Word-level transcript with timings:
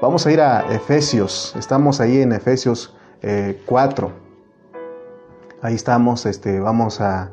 Vamos 0.00 0.24
a 0.26 0.30
ir 0.30 0.40
a 0.40 0.60
Efesios, 0.72 1.56
estamos 1.58 2.00
ahí 2.00 2.22
en 2.22 2.32
Efesios 2.32 2.94
4. 3.66 4.06
Eh, 4.06 4.12
ahí 5.60 5.74
estamos, 5.74 6.24
este, 6.24 6.60
vamos 6.60 7.00
a, 7.00 7.32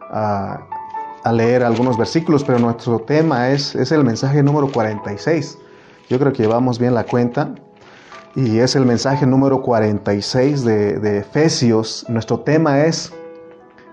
a, 0.00 1.32
leer 1.32 1.62
algunos 1.62 1.98
versículos, 1.98 2.42
pero 2.42 2.58
nuestro 2.58 3.00
tema 3.00 3.50
es, 3.50 3.74
es 3.74 3.92
el 3.92 4.02
mensaje 4.02 4.42
número 4.42 4.72
46. 4.72 5.58
Yo 6.08 6.18
creo 6.18 6.32
que 6.32 6.42
llevamos 6.44 6.78
bien 6.78 6.94
la 6.94 7.04
cuenta. 7.04 7.54
Y 8.34 8.60
es 8.60 8.76
el 8.76 8.86
mensaje 8.86 9.26
número 9.26 9.60
46 9.60 10.64
de, 10.64 10.98
de 10.98 11.18
Efesios. 11.18 12.06
Nuestro 12.08 12.40
tema 12.40 12.84
es 12.84 13.12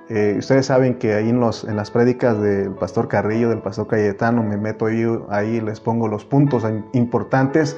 eh, 0.09 0.35
ustedes 0.37 0.65
saben 0.65 0.95
que 0.95 1.13
ahí 1.13 1.29
en, 1.29 1.39
los, 1.39 1.63
en 1.63 1.75
las 1.75 1.89
prédicas 1.89 2.39
del 2.41 2.71
pastor 2.71 3.07
Carrillo, 3.07 3.49
del 3.49 3.59
pastor 3.59 3.87
Cayetano, 3.87 4.43
me 4.43 4.57
meto 4.57 4.85
ahí, 4.85 5.05
ahí 5.29 5.61
les 5.61 5.79
pongo 5.79 6.07
los 6.07 6.23
puntos 6.23 6.63
importantes 6.91 7.77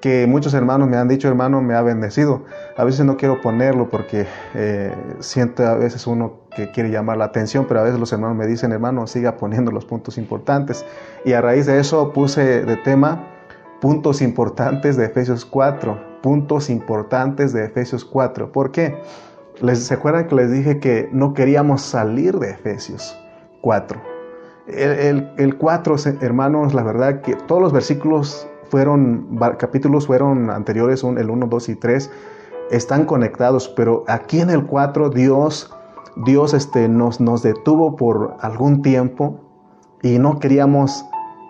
que 0.00 0.26
muchos 0.26 0.54
hermanos 0.54 0.88
me 0.88 0.96
han 0.96 1.08
dicho, 1.08 1.28
hermano, 1.28 1.62
me 1.62 1.74
ha 1.74 1.82
bendecido. 1.82 2.44
A 2.76 2.84
veces 2.84 3.04
no 3.06 3.16
quiero 3.16 3.40
ponerlo 3.40 3.88
porque 3.88 4.26
eh, 4.54 4.94
siento 5.20 5.66
a 5.66 5.74
veces 5.74 6.06
uno 6.06 6.40
que 6.54 6.70
quiere 6.70 6.90
llamar 6.90 7.16
la 7.16 7.26
atención, 7.26 7.66
pero 7.66 7.80
a 7.80 7.82
veces 7.82 7.98
los 7.98 8.12
hermanos 8.12 8.36
me 8.36 8.46
dicen, 8.46 8.72
hermano, 8.72 9.06
siga 9.06 9.36
poniendo 9.36 9.70
los 9.70 9.84
puntos 9.84 10.18
importantes. 10.18 10.84
Y 11.24 11.32
a 11.32 11.40
raíz 11.40 11.66
de 11.66 11.78
eso 11.78 12.12
puse 12.12 12.62
de 12.64 12.76
tema 12.76 13.32
puntos 13.80 14.22
importantes 14.22 14.96
de 14.96 15.06
Efesios 15.06 15.44
4, 15.44 16.20
puntos 16.22 16.70
importantes 16.70 17.52
de 17.52 17.64
Efesios 17.64 18.04
4. 18.04 18.52
¿Por 18.52 18.72
qué? 18.72 18.96
Les, 19.60 19.84
¿Se 19.84 19.94
acuerdan 19.94 20.26
que 20.28 20.34
les 20.34 20.50
dije 20.50 20.80
que 20.80 21.08
no 21.12 21.34
queríamos 21.34 21.82
salir 21.82 22.38
de 22.38 22.50
Efesios 22.50 23.18
4? 23.62 24.00
El, 24.66 25.30
el, 25.36 25.56
4, 25.56 25.96
hermanos, 26.20 26.74
la 26.74 26.82
verdad 26.82 27.20
que 27.20 27.36
todos 27.36 27.62
los 27.62 27.72
versículos 27.72 28.48
fueron, 28.70 29.38
capítulos 29.58 30.06
fueron 30.06 30.50
anteriores, 30.50 31.02
el 31.04 31.30
1, 31.30 31.46
2 31.46 31.68
y 31.68 31.74
3, 31.76 32.10
están 32.70 33.04
conectados, 33.04 33.68
pero 33.68 34.04
aquí 34.08 34.40
en 34.40 34.50
el 34.50 34.66
4 34.66 35.10
Dios, 35.10 35.72
Dios 36.24 36.54
este, 36.54 36.88
nos, 36.88 37.20
nos 37.20 37.42
detuvo 37.42 37.96
por 37.96 38.36
algún 38.40 38.82
tiempo 38.82 39.40
y 40.02 40.18
no 40.18 40.38
queríamos 40.38 41.04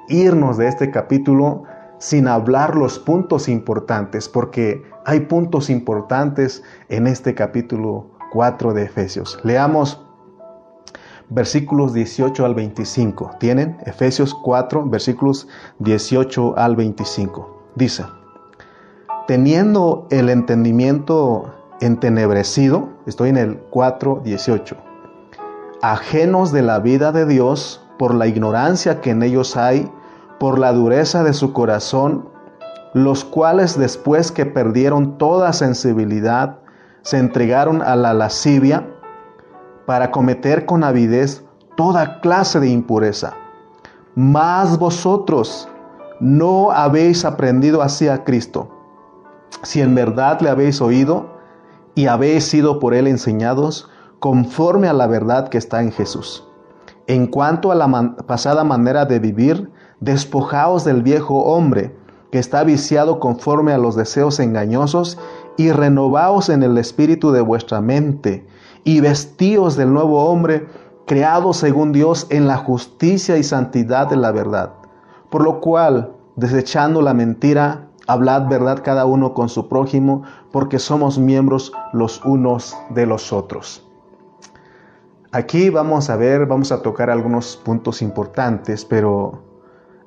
irnos 0.08 0.56
de 0.56 0.68
este 0.68 0.90
capítulo 0.90 1.64
sin 1.98 2.28
hablar 2.28 2.76
los 2.76 2.98
puntos 2.98 3.48
importantes, 3.48 4.28
porque 4.28 4.82
hay 5.04 5.20
puntos 5.20 5.70
importantes 5.70 6.62
en 6.88 7.06
este 7.06 7.34
capítulo 7.34 8.10
4 8.32 8.74
de 8.74 8.84
Efesios. 8.84 9.38
Leamos 9.44 10.05
versículos 11.28 11.92
18 11.92 12.44
al 12.44 12.54
25. 12.54 13.32
¿Tienen? 13.38 13.78
Efesios 13.84 14.34
4, 14.34 14.88
versículos 14.88 15.48
18 15.78 16.54
al 16.56 16.76
25. 16.76 17.72
Dice, 17.74 18.04
teniendo 19.26 20.06
el 20.10 20.30
entendimiento 20.30 21.54
entenebrecido, 21.80 22.88
estoy 23.06 23.30
en 23.30 23.36
el 23.36 23.58
4, 23.70 24.22
18, 24.24 24.76
ajenos 25.82 26.52
de 26.52 26.62
la 26.62 26.78
vida 26.78 27.12
de 27.12 27.26
Dios 27.26 27.82
por 27.98 28.14
la 28.14 28.26
ignorancia 28.26 29.00
que 29.00 29.10
en 29.10 29.22
ellos 29.22 29.56
hay, 29.56 29.90
por 30.38 30.58
la 30.58 30.72
dureza 30.72 31.22
de 31.22 31.32
su 31.32 31.52
corazón, 31.52 32.28
los 32.94 33.24
cuales 33.24 33.78
después 33.78 34.32
que 34.32 34.46
perdieron 34.46 35.18
toda 35.18 35.52
sensibilidad, 35.52 36.60
se 37.02 37.18
entregaron 37.18 37.82
a 37.82 37.94
la 37.94 38.14
lascivia 38.14 38.95
para 39.86 40.10
cometer 40.10 40.66
con 40.66 40.84
avidez 40.84 41.44
toda 41.76 42.20
clase 42.20 42.60
de 42.60 42.68
impureza. 42.68 43.34
Mas 44.14 44.78
vosotros 44.78 45.68
no 46.20 46.70
habéis 46.72 47.24
aprendido 47.24 47.82
así 47.82 48.08
a 48.08 48.24
Cristo, 48.24 48.70
si 49.62 49.80
en 49.80 49.94
verdad 49.94 50.40
le 50.40 50.50
habéis 50.50 50.80
oído 50.80 51.36
y 51.94 52.06
habéis 52.06 52.44
sido 52.44 52.78
por 52.78 52.94
él 52.94 53.06
enseñados 53.06 53.88
conforme 54.18 54.88
a 54.88 54.92
la 54.92 55.06
verdad 55.06 55.48
que 55.48 55.58
está 55.58 55.82
en 55.82 55.92
Jesús. 55.92 56.46
En 57.06 57.26
cuanto 57.26 57.70
a 57.70 57.74
la 57.74 58.16
pasada 58.26 58.64
manera 58.64 59.04
de 59.04 59.18
vivir, 59.18 59.70
despojaos 60.00 60.84
del 60.84 61.02
viejo 61.02 61.44
hombre, 61.44 61.96
que 62.32 62.38
está 62.38 62.64
viciado 62.64 63.20
conforme 63.20 63.72
a 63.72 63.78
los 63.78 63.94
deseos 63.94 64.40
engañosos, 64.40 65.18
y 65.56 65.70
renovaos 65.70 66.48
en 66.48 66.62
el 66.62 66.76
espíritu 66.76 67.30
de 67.32 67.40
vuestra 67.40 67.80
mente, 67.80 68.46
y 68.86 69.00
vestíos 69.00 69.76
del 69.76 69.92
nuevo 69.92 70.26
hombre, 70.26 70.68
creado 71.06 71.52
según 71.52 71.90
Dios 71.90 72.28
en 72.30 72.46
la 72.46 72.56
justicia 72.56 73.36
y 73.36 73.42
santidad 73.42 74.08
de 74.08 74.14
la 74.14 74.30
verdad. 74.30 74.74
Por 75.28 75.42
lo 75.42 75.60
cual, 75.60 76.12
desechando 76.36 77.02
la 77.02 77.12
mentira, 77.12 77.88
hablad 78.06 78.48
verdad 78.48 78.82
cada 78.84 79.04
uno 79.04 79.34
con 79.34 79.48
su 79.48 79.68
prójimo, 79.68 80.22
porque 80.52 80.78
somos 80.78 81.18
miembros 81.18 81.72
los 81.92 82.24
unos 82.24 82.76
de 82.90 83.06
los 83.06 83.32
otros. 83.32 83.84
Aquí 85.32 85.68
vamos 85.68 86.08
a 86.08 86.14
ver, 86.14 86.46
vamos 86.46 86.70
a 86.70 86.80
tocar 86.80 87.10
algunos 87.10 87.56
puntos 87.56 88.00
importantes, 88.02 88.84
pero 88.84 89.42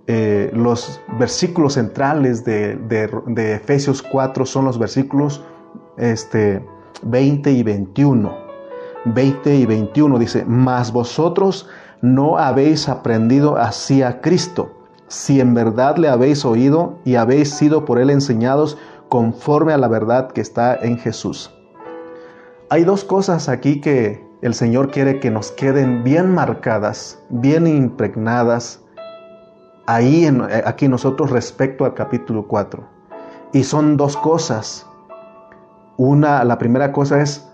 eh, 0.08 0.52
los 0.54 1.02
versículos 1.20 1.74
centrales 1.74 2.46
de, 2.46 2.80
Efesios 3.36 4.02
4 4.02 4.46
son 4.46 4.64
los 4.64 4.80
versículos 4.80 5.44
este, 5.98 6.66
20 7.04 7.52
y 7.52 7.64
21. 7.64 8.49
20 9.06 9.56
y 9.56 9.66
21 9.66 10.20
dice, 10.20 10.46
mas 10.46 10.92
vosotros 10.92 11.68
no 12.02 12.38
habéis 12.38 12.90
aprendido 12.90 13.58
así 13.58 14.04
a 14.04 14.22
Cristo, 14.22 14.72
si 15.08 15.40
en 15.40 15.54
verdad 15.54 15.98
le 15.98 16.10
habéis 16.10 16.46
oído 16.46 17.00
y 17.06 17.16
habéis 17.16 17.52
sido 17.52 17.86
por 17.86 18.00
él 18.00 18.10
enseñados 18.10 18.78
conforme 19.10 19.74
a 19.74 19.78
la 19.78 19.88
verdad 19.88 20.32
que 20.32 20.42
está 20.42 20.76
en 20.76 20.98
Jesús. 20.98 21.52
Hay 22.70 22.84
dos 22.84 23.04
cosas 23.04 23.50
aquí 23.50 23.82
que 23.82 24.24
el 24.42 24.54
Señor 24.54 24.92
quiere 24.92 25.20
que 25.20 25.32
nos 25.32 25.52
queden 25.52 26.04
bien 26.04 26.34
marcadas, 26.34 27.20
bien 27.30 27.68
impregnadas 27.68 28.82
ahí 29.90 30.30
aquí 30.66 30.88
nosotros 30.88 31.32
respecto 31.32 31.84
al 31.84 31.96
capítulo 31.96 32.48
4. 32.48 32.88
Y 33.54 33.64
son 33.64 33.98
dos 33.98 34.16
cosas. 34.16 34.86
Una, 35.98 36.44
la 36.44 36.60
primera 36.60 36.92
cosa 36.92 37.20
es 37.22 37.49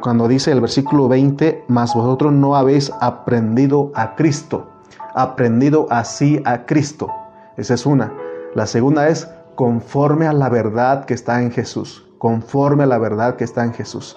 cuando 0.00 0.28
dice 0.28 0.52
el 0.52 0.60
versículo 0.60 1.08
20, 1.08 1.64
mas 1.68 1.94
vosotros 1.94 2.32
no 2.32 2.56
habéis 2.56 2.92
aprendido 3.00 3.90
a 3.94 4.14
Cristo, 4.14 4.68
aprendido 5.14 5.86
así 5.90 6.40
a 6.44 6.66
Cristo. 6.66 7.10
Esa 7.56 7.74
es 7.74 7.86
una. 7.86 8.12
La 8.54 8.66
segunda 8.66 9.08
es 9.08 9.28
conforme 9.54 10.26
a 10.26 10.32
la 10.32 10.48
verdad 10.48 11.04
que 11.04 11.14
está 11.14 11.42
en 11.42 11.50
Jesús, 11.50 12.06
conforme 12.18 12.84
a 12.84 12.86
la 12.86 12.98
verdad 12.98 13.36
que 13.36 13.44
está 13.44 13.64
en 13.64 13.72
Jesús. 13.72 14.16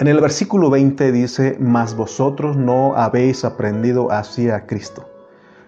En 0.00 0.06
el 0.06 0.20
versículo 0.20 0.70
20 0.70 1.10
dice, 1.10 1.56
mas 1.58 1.96
vosotros 1.96 2.56
no 2.56 2.94
habéis 2.94 3.44
aprendido 3.44 4.12
así 4.12 4.48
a 4.48 4.64
Cristo. 4.64 5.08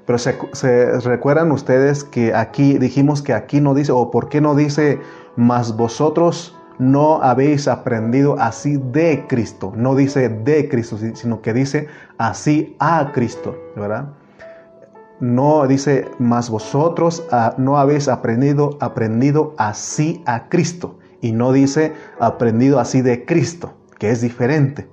Pero 0.06 0.18
se, 0.18 1.00
recuerdan 1.00 1.50
ustedes 1.50 2.04
que 2.04 2.32
aquí 2.34 2.78
dijimos 2.78 3.22
que 3.22 3.32
aquí 3.32 3.60
no 3.60 3.74
dice, 3.74 3.90
o 3.90 4.10
por 4.12 4.28
qué 4.28 4.40
no 4.40 4.54
dice, 4.54 5.00
mas 5.34 5.76
vosotros 5.76 6.56
no 6.80 7.22
habéis 7.22 7.68
aprendido 7.68 8.36
así 8.40 8.78
de 8.78 9.26
Cristo. 9.28 9.72
No 9.76 9.94
dice 9.94 10.28
de 10.28 10.68
Cristo, 10.68 10.96
sino 11.14 11.42
que 11.42 11.52
dice 11.52 11.88
así 12.18 12.74
a 12.80 13.12
Cristo, 13.12 13.56
¿verdad? 13.76 14.08
No 15.20 15.66
dice, 15.66 16.08
mas 16.18 16.48
vosotros 16.48 17.22
ah, 17.30 17.54
no 17.58 17.76
habéis 17.76 18.08
aprendido, 18.08 18.78
aprendido 18.80 19.54
así 19.58 20.22
a 20.26 20.48
Cristo. 20.48 20.98
Y 21.20 21.32
no 21.32 21.52
dice 21.52 21.92
aprendido 22.18 22.80
así 22.80 23.02
de 23.02 23.26
Cristo, 23.26 23.74
que 23.98 24.10
es 24.10 24.22
diferente. 24.22 24.88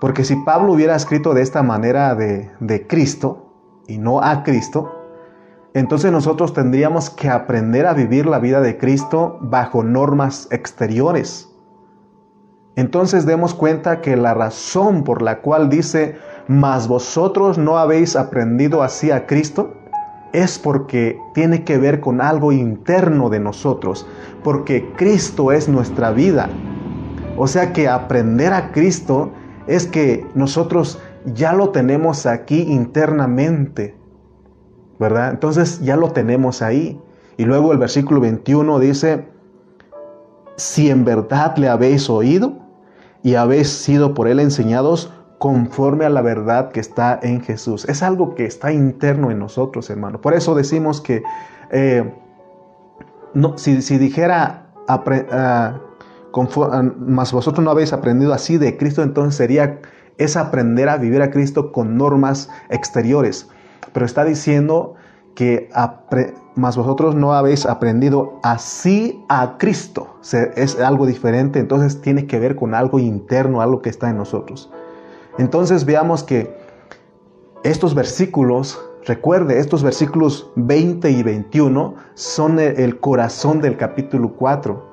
Porque 0.00 0.24
si 0.24 0.34
Pablo 0.36 0.72
hubiera 0.72 0.96
escrito 0.96 1.34
de 1.34 1.42
esta 1.42 1.62
manera 1.62 2.14
de, 2.14 2.50
de 2.58 2.86
Cristo, 2.86 3.50
y 3.86 3.98
no 3.98 4.22
a 4.22 4.44
Cristo, 4.44 4.99
entonces 5.74 6.10
nosotros 6.10 6.52
tendríamos 6.52 7.10
que 7.10 7.28
aprender 7.28 7.86
a 7.86 7.94
vivir 7.94 8.26
la 8.26 8.38
vida 8.38 8.60
de 8.60 8.76
Cristo 8.76 9.38
bajo 9.40 9.84
normas 9.84 10.48
exteriores. 10.50 11.48
Entonces 12.76 13.26
demos 13.26 13.54
cuenta 13.54 14.00
que 14.00 14.16
la 14.16 14.34
razón 14.34 15.04
por 15.04 15.22
la 15.22 15.40
cual 15.40 15.68
dice, 15.68 16.16
mas 16.48 16.88
vosotros 16.88 17.58
no 17.58 17.78
habéis 17.78 18.16
aprendido 18.16 18.82
así 18.82 19.10
a 19.10 19.26
Cristo, 19.26 19.74
es 20.32 20.58
porque 20.58 21.18
tiene 21.34 21.64
que 21.64 21.78
ver 21.78 22.00
con 22.00 22.20
algo 22.20 22.52
interno 22.52 23.28
de 23.28 23.40
nosotros, 23.40 24.06
porque 24.42 24.92
Cristo 24.96 25.52
es 25.52 25.68
nuestra 25.68 26.10
vida. 26.12 26.48
O 27.36 27.46
sea 27.46 27.72
que 27.72 27.88
aprender 27.88 28.52
a 28.52 28.72
Cristo 28.72 29.30
es 29.66 29.86
que 29.86 30.26
nosotros 30.34 31.00
ya 31.26 31.52
lo 31.52 31.70
tenemos 31.70 32.26
aquí 32.26 32.62
internamente, 32.62 33.99
¿verdad? 35.00 35.30
Entonces 35.30 35.80
ya 35.80 35.96
lo 35.96 36.10
tenemos 36.10 36.62
ahí. 36.62 37.00
Y 37.38 37.46
luego 37.46 37.72
el 37.72 37.78
versículo 37.78 38.20
21 38.20 38.78
dice, 38.78 39.26
si 40.56 40.90
en 40.90 41.06
verdad 41.06 41.56
le 41.56 41.68
habéis 41.68 42.10
oído 42.10 42.58
y 43.22 43.34
habéis 43.34 43.68
sido 43.70 44.12
por 44.12 44.28
él 44.28 44.38
enseñados 44.38 45.10
conforme 45.38 46.04
a 46.04 46.10
la 46.10 46.20
verdad 46.20 46.70
que 46.70 46.80
está 46.80 47.18
en 47.22 47.40
Jesús. 47.40 47.86
Es 47.88 48.02
algo 48.02 48.34
que 48.34 48.44
está 48.44 48.72
interno 48.72 49.30
en 49.30 49.38
nosotros, 49.38 49.88
hermano. 49.88 50.20
Por 50.20 50.34
eso 50.34 50.54
decimos 50.54 51.00
que 51.00 51.22
eh, 51.70 52.12
no, 53.32 53.56
si, 53.56 53.76
dijera, 53.96 54.66
uh, 54.86 55.72
más 56.98 57.32
vosotros 57.32 57.64
no 57.64 57.70
habéis 57.70 57.94
aprendido 57.94 58.34
así 58.34 58.58
de 58.58 58.76
Cristo, 58.76 59.02
entonces 59.02 59.36
sería 59.36 59.80
es 60.18 60.36
aprender 60.36 60.90
a 60.90 60.98
vivir 60.98 61.22
a 61.22 61.30
Cristo 61.30 61.72
con 61.72 61.96
normas 61.96 62.50
exteriores. 62.68 63.48
Pero 63.92 64.06
está 64.06 64.24
diciendo 64.24 64.94
que 65.34 65.70
más 66.54 66.76
vosotros 66.76 67.14
no 67.14 67.32
habéis 67.34 67.66
aprendido 67.66 68.38
así 68.42 69.24
a 69.28 69.56
Cristo. 69.58 70.16
es 70.56 70.78
algo 70.78 71.06
diferente, 71.06 71.58
entonces 71.58 72.00
tiene 72.00 72.26
que 72.26 72.38
ver 72.38 72.56
con 72.56 72.74
algo 72.74 72.98
interno, 72.98 73.60
algo 73.60 73.82
que 73.82 73.90
está 73.90 74.10
en 74.10 74.18
nosotros. 74.18 74.70
Entonces 75.38 75.84
veamos 75.84 76.22
que 76.22 76.54
estos 77.62 77.94
versículos, 77.94 78.80
recuerde, 79.06 79.58
estos 79.58 79.82
versículos 79.82 80.50
20 80.56 81.10
y 81.10 81.22
21 81.22 81.94
son 82.14 82.58
el 82.58 83.00
corazón 83.00 83.60
del 83.60 83.76
capítulo 83.76 84.34
4 84.34 84.90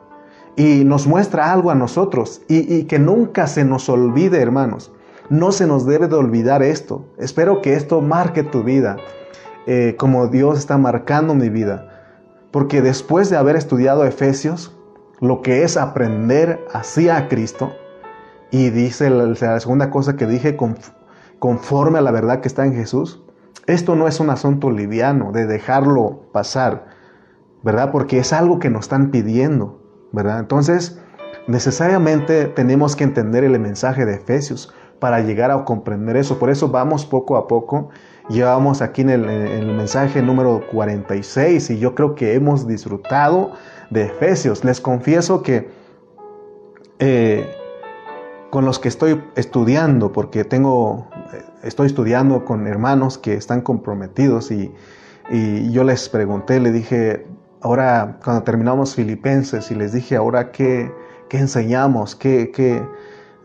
y 0.57 0.83
nos 0.83 1.07
muestra 1.07 1.51
algo 1.51 1.71
a 1.71 1.75
nosotros 1.75 2.41
y, 2.47 2.83
que 2.85 2.99
nunca 2.99 3.47
se 3.47 3.63
nos 3.63 3.87
olvide, 3.89 4.41
hermanos. 4.41 4.91
No 5.29 5.51
se 5.51 5.67
nos 5.67 5.85
debe 5.85 6.07
de 6.07 6.15
olvidar 6.15 6.63
esto. 6.63 7.05
Espero 7.17 7.61
que 7.61 7.73
esto 7.73 8.01
marque 8.01 8.43
tu 8.43 8.63
vida, 8.63 8.95
eh, 9.65 9.95
como 9.97 10.27
Dios 10.27 10.57
está 10.57 10.77
marcando 10.77 11.35
mi 11.35 11.49
vida. 11.49 11.89
Porque 12.51 12.81
después 12.81 13.29
de 13.29 13.35
haber 13.35 13.57
estudiado 13.57 14.05
Efesios, 14.05 14.73
lo 15.19 15.41
que 15.41 15.63
es 15.63 15.75
aprender 15.75 16.65
así 16.73 17.09
a 17.09 17.27
Cristo, 17.27 17.73
y 18.51 18.69
dice 18.69 19.09
la, 19.09 19.25
la 19.25 19.59
segunda 19.59 19.89
cosa 19.89 20.15
que 20.15 20.25
dije, 20.25 20.55
conforme 21.39 21.99
a 21.99 22.01
la 22.01 22.11
verdad 22.11 22.39
que 22.39 22.47
está 22.47 22.65
en 22.65 22.73
Jesús, 22.73 23.21
esto 23.65 23.95
no 23.97 24.07
es 24.07 24.21
un 24.21 24.29
asunto 24.29 24.71
liviano 24.71 25.33
de 25.33 25.45
dejarlo 25.45 26.21
pasar, 26.31 26.85
¿verdad? 27.63 27.91
Porque 27.91 28.19
es 28.19 28.31
algo 28.31 28.59
que 28.59 28.69
nos 28.69 28.85
están 28.85 29.11
pidiendo, 29.11 29.81
¿verdad? 30.13 30.39
Entonces, 30.39 31.01
necesariamente 31.47 32.45
tenemos 32.45 32.95
que 32.95 33.03
entender 33.03 33.43
el 33.43 33.59
mensaje 33.59 34.05
de 34.05 34.15
Efesios 34.15 34.73
para 34.99 35.21
llegar 35.21 35.51
a 35.51 35.63
comprender 35.63 36.17
eso. 36.17 36.39
Por 36.39 36.49
eso 36.49 36.69
vamos 36.69 37.05
poco 37.05 37.37
a 37.37 37.47
poco. 37.47 37.89
Llevamos 38.29 38.81
aquí 38.81 39.01
en 39.01 39.09
el, 39.09 39.65
mensaje 39.75 40.21
número 40.21 40.61
46 40.71 41.69
y 41.69 41.79
yo 41.79 41.95
creo 41.95 42.15
que 42.15 42.33
hemos 42.33 42.67
disfrutado 42.67 43.51
de 43.89 44.03
Efesios. 44.03 44.63
Les 44.65 44.81
confieso 44.81 45.41
que 45.41 45.69
eh, 46.99 47.49
con 48.49 48.65
los 48.65 48.79
que 48.79 48.89
estoy 48.89 49.23
estudiando, 49.35 50.11
porque 50.11 50.43
tengo, 50.43 51.07
estoy 51.63 51.87
estudiando 51.87 52.43
con 52.43 52.67
hermanos 52.67 53.17
que 53.17 53.33
están 53.33 53.61
comprometidos 53.61 54.51
y, 54.51 54.73
y 55.29 55.71
yo 55.71 55.83
les 55.83 56.09
pregunté, 56.09 56.59
le 56.59 56.71
dije, 56.71 57.25
ahora 57.61 58.19
cuando 58.23 58.43
terminamos 58.43 58.95
Filipenses 58.95 59.71
y 59.71 59.75
les 59.75 59.93
dije, 59.93 60.15
ahora 60.15 60.51
qué, 60.51 60.91
qué 61.29 61.37
enseñamos, 61.39 62.15
qué, 62.15 62.51
qué, 62.51 62.81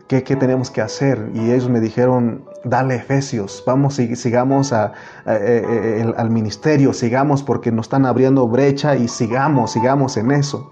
¿Qué, 0.07 0.21
tenemos 0.21 0.69
que 0.69 0.81
hacer? 0.81 1.31
Y 1.33 1.51
ellos 1.51 1.69
me 1.69 1.79
dijeron, 1.79 2.43
dale 2.65 2.95
Efesios, 2.95 3.63
vamos 3.65 3.99
y 3.99 4.15
sigamos 4.15 4.73
al 4.73 6.29
ministerio, 6.29 6.93
sigamos 6.93 7.41
porque 7.41 7.71
nos 7.71 7.85
están 7.85 8.05
abriendo 8.05 8.47
brecha 8.47 8.95
y 8.95 9.07
sigamos, 9.07 9.71
sigamos 9.71 10.17
en 10.17 10.31
eso. 10.31 10.71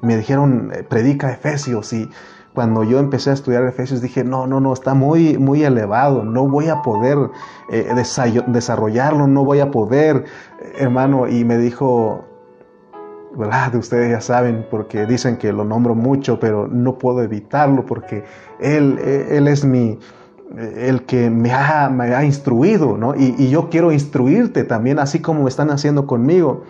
me 0.00 0.16
dijeron, 0.16 0.72
eh, 0.74 0.82
predica 0.82 1.32
Efesios 1.32 1.92
y 1.92 2.10
cuando 2.54 2.82
yo 2.82 2.98
empecé 2.98 3.30
a 3.30 3.32
estudiar 3.34 3.64
Efesios 3.64 4.02
dije, 4.02 4.24
no, 4.24 4.46
no, 4.46 4.60
no, 4.60 4.72
está 4.72 4.94
muy, 4.94 5.38
muy 5.38 5.64
elevado, 5.64 6.24
no 6.24 6.48
voy 6.48 6.68
a 6.68 6.82
poder 6.82 7.16
eh, 7.70 7.88
desarrollarlo, 8.48 9.26
no 9.26 9.44
voy 9.44 9.60
a 9.60 9.70
poder, 9.70 10.24
hermano, 10.76 11.28
y 11.28 11.44
me 11.44 11.56
dijo, 11.56 12.31
¿verdad? 13.36 13.74
Ustedes 13.74 14.10
ya 14.10 14.20
saben 14.20 14.66
porque 14.70 15.06
dicen 15.06 15.36
que 15.36 15.52
lo 15.52 15.64
nombro 15.64 15.94
mucho, 15.94 16.38
pero 16.38 16.68
no 16.68 16.98
puedo 16.98 17.22
evitarlo 17.22 17.86
porque 17.86 18.24
Él, 18.60 18.98
él 18.98 19.48
es 19.48 19.64
mi, 19.64 19.98
el 20.58 21.02
que 21.02 21.30
me 21.30 21.52
ha, 21.52 21.88
me 21.88 22.14
ha 22.14 22.24
instruido, 22.24 22.96
¿no? 22.98 23.14
Y, 23.14 23.34
y, 23.38 23.50
yo 23.50 23.70
quiero 23.70 23.92
instruirte 23.92 24.64
también, 24.64 24.98
así 24.98 25.20
como 25.20 25.48
están 25.48 25.70
haciendo 25.70 26.06
conmigo. 26.06 26.64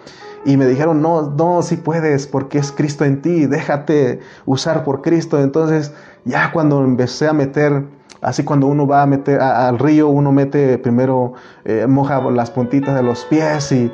Y 0.44 0.56
me 0.56 0.66
dijeron, 0.66 1.00
no, 1.02 1.30
no, 1.30 1.62
si 1.62 1.76
puedes, 1.76 2.26
porque 2.26 2.58
es 2.58 2.72
Cristo 2.72 3.04
en 3.04 3.22
ti, 3.22 3.46
déjate 3.46 4.20
usar 4.44 4.82
por 4.82 5.00
Cristo. 5.00 5.40
Entonces, 5.40 5.92
ya 6.24 6.52
cuando 6.52 6.84
empecé 6.84 7.28
a 7.28 7.32
meter 7.32 7.84
Así 8.22 8.44
cuando 8.44 8.68
uno 8.68 8.86
va 8.86 9.02
a 9.02 9.06
meter 9.06 9.40
al 9.40 9.80
río, 9.80 10.06
uno 10.06 10.30
mete 10.30 10.78
primero, 10.78 11.32
eh, 11.64 11.88
moja 11.88 12.20
las 12.30 12.52
puntitas 12.52 12.94
de 12.94 13.02
los 13.02 13.24
pies 13.24 13.72
y, 13.72 13.90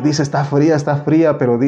dice 0.00 0.22
está 0.22 0.44
fría, 0.44 0.76
está 0.76 0.96
fría, 0.96 1.36
pero 1.36 1.60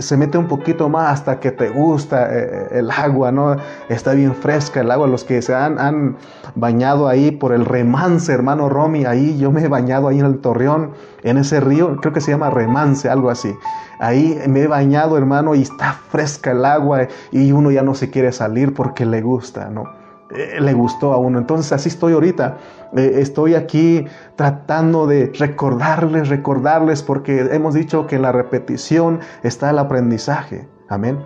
se 0.00 0.16
mete 0.16 0.38
un 0.38 0.48
poquito 0.48 0.88
más 0.88 1.12
hasta 1.12 1.38
que 1.38 1.52
te 1.52 1.68
gusta 1.68 2.34
eh, 2.34 2.48
eh, 2.50 2.68
el 2.80 2.90
agua, 2.90 3.30
¿no? 3.30 3.56
Está 3.88 4.14
bien 4.14 4.34
fresca 4.34 4.80
el 4.80 4.90
agua. 4.90 5.06
Los 5.06 5.22
que 5.22 5.40
se 5.40 5.54
han, 5.54 5.78
han 5.78 6.16
bañado 6.56 7.06
ahí 7.06 7.30
por 7.30 7.52
el 7.52 7.64
remance, 7.64 8.32
hermano 8.32 8.68
Romy, 8.68 9.04
ahí 9.04 9.38
yo 9.38 9.52
me 9.52 9.62
he 9.62 9.68
bañado 9.68 10.08
ahí 10.08 10.18
en 10.18 10.26
el 10.26 10.40
Torreón, 10.40 10.90
en 11.22 11.38
ese 11.38 11.60
río, 11.60 11.96
creo 11.98 12.12
que 12.12 12.20
se 12.20 12.32
llama 12.32 12.50
remance, 12.50 13.08
algo 13.08 13.30
así. 13.30 13.54
Ahí 13.98 14.38
me 14.48 14.62
he 14.62 14.66
bañado, 14.66 15.16
hermano, 15.16 15.54
y 15.54 15.62
está 15.62 15.92
fresca 15.92 16.52
el 16.52 16.64
agua 16.64 17.08
y 17.30 17.52
uno 17.52 17.70
ya 17.70 17.82
no 17.82 17.94
se 17.94 18.10
quiere 18.10 18.32
salir 18.32 18.74
porque 18.74 19.06
le 19.06 19.22
gusta, 19.22 19.70
¿no? 19.70 19.84
Eh, 20.30 20.60
le 20.60 20.72
gustó 20.72 21.12
a 21.12 21.18
uno. 21.18 21.38
Entonces 21.38 21.72
así 21.72 21.88
estoy 21.88 22.12
ahorita. 22.12 22.56
Eh, 22.96 23.16
estoy 23.16 23.54
aquí 23.54 24.04
tratando 24.34 25.06
de 25.06 25.32
recordarles, 25.38 26.28
recordarles, 26.28 27.02
porque 27.02 27.48
hemos 27.52 27.74
dicho 27.74 28.06
que 28.06 28.18
la 28.18 28.32
repetición 28.32 29.20
está 29.42 29.70
el 29.70 29.78
aprendizaje. 29.78 30.66
Amén. 30.88 31.18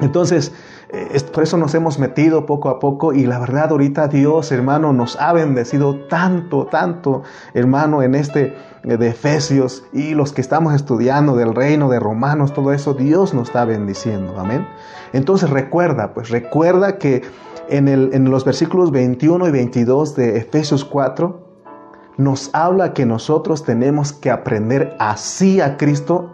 Entonces, 0.00 0.52
eh, 0.90 1.20
por 1.32 1.42
eso 1.42 1.56
nos 1.56 1.74
hemos 1.74 1.98
metido 1.98 2.46
poco 2.46 2.68
a 2.68 2.78
poco 2.78 3.12
y 3.12 3.26
la 3.26 3.38
verdad 3.38 3.70
ahorita 3.70 4.08
Dios, 4.08 4.50
hermano, 4.50 4.92
nos 4.92 5.20
ha 5.20 5.32
bendecido 5.32 5.96
tanto, 6.08 6.66
tanto, 6.66 7.22
hermano, 7.54 8.02
en 8.02 8.14
este 8.14 8.54
de 8.82 9.08
Efesios 9.08 9.84
y 9.92 10.14
los 10.14 10.32
que 10.32 10.40
estamos 10.40 10.74
estudiando 10.74 11.36
del 11.36 11.54
reino 11.54 11.88
de 11.90 12.00
Romanos, 12.00 12.54
todo 12.54 12.72
eso, 12.72 12.94
Dios 12.94 13.34
nos 13.34 13.48
está 13.48 13.64
bendiciendo. 13.64 14.34
Amén. 14.38 14.66
Entonces 15.12 15.50
recuerda, 15.50 16.14
pues 16.14 16.30
recuerda 16.30 16.98
que 16.98 17.22
en, 17.68 18.30
los 18.30 18.44
versículos 18.44 18.90
21 18.90 19.48
y 19.48 19.50
22 19.50 20.16
de 20.16 20.38
Efesios 20.38 20.84
4, 20.84 21.48
nos 22.16 22.50
habla 22.52 22.92
que 22.92 23.06
nosotros 23.06 23.64
tenemos 23.64 24.12
que 24.12 24.30
aprender 24.30 24.96
así 24.98 25.60
a 25.60 25.76
Cristo, 25.76 26.30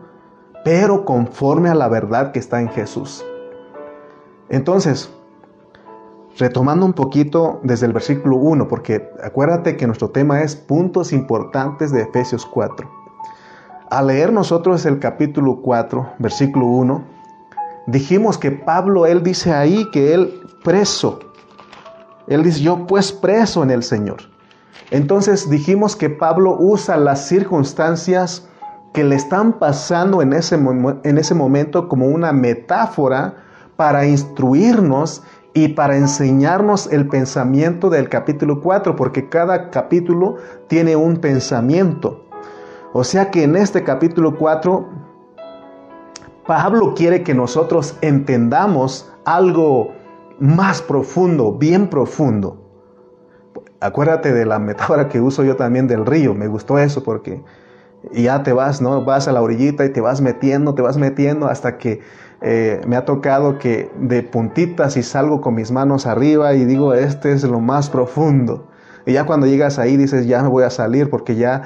pero 0.64 1.04
conforme 1.04 1.68
a 1.68 1.74
la 1.74 1.88
verdad 1.88 2.32
que 2.32 2.38
está 2.38 2.60
en 2.60 2.68
Jesús. 2.68 3.24
Entonces, 4.48 5.10
retomando 6.38 6.84
un 6.84 6.92
poquito 6.92 7.60
desde 7.62 7.86
el 7.86 7.92
versículo 7.92 8.36
1, 8.36 8.68
porque 8.68 9.10
acuérdate 9.22 9.76
que 9.76 9.86
nuestro 9.86 10.10
tema 10.10 10.42
es 10.42 10.54
puntos 10.54 11.12
importantes 11.12 11.92
de 11.92 12.02
Efesios 12.02 12.44
4. 12.46 12.88
Al 13.90 14.08
leer 14.08 14.32
nosotros 14.32 14.84
el 14.84 14.98
capítulo 14.98 15.62
4, 15.62 16.14
versículo 16.18 16.66
1, 16.66 17.04
dijimos 17.86 18.36
que 18.36 18.50
Pablo, 18.50 19.06
él 19.06 19.22
dice 19.22 19.52
ahí 19.52 19.88
que 19.92 20.12
él 20.12 20.40
preso, 20.62 21.20
él 22.26 22.42
dice, 22.42 22.60
yo 22.60 22.86
pues 22.86 23.12
preso 23.12 23.62
en 23.62 23.70
el 23.70 23.82
Señor. 23.82 24.18
Entonces 24.90 25.48
dijimos 25.48 25.96
que 25.96 26.10
Pablo 26.10 26.56
usa 26.58 26.96
las 26.96 27.26
circunstancias 27.26 28.48
que 28.92 29.04
le 29.04 29.14
están 29.14 29.54
pasando 29.54 30.22
en 30.22 30.32
ese, 30.32 30.56
en 30.56 31.18
ese 31.18 31.34
momento 31.34 31.88
como 31.88 32.06
una 32.06 32.32
metáfora 32.32 33.36
para 33.76 34.06
instruirnos 34.06 35.22
y 35.56 35.68
para 35.68 35.96
enseñarnos 35.96 36.86
el 36.92 37.08
pensamiento 37.08 37.88
del 37.88 38.10
capítulo 38.10 38.60
4, 38.60 38.94
porque 38.94 39.30
cada 39.30 39.70
capítulo 39.70 40.36
tiene 40.66 40.96
un 40.96 41.16
pensamiento. 41.16 42.26
O 42.92 43.02
sea 43.02 43.30
que 43.30 43.44
en 43.44 43.56
este 43.56 43.82
capítulo 43.82 44.36
4, 44.36 44.86
Pablo 46.46 46.92
quiere 46.94 47.22
que 47.22 47.32
nosotros 47.32 47.96
entendamos 48.02 49.10
algo 49.24 49.94
más 50.38 50.82
profundo, 50.82 51.52
bien 51.52 51.88
profundo. 51.88 52.62
Acuérdate 53.80 54.34
de 54.34 54.44
la 54.44 54.58
metáfora 54.58 55.08
que 55.08 55.22
uso 55.22 55.42
yo 55.42 55.56
también 55.56 55.86
del 55.86 56.04
río, 56.04 56.34
me 56.34 56.48
gustó 56.48 56.78
eso 56.78 57.02
porque 57.02 57.42
ya 58.12 58.42
te 58.42 58.52
vas, 58.52 58.82
¿no? 58.82 59.06
Vas 59.06 59.26
a 59.26 59.32
la 59.32 59.40
orillita 59.40 59.86
y 59.86 59.88
te 59.90 60.02
vas 60.02 60.20
metiendo, 60.20 60.74
te 60.74 60.82
vas 60.82 60.98
metiendo 60.98 61.46
hasta 61.46 61.78
que 61.78 62.02
eh, 62.48 62.80
me 62.86 62.94
ha 62.94 63.04
tocado 63.04 63.58
que 63.58 63.90
de 63.98 64.22
puntitas 64.22 64.96
y 64.96 65.02
salgo 65.02 65.40
con 65.40 65.56
mis 65.56 65.72
manos 65.72 66.06
arriba 66.06 66.54
y 66.54 66.64
digo, 66.64 66.94
este 66.94 67.32
es 67.32 67.42
lo 67.42 67.58
más 67.58 67.90
profundo. 67.90 68.68
Y 69.04 69.14
ya 69.14 69.26
cuando 69.26 69.48
llegas 69.48 69.80
ahí 69.80 69.96
dices, 69.96 70.28
ya 70.28 70.44
me 70.44 70.48
voy 70.48 70.62
a 70.62 70.70
salir 70.70 71.10
porque 71.10 71.34
ya 71.34 71.62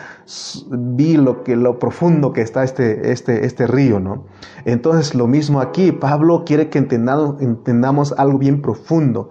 vi 0.70 1.18
lo, 1.18 1.44
que, 1.44 1.54
lo 1.54 1.78
profundo 1.78 2.32
que 2.32 2.40
está 2.40 2.64
este, 2.64 3.12
este, 3.12 3.44
este 3.44 3.66
río, 3.66 4.00
¿no? 4.00 4.24
Entonces 4.64 5.14
lo 5.14 5.26
mismo 5.26 5.60
aquí, 5.60 5.92
Pablo 5.92 6.44
quiere 6.46 6.70
que 6.70 6.78
entendamos, 6.78 7.42
entendamos 7.42 8.14
algo 8.16 8.38
bien 8.38 8.62
profundo, 8.62 9.28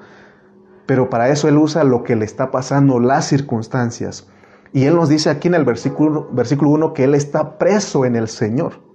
pero 0.85 1.09
para 1.09 1.29
eso 1.29 1.47
él 1.47 1.57
usa 1.57 1.83
lo 1.83 2.03
que 2.03 2.15
le 2.15 2.25
está 2.25 2.51
pasando, 2.51 2.99
las 2.99 3.25
circunstancias. 3.25 4.27
Y 4.71 4.83
él 4.83 4.95
nos 4.95 5.09
dice 5.09 5.31
aquí 5.31 5.47
en 5.47 5.55
el 5.55 5.65
versículo, 5.65 6.29
versículo 6.31 6.69
1 6.69 6.93
que 6.93 7.05
él 7.05 7.15
está 7.15 7.57
preso 7.57 8.05
en 8.05 8.15
el 8.15 8.27
Señor. 8.27 8.88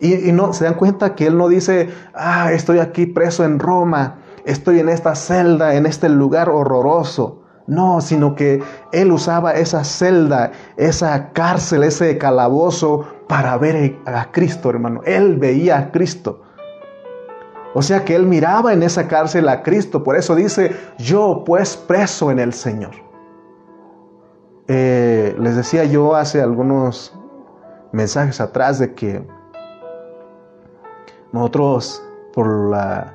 Y, 0.00 0.32
no 0.32 0.52
se 0.52 0.64
dan 0.64 0.74
cuenta 0.74 1.14
que 1.14 1.26
él 1.26 1.38
no 1.38 1.48
dice, 1.48 1.90
ah, 2.14 2.52
estoy 2.52 2.78
aquí 2.78 3.06
preso 3.06 3.44
en 3.44 3.58
Roma, 3.58 4.18
estoy 4.44 4.80
en 4.80 4.88
esta 4.88 5.14
celda, 5.14 5.74
en 5.74 5.86
este 5.86 6.08
lugar 6.08 6.48
horroroso. 6.48 7.40
No, 7.68 8.00
sino 8.00 8.34
que 8.34 8.60
él 8.90 9.12
usaba 9.12 9.52
esa 9.52 9.84
celda, 9.84 10.50
esa 10.76 11.30
cárcel, 11.32 11.84
ese 11.84 12.18
calabozo 12.18 13.06
para 13.28 13.56
ver 13.56 14.00
a 14.04 14.32
Cristo, 14.32 14.68
hermano. 14.68 15.00
Él 15.04 15.36
veía 15.36 15.78
a 15.78 15.90
Cristo. 15.92 16.42
O 17.74 17.80
sea 17.80 18.04
que 18.04 18.14
él 18.14 18.26
miraba 18.26 18.72
en 18.72 18.82
esa 18.82 19.08
cárcel 19.08 19.48
a 19.48 19.62
Cristo. 19.62 20.02
Por 20.02 20.16
eso 20.16 20.34
dice, 20.34 20.76
yo 20.98 21.44
pues 21.46 21.76
preso 21.76 22.30
en 22.30 22.38
el 22.38 22.52
Señor. 22.52 22.90
Eh, 24.68 25.34
les 25.38 25.56
decía 25.56 25.84
yo 25.84 26.14
hace 26.14 26.40
algunos 26.40 27.18
mensajes 27.92 28.40
atrás 28.40 28.78
de 28.78 28.94
que 28.94 29.26
nosotros, 31.32 32.02
por 32.34 32.70
la, 32.70 33.14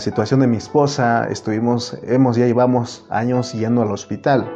situación 0.00 0.40
de 0.40 0.46
mi 0.46 0.56
esposa, 0.56 1.28
estuvimos, 1.30 1.96
hemos, 2.02 2.36
ya 2.36 2.46
llevamos 2.46 3.06
años 3.08 3.52
yendo 3.52 3.82
al 3.82 3.92
hospital. 3.92 4.50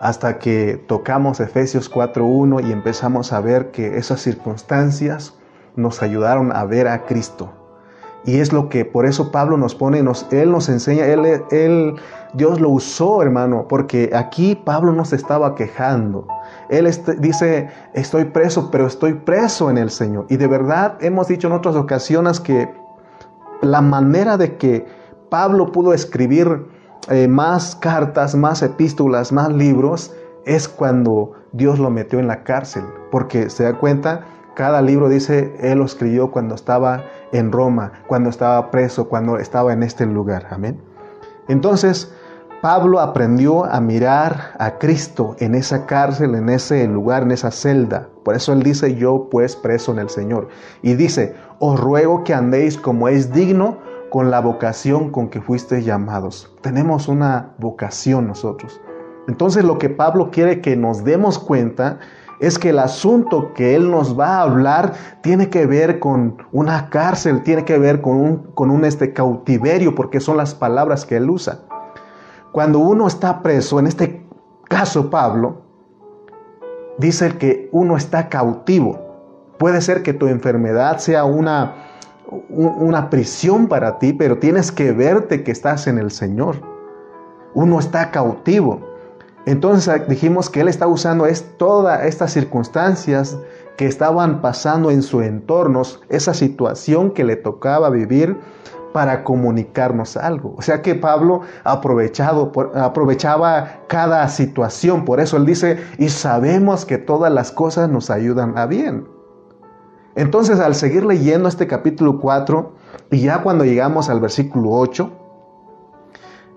Hasta 0.00 0.38
que 0.38 0.76
tocamos 0.86 1.40
Efesios 1.40 1.90
4.1 1.90 2.68
y 2.68 2.72
empezamos 2.72 3.32
a 3.32 3.40
ver 3.40 3.70
que 3.70 3.96
esas 3.96 4.20
circunstancias 4.20 5.34
nos 5.76 6.02
ayudaron 6.02 6.54
a 6.54 6.64
ver 6.64 6.88
a 6.88 7.06
Cristo. 7.06 7.52
Y 8.24 8.40
es 8.40 8.52
lo 8.52 8.68
que 8.68 8.84
por 8.84 9.06
eso 9.06 9.30
Pablo 9.30 9.56
nos 9.56 9.74
pone, 9.74 10.02
nos, 10.02 10.26
Él 10.32 10.50
nos 10.50 10.68
enseña, 10.68 11.06
él, 11.06 11.94
Dios 12.34 12.60
lo 12.60 12.68
usó, 12.70 13.22
hermano, 13.22 13.66
porque 13.68 14.10
aquí 14.14 14.54
Pablo 14.54 14.92
no 14.92 15.04
se 15.04 15.16
estaba 15.16 15.54
quejando. 15.54 16.26
Él 16.68 16.90
dice, 17.18 17.70
estoy 17.94 18.24
preso, 18.26 18.70
pero 18.70 18.86
estoy 18.86 19.14
preso 19.14 19.70
en 19.70 19.78
el 19.78 19.90
Señor. 19.90 20.26
Y 20.28 20.36
de 20.36 20.46
verdad 20.46 20.98
hemos 21.00 21.28
dicho 21.28 21.46
en 21.46 21.54
otras 21.54 21.76
ocasiones 21.76 22.40
que 22.40 22.68
la 23.62 23.80
manera 23.80 24.36
de 24.36 24.56
que 24.56 24.86
Pablo 25.30 25.72
pudo 25.72 25.94
escribir 25.94 26.66
eh, 27.08 27.28
más 27.28 27.76
cartas, 27.76 28.34
más 28.34 28.62
epístolas, 28.62 29.32
más 29.32 29.50
libros, 29.50 30.12
es 30.44 30.68
cuando 30.68 31.32
Dios 31.52 31.78
lo 31.78 31.90
metió 31.90 32.18
en 32.18 32.26
la 32.26 32.42
cárcel. 32.42 32.84
Porque 33.10 33.48
se 33.48 33.64
da 33.64 33.74
cuenta, 33.74 34.26
cada 34.54 34.82
libro 34.82 35.08
dice, 35.08 35.54
Él 35.60 35.78
lo 35.78 35.84
escribió 35.84 36.30
cuando 36.30 36.54
estaba 36.54 37.04
en 37.32 37.52
Roma, 37.52 37.92
cuando 38.06 38.30
estaba 38.30 38.70
preso, 38.70 39.08
cuando 39.08 39.38
estaba 39.38 39.72
en 39.72 39.82
este 39.82 40.06
lugar. 40.06 40.46
Amén. 40.50 40.80
Entonces, 41.48 42.12
Pablo 42.60 42.98
aprendió 42.98 43.64
a 43.64 43.80
mirar 43.80 44.56
a 44.58 44.78
Cristo 44.78 45.36
en 45.38 45.54
esa 45.54 45.86
cárcel, 45.86 46.34
en 46.34 46.48
ese 46.48 46.86
lugar, 46.88 47.22
en 47.22 47.30
esa 47.30 47.52
celda. 47.52 48.08
Por 48.24 48.34
eso 48.34 48.52
él 48.52 48.64
dice, 48.64 48.96
yo 48.96 49.28
pues 49.30 49.54
preso 49.54 49.92
en 49.92 50.00
el 50.00 50.10
Señor. 50.10 50.48
Y 50.82 50.94
dice, 50.94 51.36
os 51.60 51.78
ruego 51.78 52.24
que 52.24 52.34
andéis 52.34 52.76
como 52.76 53.08
es 53.08 53.32
digno 53.32 53.78
con 54.10 54.30
la 54.30 54.40
vocación 54.40 55.10
con 55.10 55.28
que 55.28 55.40
fuisteis 55.40 55.84
llamados. 55.84 56.52
Tenemos 56.60 57.06
una 57.06 57.54
vocación 57.58 58.26
nosotros. 58.26 58.80
Entonces 59.28 59.62
lo 59.62 59.78
que 59.78 59.90
Pablo 59.90 60.30
quiere 60.32 60.60
que 60.60 60.74
nos 60.74 61.04
demos 61.04 61.38
cuenta 61.38 62.00
es 62.40 62.58
que 62.58 62.70
el 62.70 62.78
asunto 62.78 63.52
que 63.52 63.74
él 63.74 63.90
nos 63.90 64.18
va 64.18 64.36
a 64.36 64.42
hablar 64.42 64.92
tiene 65.22 65.50
que 65.50 65.66
ver 65.66 65.98
con 65.98 66.36
una 66.52 66.88
cárcel, 66.88 67.42
tiene 67.42 67.64
que 67.64 67.78
ver 67.78 68.00
con 68.00 68.16
un, 68.16 68.36
con 68.54 68.70
un 68.70 68.84
este 68.84 69.12
cautiverio, 69.12 69.94
porque 69.94 70.20
son 70.20 70.36
las 70.36 70.54
palabras 70.54 71.04
que 71.04 71.16
él 71.16 71.28
usa. 71.28 71.60
Cuando 72.52 72.78
uno 72.78 73.06
está 73.06 73.42
preso, 73.42 73.78
en 73.78 73.86
este 73.86 74.24
caso 74.68 75.10
Pablo, 75.10 75.62
dice 76.98 77.36
que 77.38 77.68
uno 77.72 77.96
está 77.96 78.28
cautivo. 78.28 78.98
Puede 79.58 79.80
ser 79.80 80.02
que 80.02 80.12
tu 80.12 80.28
enfermedad 80.28 80.98
sea 80.98 81.24
una, 81.24 81.74
una 82.48 83.10
prisión 83.10 83.66
para 83.66 83.98
ti, 83.98 84.12
pero 84.12 84.38
tienes 84.38 84.70
que 84.70 84.92
verte 84.92 85.42
que 85.42 85.50
estás 85.50 85.88
en 85.88 85.98
el 85.98 86.12
Señor. 86.12 86.56
Uno 87.54 87.80
está 87.80 88.10
cautivo. 88.12 88.87
Entonces 89.46 90.08
dijimos 90.08 90.50
que 90.50 90.60
él 90.60 90.68
está 90.68 90.86
usando 90.86 91.26
es, 91.26 91.56
todas 91.56 92.04
estas 92.04 92.32
circunstancias 92.32 93.38
que 93.76 93.86
estaban 93.86 94.40
pasando 94.42 94.90
en 94.90 95.02
su 95.02 95.22
entorno, 95.22 95.82
esa 96.08 96.34
situación 96.34 97.12
que 97.12 97.24
le 97.24 97.36
tocaba 97.36 97.88
vivir, 97.90 98.36
para 98.92 99.22
comunicarnos 99.22 100.16
algo. 100.16 100.54
O 100.56 100.62
sea 100.62 100.82
que 100.82 100.94
Pablo 100.94 101.42
aprovechado, 101.64 102.52
aprovechaba 102.74 103.82
cada 103.86 104.26
situación. 104.28 105.04
Por 105.04 105.20
eso 105.20 105.36
él 105.36 105.46
dice, 105.46 105.78
y 105.98 106.08
sabemos 106.08 106.84
que 106.84 106.98
todas 106.98 107.32
las 107.32 107.52
cosas 107.52 107.88
nos 107.88 108.10
ayudan 108.10 108.56
a 108.56 108.66
bien. 108.66 109.06
Entonces 110.16 110.58
al 110.58 110.74
seguir 110.74 111.04
leyendo 111.04 111.48
este 111.48 111.66
capítulo 111.66 112.18
4, 112.18 112.72
y 113.10 113.20
ya 113.20 113.42
cuando 113.42 113.64
llegamos 113.64 114.08
al 114.08 114.20
versículo 114.20 114.70
8, 114.72 115.12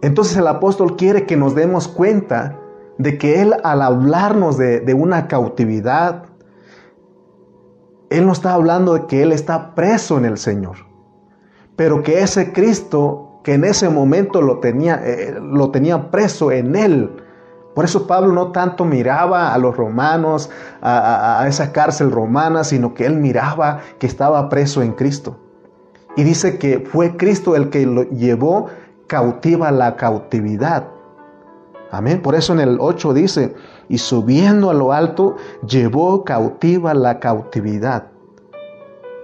entonces 0.01 0.35
el 0.35 0.47
apóstol 0.47 0.95
quiere 0.95 1.27
que 1.27 1.38
nos 1.38 1.53
demos 1.53 1.88
cuenta 1.88 2.57
de 3.01 3.17
que 3.17 3.41
él 3.41 3.55
al 3.63 3.81
hablarnos 3.81 4.58
de, 4.58 4.79
de 4.79 4.93
una 4.93 5.27
cautividad, 5.27 6.24
él 8.10 8.25
no 8.25 8.34
está 8.34 8.53
hablando 8.53 8.93
de 8.93 9.05
que 9.08 9.24
él 9.24 9.31
está 9.31 9.74
preso 9.75 10.17
en 10.17 10.25
el 10.25 10.38
Señor 10.38 10.91
pero 11.81 12.03
que 12.03 12.22
ese 12.22 12.53
Cristo 12.53 13.39
que 13.43 13.55
en 13.55 13.63
ese 13.63 13.89
momento 13.89 14.39
lo 14.39 14.60
tenía, 14.60 15.01
eh, 15.03 15.36
lo 15.41 15.72
tenía 15.72 16.12
preso 16.12 16.51
en 16.51 16.75
él. 16.75 17.10
Por 17.74 17.86
eso 17.86 18.05
Pablo 18.05 18.34
no 18.34 18.51
tanto 18.51 18.86
miraba 18.86 19.51
a 19.51 19.58
los 19.58 19.75
romanos, 19.75 20.51
a, 20.84 21.43
esa 21.48 21.72
cárcel 21.72 22.12
romana, 22.12 22.63
sino 22.63 22.93
que 22.93 23.08
él 23.08 23.15
miraba 23.15 23.79
que 23.98 24.05
estaba 24.05 24.48
preso 24.48 24.84
en 24.84 24.91
Cristo. 24.91 25.39
Y 26.15 26.24
dice 26.24 26.60
que 26.60 26.81
fue 26.81 27.17
Cristo 27.17 27.55
el 27.55 27.72
que 27.72 27.84
lo 27.88 28.03
llevó 28.12 28.67
cautiva 29.08 29.72
la 29.72 29.96
cautividad. 29.96 30.88
Amén. 31.91 32.21
Por 32.21 32.36
eso 32.36 32.53
en 32.53 32.62
el 32.62 32.77
8 32.79 33.13
dice, 33.13 33.53
y 33.89 33.98
subiendo 33.98 34.69
a 34.69 34.74
lo 34.74 34.93
alto, 34.93 35.36
llevó 35.67 36.24
cautiva 36.24 36.93
la 36.93 37.19
cautividad. 37.19 38.07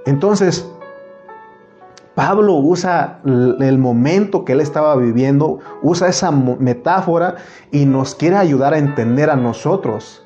Entonces, 0.06 0.70
Pablo 2.14 2.56
usa 2.56 3.22
el 3.24 3.78
momento 3.78 4.44
que 4.44 4.54
él 4.54 4.62
estaba 4.62 4.96
viviendo, 4.96 5.60
usa 5.82 6.08
esa 6.10 6.32
metáfora 6.32 7.36
y 7.72 7.86
nos 7.86 8.16
quiere 8.16 8.38
ayudar 8.38 8.74
a 8.74 8.80
entender 8.80 9.30
a 9.30 9.36
nosotros. 9.36 10.26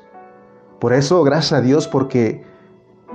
Por 0.80 0.92
eso, 0.94 1.22
gracias 1.22 1.52
a 1.52 1.60
Dios, 1.60 1.86
porque 1.86 2.44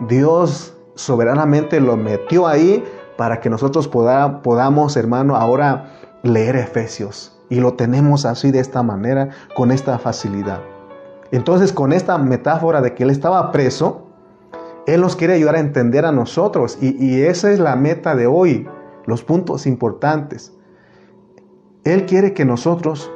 Dios 0.07 0.77
soberanamente 0.95 1.81
lo 1.81 1.97
metió 1.97 2.47
ahí 2.47 2.83
para 3.17 3.39
que 3.39 3.49
nosotros 3.49 3.87
podamos, 3.87 4.95
hermano, 4.95 5.35
ahora 5.35 5.91
leer 6.23 6.55
Efesios. 6.55 7.36
Y 7.49 7.59
lo 7.59 7.73
tenemos 7.73 8.25
así 8.25 8.51
de 8.51 8.59
esta 8.59 8.83
manera, 8.83 9.29
con 9.55 9.71
esta 9.71 9.97
facilidad. 9.99 10.59
Entonces, 11.31 11.73
con 11.73 11.93
esta 11.93 12.17
metáfora 12.17 12.81
de 12.81 12.93
que 12.93 13.03
él 13.03 13.09
estaba 13.09 13.51
preso, 13.51 14.07
él 14.87 15.01
nos 15.01 15.17
quiere 15.17 15.33
ayudar 15.33 15.55
a 15.55 15.59
entender 15.59 16.05
a 16.05 16.13
nosotros 16.13 16.77
y, 16.81 17.21
esa 17.21 17.51
es 17.51 17.59
la 17.59 17.75
meta 17.75 18.15
de 18.15 18.25
hoy, 18.25 18.67
los 19.05 19.21
puntos 19.21 19.67
importantes. 19.67 20.53
Él 21.83 22.05
quiere 22.05 22.33
que 22.33 22.45
nosotros 22.45 23.11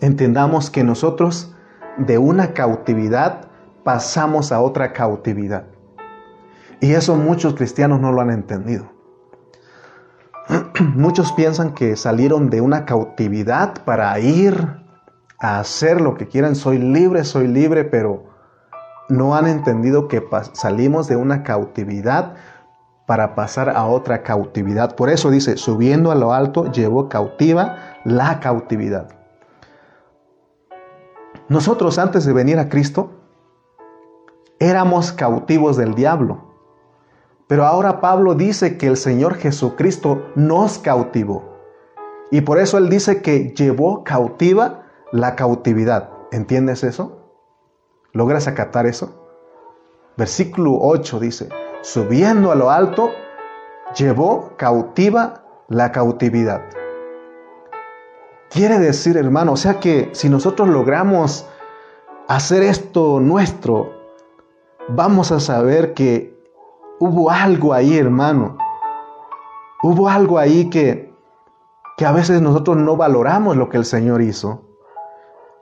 entendamos 0.00 0.70
que 0.70 0.84
nosotros 0.84 1.54
de 1.98 2.18
una 2.18 2.52
cautividad 2.52 3.48
pasamos 3.82 4.52
a 4.52 4.60
otra 4.60 4.92
cautividad. 4.92 5.66
Y 6.80 6.92
eso 6.92 7.16
muchos 7.16 7.54
cristianos 7.54 8.00
no 8.00 8.12
lo 8.12 8.20
han 8.20 8.30
entendido. 8.30 8.93
Muchos 10.94 11.32
piensan 11.32 11.72
que 11.72 11.96
salieron 11.96 12.50
de 12.50 12.60
una 12.60 12.84
cautividad 12.84 13.82
para 13.84 14.18
ir 14.18 14.82
a 15.38 15.58
hacer 15.58 16.00
lo 16.00 16.14
que 16.14 16.28
quieran. 16.28 16.54
Soy 16.54 16.78
libre, 16.78 17.24
soy 17.24 17.48
libre, 17.48 17.84
pero 17.84 18.24
no 19.08 19.34
han 19.34 19.46
entendido 19.46 20.08
que 20.08 20.22
salimos 20.52 21.08
de 21.08 21.16
una 21.16 21.42
cautividad 21.42 22.34
para 23.06 23.34
pasar 23.34 23.70
a 23.70 23.84
otra 23.84 24.22
cautividad. 24.22 24.96
Por 24.96 25.10
eso 25.10 25.30
dice, 25.30 25.56
subiendo 25.56 26.10
a 26.10 26.14
lo 26.14 26.32
alto, 26.32 26.70
llevó 26.72 27.08
cautiva 27.08 27.76
la 28.04 28.40
cautividad. 28.40 29.08
Nosotros 31.48 31.98
antes 31.98 32.24
de 32.24 32.32
venir 32.32 32.58
a 32.58 32.68
Cristo 32.70 33.10
éramos 34.58 35.12
cautivos 35.12 35.76
del 35.76 35.94
diablo. 35.94 36.43
Pero 37.46 37.66
ahora 37.66 38.00
Pablo 38.00 38.34
dice 38.34 38.78
que 38.78 38.86
el 38.86 38.96
Señor 38.96 39.34
Jesucristo 39.36 40.30
nos 40.34 40.78
cautivó. 40.78 41.54
Y 42.30 42.40
por 42.40 42.58
eso 42.58 42.78
él 42.78 42.88
dice 42.88 43.20
que 43.20 43.50
llevó 43.50 44.02
cautiva 44.02 44.86
la 45.12 45.36
cautividad. 45.36 46.10
¿Entiendes 46.32 46.82
eso? 46.82 47.30
¿Logras 48.12 48.48
acatar 48.48 48.86
eso? 48.86 49.28
Versículo 50.16 50.78
8 50.80 51.20
dice, 51.20 51.48
subiendo 51.82 52.50
a 52.50 52.54
lo 52.54 52.70
alto, 52.70 53.10
llevó 53.96 54.52
cautiva 54.56 55.44
la 55.68 55.92
cautividad. 55.92 56.62
Quiere 58.50 58.78
decir, 58.78 59.16
hermano, 59.16 59.52
o 59.52 59.56
sea 59.56 59.80
que 59.80 60.10
si 60.12 60.28
nosotros 60.28 60.68
logramos 60.68 61.46
hacer 62.28 62.62
esto 62.62 63.20
nuestro, 63.20 63.92
vamos 64.88 65.32
a 65.32 65.40
saber 65.40 65.92
que 65.94 66.33
hubo 66.98 67.30
algo 67.30 67.72
ahí, 67.72 67.96
hermano. 67.98 68.56
Hubo 69.82 70.08
algo 70.08 70.38
ahí 70.38 70.70
que, 70.70 71.14
que 71.96 72.06
a 72.06 72.12
veces 72.12 72.40
nosotros 72.40 72.76
no 72.76 72.96
valoramos 72.96 73.56
lo 73.56 73.68
que 73.68 73.76
el 73.76 73.84
Señor 73.84 74.22
hizo. 74.22 74.62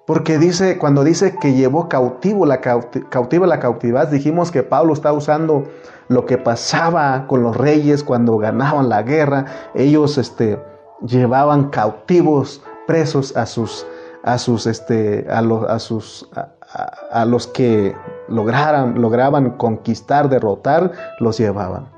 Porque 0.07 0.39
dice, 0.39 0.79
cuando 0.79 1.05
dice 1.05 1.37
que 1.41 1.55
llevó 1.55 1.89
cautivo 1.89 2.45
la 2.45 2.61
cautiva 2.61 3.47
la 3.47 3.61
cautividad, 3.61 4.09
dijimos 4.09 4.51
que 4.51 4.65
Pablo 4.65 4.95
está 4.95 5.13
usando 5.13 5.65
lo 6.09 6.27
que 6.27 6.39
pasaba 6.39 7.27
con 7.29 7.43
los 7.43 7.57
reyes 7.57 8.03
cuando 8.03 8.37
ganaban 8.39 8.89
la 8.89 9.03
guerra. 9.03 9.47
Ellos 9.75 10.19
este, 10.19 10.61
llevaban 11.07 11.71
cautivos, 11.71 12.63
presos 12.87 13.37
a 13.37 13.47
sus, 13.47 13.87
a 14.25 14.39
sus, 14.39 14.67
este, 14.67 15.27
a 15.31 15.41
los, 15.41 15.69
a 15.69 15.79
sus, 15.79 16.29
a, 17.11 17.25
los 17.25 17.47
que 17.47 17.95
lograran, 18.33 19.01
lograban 19.01 19.51
conquistar, 19.57 20.29
derrotar, 20.29 20.93
los 21.21 21.39
llevaban. 21.39 21.91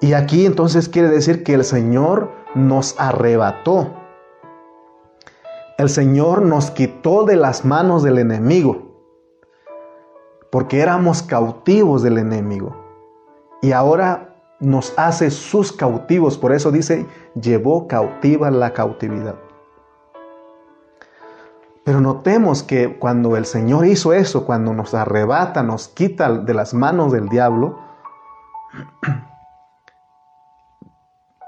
Y 0.00 0.14
aquí 0.14 0.44
entonces 0.46 0.88
quiere 0.88 1.08
decir 1.08 1.44
que 1.44 1.54
el 1.54 1.64
Señor 1.64 2.30
nos 2.54 2.98
arrebató 2.98 4.04
el 5.76 5.88
Señor 5.88 6.42
nos 6.42 6.70
quitó 6.70 7.24
de 7.24 7.34
las 7.34 7.64
manos 7.64 8.04
del 8.04 8.18
enemigo, 8.18 8.92
porque 10.50 10.80
éramos 10.80 11.22
cautivos 11.22 12.04
del 12.04 12.18
enemigo. 12.18 12.76
Y 13.60 13.72
ahora 13.72 14.36
nos 14.60 14.94
hace 14.96 15.32
sus 15.32 15.72
cautivos. 15.72 16.38
Por 16.38 16.52
eso 16.52 16.70
dice, 16.70 17.06
llevó 17.34 17.88
cautiva 17.88 18.52
la 18.52 18.72
cautividad. 18.72 19.34
Pero 21.84 22.00
notemos 22.00 22.62
que 22.62 22.98
cuando 22.98 23.36
el 23.36 23.44
Señor 23.44 23.86
hizo 23.86 24.12
eso, 24.12 24.46
cuando 24.46 24.72
nos 24.72 24.94
arrebata, 24.94 25.62
nos 25.62 25.88
quita 25.88 26.32
de 26.32 26.54
las 26.54 26.72
manos 26.72 27.12
del 27.12 27.28
diablo, 27.28 27.78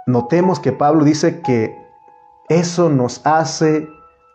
notemos 0.06 0.60
que 0.60 0.72
Pablo 0.72 1.04
dice 1.04 1.40
que 1.40 1.74
eso 2.48 2.90
nos 2.90 3.26
hace 3.26 3.88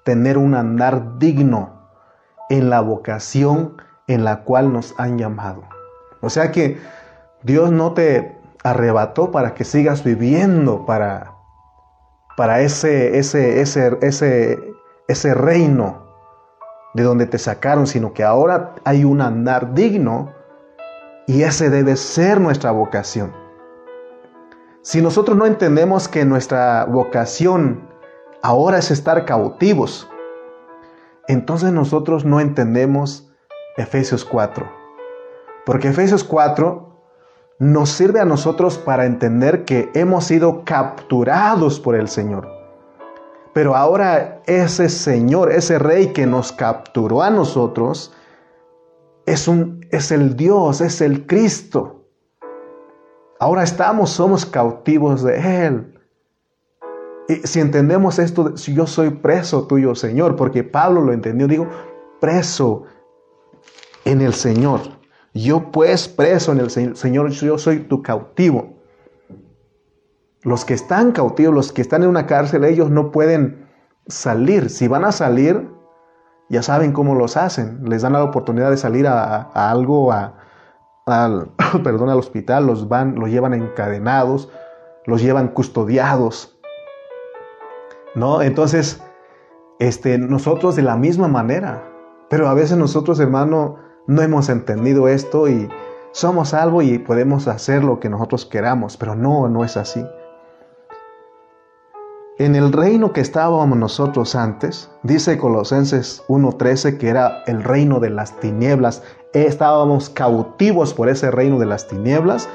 tener 0.03 0.37
un 0.37 0.55
andar 0.55 1.19
digno 1.19 1.81
en 2.49 2.69
la 2.69 2.81
vocación 2.81 3.81
en 4.07 4.23
la 4.23 4.43
cual 4.43 4.73
nos 4.73 4.93
han 4.97 5.17
llamado. 5.17 5.63
O 6.21 6.29
sea 6.29 6.51
que 6.51 6.79
Dios 7.43 7.71
no 7.71 7.93
te 7.93 8.37
arrebató 8.63 9.31
para 9.31 9.53
que 9.53 9.63
sigas 9.63 10.03
viviendo 10.03 10.85
para, 10.85 11.33
para 12.37 12.61
ese, 12.61 13.17
ese, 13.17 13.61
ese, 13.61 13.97
ese, 14.01 14.70
ese 15.11 15.33
reino 15.33 16.01
de 16.93 17.03
donde 17.03 17.25
te 17.25 17.37
sacaron, 17.37 17.87
sino 17.87 18.13
que 18.13 18.23
ahora 18.23 18.75
hay 18.83 19.05
un 19.05 19.21
andar 19.21 19.73
digno 19.73 20.33
y 21.27 21.43
ese 21.43 21.69
debe 21.69 21.95
ser 21.95 22.41
nuestra 22.41 22.71
vocación. 22.71 23.31
Si 24.81 25.01
nosotros 25.01 25.37
no 25.37 25.45
entendemos 25.45 26.07
que 26.07 26.25
nuestra 26.25 26.85
vocación 26.85 27.87
ahora 28.41 28.77
es 28.77 28.91
estar 28.91 29.25
cautivos. 29.25 30.09
Entonces 31.27 31.71
nosotros 31.71 32.25
no 32.25 32.39
entendemos 32.39 33.31
Efesios 33.77 34.25
4. 34.25 34.65
Porque 35.65 35.89
Efesios 35.89 36.23
4 36.23 36.89
nos 37.59 37.89
sirve 37.89 38.19
a 38.19 38.25
nosotros 38.25 38.77
para 38.77 39.05
entender 39.05 39.65
que 39.65 39.91
hemos 39.93 40.25
sido 40.25 40.65
capturados 40.65 41.79
por 41.79 41.95
el 41.95 42.07
Señor. 42.07 42.60
Pero 43.53 43.75
ahora 43.75 44.41
ese 44.45 44.89
Señor, 44.89 45.51
ese 45.51 45.77
Rey 45.77 46.13
que 46.13 46.25
nos 46.25 46.51
capturó 46.51 47.21
a 47.21 47.29
nosotros, 47.29 48.13
es, 49.25 49.47
un, 49.47 49.85
es 49.91 50.11
el 50.11 50.35
Dios, 50.35 50.81
es 50.81 51.01
el 51.01 51.25
Cristo. 51.27 52.05
Ahora 53.39 53.63
estamos, 53.63 54.11
somos 54.11 54.45
cautivos 54.45 55.23
de 55.23 55.65
Él 55.65 55.91
si 57.43 57.59
entendemos 57.59 58.19
esto, 58.19 58.57
si 58.57 58.73
yo 58.73 58.87
soy 58.87 59.11
preso 59.11 59.67
tuyo, 59.67 59.95
Señor, 59.95 60.35
porque 60.35 60.63
Pablo 60.63 61.01
lo 61.01 61.13
entendió, 61.13 61.47
digo, 61.47 61.67
preso 62.19 62.83
en 64.05 64.21
el 64.21 64.33
Señor. 64.33 64.81
Yo 65.33 65.71
pues 65.71 66.07
preso 66.07 66.51
en 66.51 66.59
el 66.59 66.95
Señor, 66.95 67.29
yo 67.29 67.57
soy 67.57 67.79
tu 67.79 68.01
cautivo. 68.01 68.80
Los 70.43 70.65
que 70.65 70.73
están 70.73 71.11
cautivos, 71.11 71.53
los 71.53 71.71
que 71.71 71.81
están 71.81 72.03
en 72.03 72.09
una 72.09 72.25
cárcel, 72.25 72.63
ellos 72.63 72.89
no 72.89 73.11
pueden 73.11 73.67
salir. 74.07 74.69
Si 74.69 74.87
van 74.87 75.05
a 75.05 75.11
salir, 75.11 75.69
ya 76.49 76.63
saben 76.63 76.91
cómo 76.91 77.15
los 77.15 77.37
hacen. 77.37 77.79
Les 77.87 78.01
dan 78.01 78.13
la 78.13 78.23
oportunidad 78.23 78.71
de 78.71 78.77
salir 78.77 79.07
a, 79.07 79.41
algo, 79.53 80.11
a, 80.11 80.35
al, 81.05 81.51
perdón, 81.83 82.09
al 82.09 82.17
hospital, 82.17 82.65
los 82.65 82.89
van, 82.89 83.15
los 83.15 83.29
llevan 83.29 83.53
encadenados, 83.53 84.49
los 85.05 85.21
llevan 85.21 85.49
custodiados. 85.49 86.57
¿no? 88.15 88.41
Entonces, 88.41 89.01
este, 89.79 90.17
nosotros 90.17 90.75
de 90.75 90.81
la 90.81 90.97
misma 90.97 91.27
manera, 91.27 91.83
pero 92.29 92.47
a 92.47 92.53
veces 92.53 92.77
nosotros, 92.77 93.19
hermano, 93.19 93.77
no 94.07 94.21
hemos 94.21 94.49
entendido 94.49 95.07
esto 95.07 95.47
y 95.47 95.69
somos 96.11 96.53
algo 96.53 96.81
y 96.81 96.97
podemos 96.97 97.47
hacer 97.47 97.83
lo 97.83 97.99
que 97.99 98.09
nosotros 98.09 98.45
queramos, 98.45 98.97
pero 98.97 99.15
no, 99.15 99.47
no 99.47 99.63
es 99.63 99.77
así. 99.77 100.05
En 102.37 102.55
el 102.55 102.71
reino 102.71 103.11
que 103.11 103.21
estábamos 103.21 103.77
nosotros 103.77 104.35
antes, 104.35 104.89
dice 105.03 105.37
Colosenses 105.37 106.23
1.13 106.29 106.97
que 106.97 107.09
era 107.09 107.43
el 107.45 107.61
reino 107.61 107.99
de 107.99 108.09
las 108.09 108.39
tinieblas, 108.39 109.03
estábamos 109.33 110.09
cautivos 110.09 110.93
por 110.93 111.09
ese 111.09 111.29
reino 111.29 111.59
de 111.59 111.65
las 111.65 111.87
tinieblas, 111.87 112.47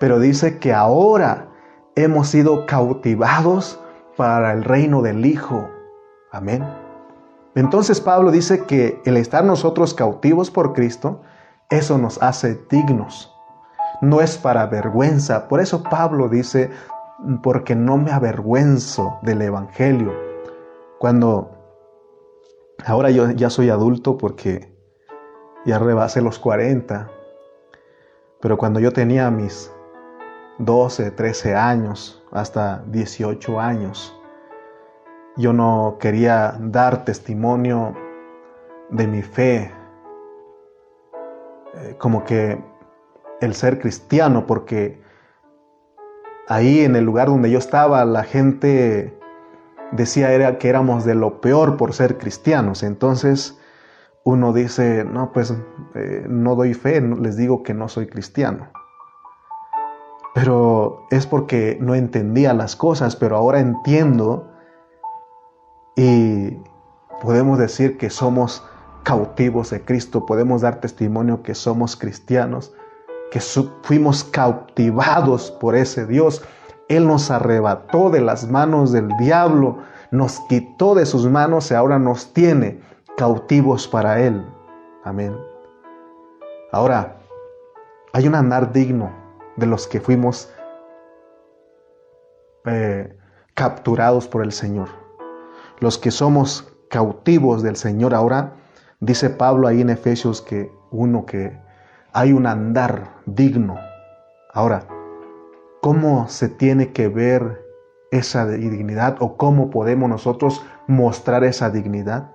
pero 0.00 0.18
dice 0.18 0.58
que 0.58 0.72
ahora 0.72 1.46
hemos 1.94 2.28
sido 2.28 2.64
cautivados 2.64 3.78
para 4.16 4.52
el 4.52 4.64
reino 4.64 5.02
del 5.02 5.24
Hijo. 5.26 5.68
Amén. 6.32 6.66
Entonces 7.54 8.00
Pablo 8.00 8.30
dice 8.30 8.64
que 8.64 9.00
el 9.04 9.18
estar 9.18 9.44
nosotros 9.44 9.92
cautivos 9.92 10.50
por 10.50 10.72
Cristo, 10.72 11.20
eso 11.68 11.98
nos 11.98 12.20
hace 12.22 12.58
dignos. 12.70 13.34
No 14.00 14.20
es 14.20 14.38
para 14.38 14.66
vergüenza. 14.66 15.48
Por 15.48 15.60
eso 15.60 15.82
Pablo 15.82 16.28
dice, 16.28 16.70
porque 17.42 17.74
no 17.74 17.96
me 17.96 18.12
avergüenzo 18.12 19.18
del 19.22 19.42
Evangelio. 19.42 20.12
Cuando 20.98 21.50
ahora 22.86 23.10
yo 23.10 23.30
ya 23.30 23.50
soy 23.50 23.70
adulto 23.70 24.16
porque 24.16 24.72
ya 25.64 25.78
rebasé 25.78 26.22
los 26.22 26.38
40, 26.38 27.10
pero 28.40 28.56
cuando 28.56 28.80
yo 28.80 28.92
tenía 28.92 29.30
mis 29.30 29.72
12, 30.58 31.12
13 31.12 31.54
años, 31.54 32.18
hasta 32.32 32.82
18 32.86 33.60
años. 33.60 34.14
Yo 35.36 35.52
no 35.52 35.96
quería 36.00 36.56
dar 36.58 37.04
testimonio 37.04 37.94
de 38.90 39.06
mi 39.06 39.22
fe, 39.22 39.72
eh, 41.74 41.96
como 41.98 42.24
que 42.24 42.60
el 43.40 43.54
ser 43.54 43.78
cristiano, 43.78 44.46
porque 44.46 45.00
ahí 46.48 46.80
en 46.80 46.96
el 46.96 47.04
lugar 47.04 47.28
donde 47.28 47.50
yo 47.50 47.58
estaba 47.58 48.04
la 48.04 48.24
gente 48.24 49.16
decía 49.92 50.32
era 50.32 50.58
que 50.58 50.68
éramos 50.68 51.04
de 51.04 51.14
lo 51.14 51.40
peor 51.40 51.76
por 51.76 51.92
ser 51.92 52.18
cristianos. 52.18 52.82
Entonces 52.82 53.58
uno 54.24 54.52
dice, 54.52 55.04
no, 55.04 55.32
pues 55.32 55.54
eh, 55.94 56.26
no 56.28 56.54
doy 56.54 56.74
fe, 56.74 57.00
les 57.00 57.36
digo 57.36 57.62
que 57.62 57.74
no 57.74 57.88
soy 57.88 58.06
cristiano 58.06 58.68
pero 60.38 61.06
es 61.10 61.26
porque 61.26 61.78
no 61.80 61.96
entendía 61.96 62.54
las 62.54 62.76
cosas, 62.76 63.16
pero 63.16 63.36
ahora 63.36 63.58
entiendo 63.58 64.48
y 65.96 66.56
podemos 67.20 67.58
decir 67.58 67.98
que 67.98 68.08
somos 68.08 68.64
cautivos 69.02 69.70
de 69.70 69.84
Cristo, 69.84 70.26
podemos 70.26 70.60
dar 70.62 70.80
testimonio 70.80 71.42
que 71.42 71.56
somos 71.56 71.96
cristianos, 71.96 72.72
que 73.30 73.40
fuimos 73.82 74.24
cautivados 74.24 75.50
por 75.50 75.76
ese 75.76 76.06
Dios. 76.06 76.42
Él 76.88 77.06
nos 77.06 77.30
arrebató 77.30 78.10
de 78.10 78.20
las 78.20 78.48
manos 78.48 78.92
del 78.92 79.08
diablo, 79.18 79.78
nos 80.10 80.40
quitó 80.48 80.94
de 80.94 81.06
sus 81.06 81.26
manos 81.26 81.70
y 81.70 81.74
ahora 81.74 81.98
nos 81.98 82.32
tiene 82.32 82.80
cautivos 83.16 83.86
para 83.86 84.20
Él. 84.20 84.44
Amén. 85.04 85.36
Ahora, 86.72 87.18
hay 88.12 88.26
un 88.26 88.34
andar 88.34 88.72
digno 88.72 89.12
de 89.56 89.66
los 89.66 89.86
que 89.86 90.00
fuimos 90.00 90.52
eh, 92.64 93.16
capturados 93.54 94.28
por 94.28 94.42
el 94.42 94.52
Señor. 94.52 94.88
Los 95.80 95.98
que 95.98 96.10
somos 96.10 96.72
cautivos 96.88 97.62
del 97.62 97.76
Señor 97.76 98.14
ahora, 98.14 98.54
dice 99.00 99.30
Pablo 99.30 99.68
ahí 99.68 99.80
en 99.80 99.90
Efesios 99.90 100.40
que 100.40 100.72
uno 100.90 101.26
que 101.26 101.58
hay 102.12 102.32
un 102.32 102.46
andar 102.46 103.10
digno. 103.26 103.76
Ahora, 104.52 104.86
¿cómo 105.82 106.28
se 106.28 106.48
tiene 106.48 106.92
que 106.92 107.08
ver 107.08 107.64
esa 108.10 108.46
dignidad 108.46 109.16
o 109.20 109.36
cómo 109.36 109.70
podemos 109.70 110.08
nosotros 110.08 110.64
mostrar 110.86 111.44
esa 111.44 111.70
dignidad? 111.70 112.30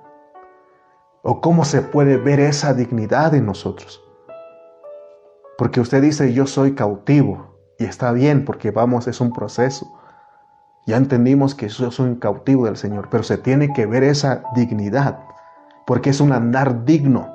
¿O 1.23 1.41
cómo 1.41 1.65
se 1.65 1.81
puede 1.81 2.17
ver 2.17 2.39
esa 2.39 2.73
dignidad 2.73 3.33
en 3.33 3.45
nosotros? 3.45 4.03
Porque 5.57 5.79
usted 5.79 6.01
dice, 6.01 6.33
yo 6.33 6.45
soy 6.45 6.75
cautivo. 6.75 7.53
Y 7.79 7.85
está 7.85 8.11
bien, 8.11 8.45
porque 8.45 8.71
vamos, 8.71 9.07
es 9.07 9.21
un 9.21 9.33
proceso. 9.33 9.91
Ya 10.85 10.97
entendimos 10.97 11.55
que 11.55 11.69
yo 11.69 11.91
soy 11.91 12.09
un 12.09 12.15
cautivo 12.15 12.65
del 12.65 12.75
Señor, 12.77 13.07
pero 13.09 13.23
se 13.23 13.37
tiene 13.37 13.71
que 13.73 13.85
ver 13.85 14.03
esa 14.03 14.43
dignidad, 14.53 15.19
porque 15.87 16.09
es 16.09 16.19
un 16.19 16.33
andar 16.33 16.83
digno. 16.83 17.32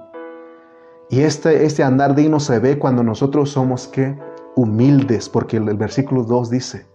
Y 1.10 1.22
este, 1.22 1.64
este 1.64 1.82
andar 1.82 2.14
digno 2.14 2.38
se 2.38 2.58
ve 2.58 2.78
cuando 2.78 3.02
nosotros 3.02 3.50
somos 3.50 3.88
que 3.88 4.18
humildes, 4.56 5.28
porque 5.28 5.56
el, 5.56 5.68
el 5.68 5.76
versículo 5.76 6.24
2 6.24 6.50
dice, 6.50 6.86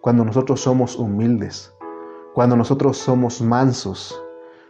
cuando 0.00 0.24
nosotros 0.24 0.60
somos 0.60 0.96
humildes, 0.96 1.72
cuando 2.34 2.56
nosotros 2.56 2.98
somos 2.98 3.40
mansos, 3.40 4.20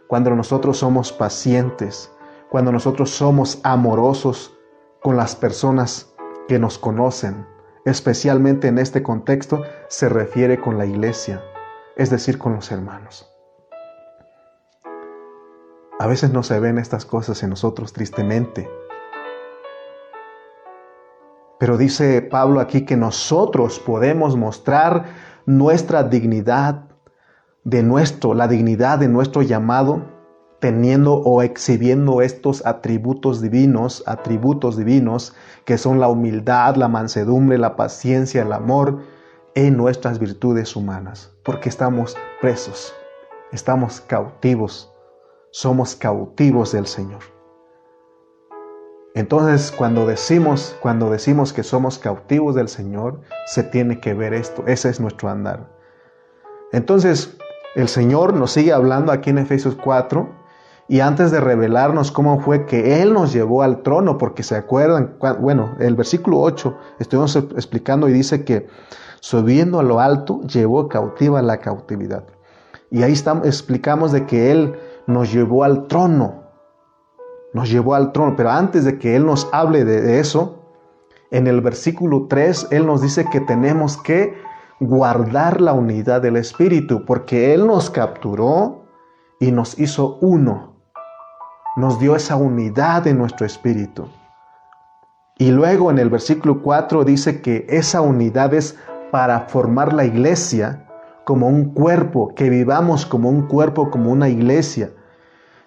cuando 0.07 0.35
nosotros 0.35 0.77
somos 0.77 1.11
pacientes, 1.11 2.11
cuando 2.49 2.71
nosotros 2.71 3.09
somos 3.09 3.59
amorosos 3.63 4.57
con 5.01 5.17
las 5.17 5.35
personas 5.35 6.13
que 6.47 6.59
nos 6.59 6.77
conocen, 6.77 7.45
especialmente 7.85 8.67
en 8.67 8.77
este 8.77 9.01
contexto 9.01 9.63
se 9.89 10.07
refiere 10.07 10.59
con 10.59 10.77
la 10.77 10.85
iglesia, 10.85 11.41
es 11.95 12.09
decir, 12.09 12.37
con 12.37 12.53
los 12.53 12.71
hermanos. 12.71 13.36
A 15.99 16.05
veces 16.05 16.31
no 16.31 16.43
se 16.43 16.59
ven 16.59 16.77
estas 16.77 17.05
cosas 17.05 17.41
en 17.41 17.49
nosotros 17.49 17.91
tristemente. 17.91 18.69
Pero 21.59 21.77
dice 21.77 22.21
Pablo 22.21 22.59
aquí 22.59 22.85
que 22.85 22.95
nosotros 22.95 23.79
podemos 23.79 24.35
mostrar 24.35 25.05
nuestra 25.47 26.03
dignidad 26.03 26.83
de 27.63 27.81
nuestro, 27.81 28.35
la 28.35 28.47
dignidad 28.47 28.99
de 28.99 29.07
nuestro 29.07 29.41
llamado, 29.41 30.03
teniendo 30.59 31.15
o 31.15 31.41
exhibiendo 31.41 32.21
estos 32.21 32.63
atributos 32.65 33.41
divinos, 33.41 34.03
atributos 34.05 34.77
divinos 34.77 35.35
que 35.65 35.79
son 35.79 35.99
la 35.99 36.09
humildad, 36.09 36.75
la 36.75 36.89
mansedumbre, 36.89 37.57
la 37.57 37.75
paciencia, 37.75 38.43
el 38.43 38.53
amor 38.53 38.99
en 39.55 39.75
nuestras 39.75 40.19
virtudes 40.19 40.75
humanas, 40.75 41.31
porque 41.43 41.69
estamos 41.69 42.15
presos, 42.39 42.93
estamos 43.51 44.01
cautivos, 44.01 44.93
somos 45.59 45.95
cautivos 45.95 46.71
del 46.71 46.85
Señor. 46.85 47.21
Entonces, 49.15 49.73
cuando 49.75 50.05
decimos, 50.05 50.75
cuando 50.83 51.09
decimos 51.09 51.51
que 51.51 51.63
somos 51.63 51.97
cautivos 51.97 52.53
del 52.53 52.67
Señor, 52.67 53.21
se 53.47 53.63
tiene 53.63 53.99
que 53.99 54.13
ver 54.13 54.35
esto, 54.35 54.63
ese 54.67 54.89
es 54.89 54.99
nuestro 54.99 55.29
andar. 55.29 55.75
Entonces, 56.73 57.37
el 57.73 57.87
Señor 57.87 58.35
nos 58.35 58.51
sigue 58.51 58.71
hablando 58.71 59.11
aquí 59.11 59.31
en 59.31 59.39
Efesios 59.39 59.75
4 59.83 60.29
y 60.89 60.99
antes 60.99 61.31
de 61.31 61.39
revelarnos 61.39 62.11
cómo 62.11 62.39
fue 62.39 62.67
que 62.67 63.01
Él 63.01 63.11
nos 63.11 63.33
llevó 63.33 63.63
al 63.63 63.81
trono, 63.81 64.19
porque 64.19 64.43
se 64.43 64.55
acuerdan, 64.55 65.17
bueno, 65.39 65.75
el 65.79 65.95
versículo 65.95 66.39
8 66.39 66.77
estuvimos 66.99 67.35
explicando 67.35 68.07
y 68.07 68.13
dice 68.13 68.45
que 68.45 68.67
subiendo 69.21 69.79
a 69.79 69.83
lo 69.83 70.01
alto 70.01 70.39
llevó 70.41 70.87
cautiva 70.87 71.41
la 71.41 71.57
cautividad. 71.57 72.25
Y 72.91 73.01
ahí 73.01 73.13
estamos, 73.13 73.47
explicamos 73.47 74.11
de 74.11 74.27
que 74.27 74.51
Él 74.51 74.79
nos 75.07 75.31
llevó 75.31 75.63
al 75.63 75.87
trono, 75.87 76.43
nos 77.53 77.69
llevó 77.69 77.95
al 77.95 78.11
trono, 78.11 78.35
pero 78.35 78.51
antes 78.51 78.85
de 78.85 78.99
que 78.99 79.15
Él 79.15 79.25
nos 79.25 79.49
hable 79.51 79.85
de 79.85 80.19
eso, 80.19 80.57
en 81.31 81.47
el 81.47 81.61
versículo 81.61 82.27
3 82.27 82.67
Él 82.71 82.85
nos 82.85 83.01
dice 83.01 83.27
que 83.29 83.39
tenemos 83.41 83.97
que 83.97 84.37
guardar 84.79 85.61
la 85.61 85.73
unidad 85.73 86.21
del 86.21 86.37
Espíritu, 86.37 87.03
porque 87.05 87.53
Él 87.53 87.65
nos 87.65 87.89
capturó 87.89 88.85
y 89.39 89.51
nos 89.51 89.79
hizo 89.79 90.17
uno. 90.21 90.75
Nos 91.75 91.99
dio 91.99 92.15
esa 92.15 92.35
unidad 92.35 93.05
en 93.07 93.17
nuestro 93.17 93.45
espíritu. 93.45 94.07
Y 95.37 95.51
luego 95.51 95.91
en 95.91 95.99
el 95.99 96.09
versículo 96.09 96.63
4 96.63 97.03
dice 97.03 97.41
que 97.41 97.67
esa 97.69 98.01
unidad 98.01 98.53
es 98.53 98.75
para 99.11 99.41
formar 99.41 99.93
la 99.93 100.05
iglesia 100.05 100.87
como 101.25 101.47
un 101.47 101.73
cuerpo, 101.73 102.33
que 102.35 102.49
vivamos 102.49 103.05
como 103.05 103.29
un 103.29 103.43
cuerpo, 103.43 103.91
como 103.91 104.11
una 104.11 104.29
iglesia. 104.29 104.91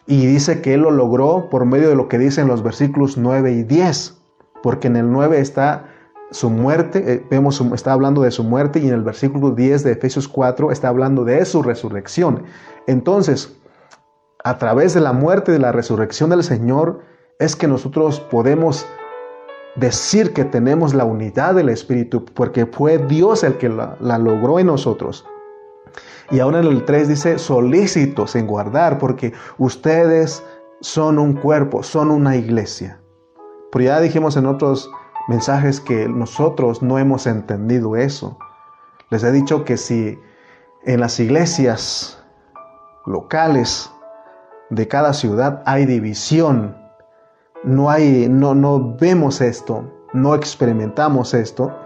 Y 0.07 0.27
dice 0.27 0.61
que 0.61 0.75
Él 0.75 0.81
lo 0.81 0.91
logró 0.91 1.49
por 1.51 1.65
medio 1.65 1.89
de 1.89 1.95
lo 1.95 2.09
que 2.09 2.19
dicen 2.19 2.49
los 2.49 2.63
versículos 2.63 3.17
9 3.17 3.53
y 3.53 3.63
10, 3.63 4.17
porque 4.63 4.89
en 4.89 4.97
el 4.97 5.11
9 5.11 5.41
está 5.41 5.87
su 6.31 6.49
muerte, 6.49 7.03
eh, 7.07 7.27
vemos, 7.31 7.61
está 7.75 7.93
hablando 7.93 8.23
de 8.23 8.31
su 8.31 8.45
muerte 8.45 8.79
y 8.79 8.89
en 8.89 8.95
el 8.95 9.03
versículo 9.03 9.51
10 9.51 9.83
de 9.83 9.93
Efesios 9.93 10.29
4 10.29 10.71
está 10.71 10.89
hablando 10.89 11.25
de 11.25 11.45
su 11.45 11.63
resurrección. 11.63 12.45
Entonces, 12.87 13.57
a 14.45 14.59
través 14.59 14.95
de 14.95 15.01
la 15.01 15.13
muerte 15.13 15.51
y 15.51 15.55
de 15.55 15.61
la 15.61 15.73
resurrección 15.73 16.31
del 16.31 16.45
Señor, 16.45 17.01
es 17.39 17.57
que 17.57 17.67
nosotros 17.67 18.21
podemos 18.21 18.87
decir 19.77 20.33
que 20.33 20.45
tenemos 20.45 20.95
la 20.95 21.05
unidad 21.05 21.55
del 21.55 21.69
Espíritu, 21.69 22.25
porque 22.25 22.67
fue 22.67 22.99
Dios 22.99 23.45
el 23.45 23.57
que 23.59 23.69
la, 23.69 23.97
la 24.01 24.19
logró 24.19 24.59
en 24.59 24.67
nosotros. 24.67 25.25
Y 26.31 26.39
ahora 26.39 26.61
en 26.61 26.67
el 26.67 26.85
3 26.85 27.09
dice, 27.09 27.39
solícitos 27.39 28.37
en 28.37 28.47
guardar, 28.47 28.99
porque 28.99 29.33
ustedes 29.59 30.45
son 30.81 31.19
un 31.19 31.35
cuerpo, 31.35 31.83
son 31.83 32.11
una 32.11 32.37
iglesia. 32.37 33.01
Pero 33.73 33.85
ya 33.85 34.01
dijimos 34.01 34.37
en 34.37 34.47
otros 34.47 34.91
mensajes 35.29 35.81
que 35.81 36.09
nosotros 36.09 36.83
no 36.83 36.99
hemos 36.99 37.27
entendido 37.27 37.97
eso. 37.97 38.39
Les 39.11 39.25
he 39.25 39.33
dicho 39.33 39.65
que 39.65 39.77
si 39.77 40.19
en 40.85 41.01
las 41.01 41.19
iglesias 41.21 42.23
locales 43.07 43.91
de 44.71 44.87
cada 44.89 45.13
ciudad 45.13 45.63
hay 45.67 45.85
división, 45.85 46.77
no 47.65 47.91
hay 47.91 48.29
no 48.29 48.55
no 48.55 48.97
vemos 48.97 49.41
esto, 49.41 49.85
no 50.13 50.35
experimentamos 50.35 51.35
esto, 51.35 51.77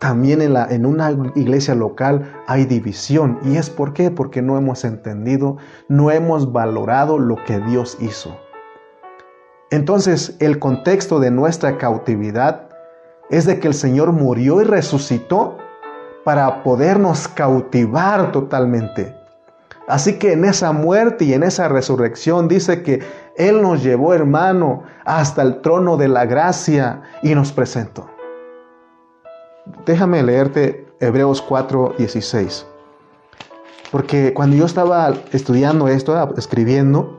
también 0.00 0.40
en, 0.40 0.86
una 0.86 1.10
iglesia 1.34 1.74
local 1.74 2.42
hay 2.46 2.64
división. 2.64 3.38
¿Y 3.44 3.58
es 3.58 3.68
por 3.68 3.92
qué? 3.92 4.10
Porque 4.10 4.40
no 4.40 4.56
hemos 4.56 4.84
entendido, 4.84 5.58
no 5.88 6.10
hemos 6.10 6.52
valorado 6.52 7.18
lo 7.18 7.36
que 7.44 7.60
Dios 7.60 7.98
hizo. 8.00 8.34
Entonces, 9.70 10.36
el 10.40 10.58
contexto 10.58 11.20
de 11.20 11.30
nuestra 11.30 11.76
cautividad 11.76 12.70
es 13.28 13.44
de 13.44 13.60
que 13.60 13.68
el 13.68 13.74
Señor 13.74 14.12
murió 14.12 14.62
y 14.62 14.64
resucitó 14.64 15.58
para 16.24 16.62
podernos 16.62 17.28
cautivar 17.28 18.32
totalmente. 18.32 19.14
Así 19.86 20.18
que 20.18 20.32
en 20.32 20.46
esa 20.46 20.72
muerte 20.72 21.26
y 21.26 21.34
en 21.34 21.42
esa 21.42 21.68
resurrección 21.68 22.48
dice 22.48 22.82
que 22.82 23.00
Él 23.36 23.60
nos 23.60 23.82
llevó, 23.82 24.14
hermano, 24.14 24.82
hasta 25.04 25.42
el 25.42 25.60
trono 25.60 25.98
de 25.98 26.08
la 26.08 26.24
gracia 26.24 27.02
y 27.22 27.34
nos 27.34 27.52
presentó. 27.52 28.08
Déjame 29.86 30.22
leerte 30.22 30.86
Hebreos 31.00 31.42
4:16. 31.46 32.66
Porque 33.90 34.32
cuando 34.34 34.56
yo 34.56 34.66
estaba 34.66 35.12
estudiando 35.32 35.88
esto, 35.88 36.16
escribiendo, 36.36 37.18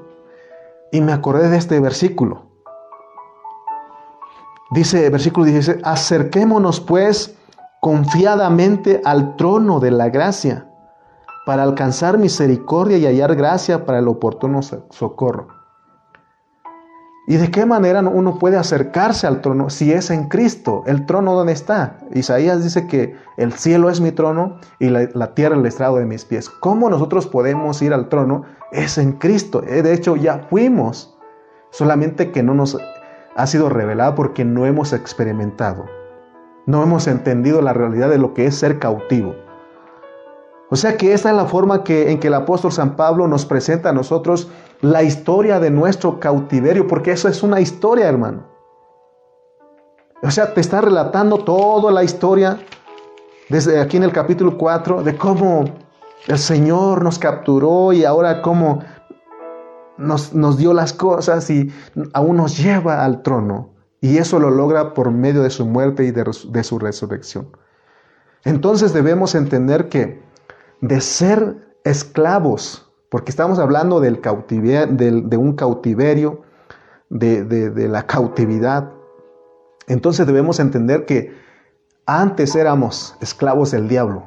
y 0.91 1.01
me 1.01 1.13
acordé 1.13 1.49
de 1.49 1.57
este 1.57 1.79
versículo. 1.79 2.43
Dice 4.71 5.09
versículo 5.09 5.45
16, 5.45 5.79
acerquémonos 5.83 6.79
pues 6.79 7.35
confiadamente 7.81 9.01
al 9.03 9.35
trono 9.35 9.79
de 9.79 9.91
la 9.91 10.09
gracia 10.09 10.69
para 11.45 11.63
alcanzar 11.63 12.17
misericordia 12.17 12.97
y 12.97 13.05
hallar 13.05 13.35
gracia 13.35 13.85
para 13.85 13.99
el 13.99 14.07
oportuno 14.07 14.61
socorro. 14.61 15.60
¿Y 17.31 17.37
de 17.37 17.49
qué 17.49 17.65
manera 17.65 18.01
uno 18.01 18.39
puede 18.39 18.57
acercarse 18.57 19.25
al 19.25 19.39
trono 19.39 19.69
si 19.69 19.93
es 19.93 20.11
en 20.11 20.27
Cristo? 20.27 20.83
¿El 20.85 21.05
trono 21.05 21.33
dónde 21.33 21.53
está? 21.53 21.97
Isaías 22.13 22.61
dice 22.61 22.87
que 22.87 23.15
el 23.37 23.53
cielo 23.53 23.89
es 23.89 24.01
mi 24.01 24.11
trono 24.11 24.57
y 24.79 24.89
la, 24.89 25.33
tierra 25.33 25.55
el 25.55 25.65
estrado 25.65 25.95
de 25.95 26.03
mis 26.03 26.25
pies. 26.25 26.49
¿Cómo 26.49 26.89
nosotros 26.89 27.27
podemos 27.27 27.81
ir 27.81 27.93
al 27.93 28.09
trono? 28.09 28.43
Es 28.73 28.97
en 28.97 29.13
Cristo. 29.13 29.63
Eh, 29.65 29.81
de 29.81 29.93
hecho, 29.93 30.17
ya 30.17 30.45
fuimos. 30.49 31.17
Solamente 31.69 32.33
que 32.33 32.43
no 32.43 32.53
nos 32.53 32.77
ha 33.37 33.47
sido 33.47 33.69
revelado 33.69 34.13
porque 34.13 34.43
no 34.43 34.65
hemos 34.65 34.91
experimentado. 34.91 35.85
No 36.65 36.83
hemos 36.83 37.07
entendido 37.07 37.61
la 37.61 37.71
realidad 37.71 38.09
de 38.09 38.17
lo 38.17 38.33
que 38.33 38.45
es 38.45 38.55
ser 38.55 38.77
cautivo. 38.77 39.35
O 40.69 40.75
sea 40.75 40.97
que 40.97 41.13
esta 41.13 41.29
es 41.29 41.35
la 41.37 41.45
forma 41.45 41.83
en 41.87 42.19
que 42.19 42.27
el 42.27 42.33
apóstol 42.33 42.73
San 42.73 42.97
Pablo 42.97 43.29
nos 43.29 43.45
presenta 43.45 43.91
a 43.91 43.93
nosotros 43.93 44.49
la 44.81 45.03
historia 45.03 45.59
de 45.59 45.69
nuestro 45.69 46.19
cautiverio, 46.19 46.87
porque 46.87 47.11
eso 47.11 47.27
es 47.27 47.43
una 47.43 47.61
historia, 47.61 48.07
hermano. 48.07 48.47
O 50.23 50.29
sea, 50.29 50.53
te 50.53 50.61
está 50.61 50.81
relatando 50.81 51.43
toda 51.43 51.91
la 51.91 52.03
historia 52.03 52.59
desde 53.49 53.79
aquí 53.79 53.97
en 53.97 54.03
el 54.03 54.11
capítulo 54.11 54.57
4 54.57 55.03
de 55.03 55.17
cómo 55.17 55.65
el 56.27 56.37
Señor 56.37 57.03
nos 57.03 57.17
capturó 57.17 57.91
y 57.91 58.05
ahora 58.05 58.41
cómo 58.41 58.83
nos, 59.97 60.33
nos 60.33 60.57
dio 60.57 60.73
las 60.73 60.93
cosas 60.93 61.49
y 61.49 61.71
aún 62.13 62.37
nos 62.37 62.57
lleva 62.57 63.03
al 63.03 63.23
trono. 63.23 63.69
Y 63.99 64.17
eso 64.17 64.39
lo 64.39 64.49
logra 64.49 64.93
por 64.93 65.11
medio 65.11 65.43
de 65.43 65.49
su 65.49 65.65
muerte 65.65 66.03
y 66.05 66.11
de, 66.11 66.23
de 66.49 66.63
su 66.63 66.79
resurrección. 66.79 67.55
Entonces 68.43 68.93
debemos 68.93 69.35
entender 69.35 69.89
que 69.89 70.23
de 70.81 71.01
ser 71.01 71.75
esclavos, 71.83 72.90
porque 73.11 73.29
estamos 73.29 73.59
hablando 73.59 73.99
del 73.99 74.21
de 74.21 75.37
un 75.37 75.53
cautiverio, 75.53 76.43
de, 77.09 77.43
de 77.43 77.87
la 77.89 78.07
cautividad. 78.07 78.93
Entonces 79.87 80.25
debemos 80.25 80.61
entender 80.61 81.05
que 81.05 81.35
antes 82.05 82.55
éramos 82.55 83.17
esclavos 83.19 83.71
del 83.71 83.89
diablo 83.89 84.23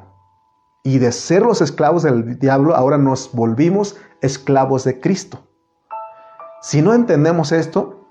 y 0.82 0.98
de 0.98 1.12
ser 1.12 1.40
los 1.40 1.62
esclavos 1.62 2.02
del 2.02 2.38
diablo 2.38 2.76
ahora 2.76 2.98
nos 2.98 3.32
volvimos 3.32 3.96
esclavos 4.20 4.84
de 4.84 5.00
Cristo. 5.00 5.38
Si 6.60 6.82
no 6.82 6.92
entendemos 6.92 7.52
esto, 7.52 8.06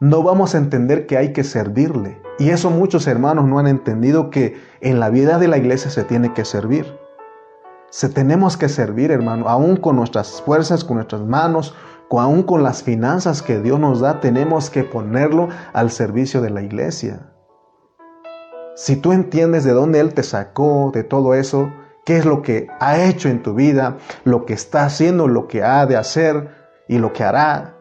no 0.00 0.22
vamos 0.22 0.54
a 0.54 0.58
entender 0.58 1.06
que 1.06 1.18
hay 1.18 1.34
que 1.34 1.44
servirle. 1.44 2.18
Y 2.38 2.48
eso 2.48 2.70
muchos 2.70 3.06
hermanos 3.06 3.44
no 3.44 3.58
han 3.58 3.66
entendido 3.66 4.30
que 4.30 4.58
en 4.80 5.00
la 5.00 5.10
vida 5.10 5.38
de 5.38 5.48
la 5.48 5.58
iglesia 5.58 5.90
se 5.90 6.02
tiene 6.02 6.32
que 6.32 6.46
servir. 6.46 7.05
Se 7.96 8.10
tenemos 8.10 8.58
que 8.58 8.68
servir, 8.68 9.10
hermano, 9.10 9.48
aún 9.48 9.78
con 9.78 9.96
nuestras 9.96 10.42
fuerzas, 10.42 10.84
con 10.84 10.96
nuestras 10.96 11.22
manos, 11.22 11.74
aún 12.10 12.42
con 12.42 12.62
las 12.62 12.82
finanzas 12.82 13.40
que 13.40 13.58
Dios 13.58 13.80
nos 13.80 14.00
da, 14.00 14.20
tenemos 14.20 14.68
que 14.68 14.84
ponerlo 14.84 15.48
al 15.72 15.90
servicio 15.90 16.42
de 16.42 16.50
la 16.50 16.60
iglesia. 16.60 17.32
Si 18.74 18.96
tú 18.96 19.12
entiendes 19.12 19.64
de 19.64 19.72
dónde 19.72 20.00
Él 20.00 20.12
te 20.12 20.24
sacó, 20.24 20.90
de 20.92 21.04
todo 21.04 21.32
eso, 21.32 21.72
qué 22.04 22.18
es 22.18 22.26
lo 22.26 22.42
que 22.42 22.66
ha 22.80 23.02
hecho 23.02 23.30
en 23.30 23.42
tu 23.42 23.54
vida, 23.54 23.96
lo 24.24 24.44
que 24.44 24.52
está 24.52 24.84
haciendo, 24.84 25.26
lo 25.26 25.48
que 25.48 25.62
ha 25.62 25.86
de 25.86 25.96
hacer 25.96 26.50
y 26.88 26.98
lo 26.98 27.14
que 27.14 27.24
hará, 27.24 27.78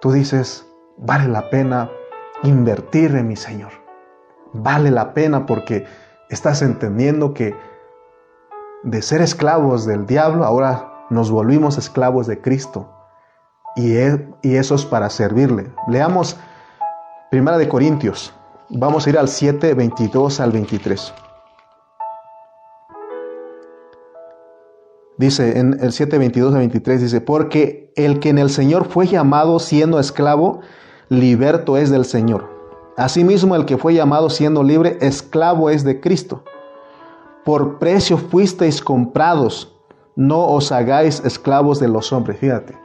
tú 0.00 0.10
dices, 0.10 0.66
vale 0.98 1.28
la 1.28 1.50
pena 1.50 1.88
invertir 2.42 3.14
en 3.14 3.28
mi 3.28 3.36
Señor. 3.36 3.70
Vale 4.52 4.90
la 4.90 5.14
pena 5.14 5.46
porque 5.46 5.86
estás 6.30 6.62
entendiendo 6.62 7.32
que 7.32 7.69
de 8.82 9.02
ser 9.02 9.20
esclavos 9.20 9.84
del 9.84 10.06
diablo, 10.06 10.44
ahora 10.44 11.06
nos 11.10 11.30
volvimos 11.30 11.78
esclavos 11.78 12.26
de 12.26 12.40
Cristo. 12.40 12.88
Y, 13.76 13.92
y 14.42 14.56
eso 14.56 14.74
es 14.74 14.84
para 14.84 15.10
servirle. 15.10 15.72
Leamos 15.88 16.36
Primera 17.30 17.58
de 17.58 17.68
Corintios. 17.68 18.32
Vamos 18.70 19.06
a 19.06 19.10
ir 19.10 19.18
al 19.18 19.28
7, 19.28 19.74
22 19.74 20.40
al 20.40 20.52
23. 20.52 21.14
Dice 25.18 25.58
en 25.58 25.76
el 25.80 25.92
7, 25.92 26.18
22 26.18 26.52
al 26.54 26.60
23, 26.60 27.02
dice, 27.02 27.20
porque 27.20 27.92
el 27.94 28.20
que 28.20 28.30
en 28.30 28.38
el 28.38 28.48
Señor 28.48 28.86
fue 28.88 29.06
llamado 29.06 29.58
siendo 29.58 30.00
esclavo, 30.00 30.60
liberto 31.08 31.76
es 31.76 31.90
del 31.90 32.04
Señor. 32.04 32.48
Asimismo, 32.96 33.54
el 33.54 33.66
que 33.66 33.76
fue 33.76 33.94
llamado 33.94 34.30
siendo 34.30 34.62
libre, 34.62 34.96
esclavo 35.00 35.68
es 35.68 35.84
de 35.84 36.00
Cristo. 36.00 36.44
Por 37.44 37.78
precio 37.78 38.18
fuisteis 38.18 38.82
comprados, 38.82 39.80
no 40.14 40.46
os 40.46 40.72
hagáis 40.72 41.24
esclavos 41.24 41.80
de 41.80 41.88
los 41.88 42.12
hombres. 42.12 42.38
Fíjate, 42.38 42.78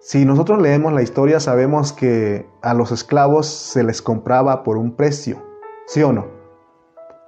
si 0.00 0.24
nosotros 0.24 0.62
leemos 0.62 0.92
la 0.92 1.02
historia, 1.02 1.40
sabemos 1.40 1.92
que 1.92 2.48
a 2.62 2.74
los 2.74 2.92
esclavos 2.92 3.46
se 3.46 3.82
les 3.82 4.00
compraba 4.00 4.62
por 4.62 4.76
un 4.78 4.96
precio, 4.96 5.42
¿sí 5.86 6.02
o 6.02 6.12
no? 6.12 6.26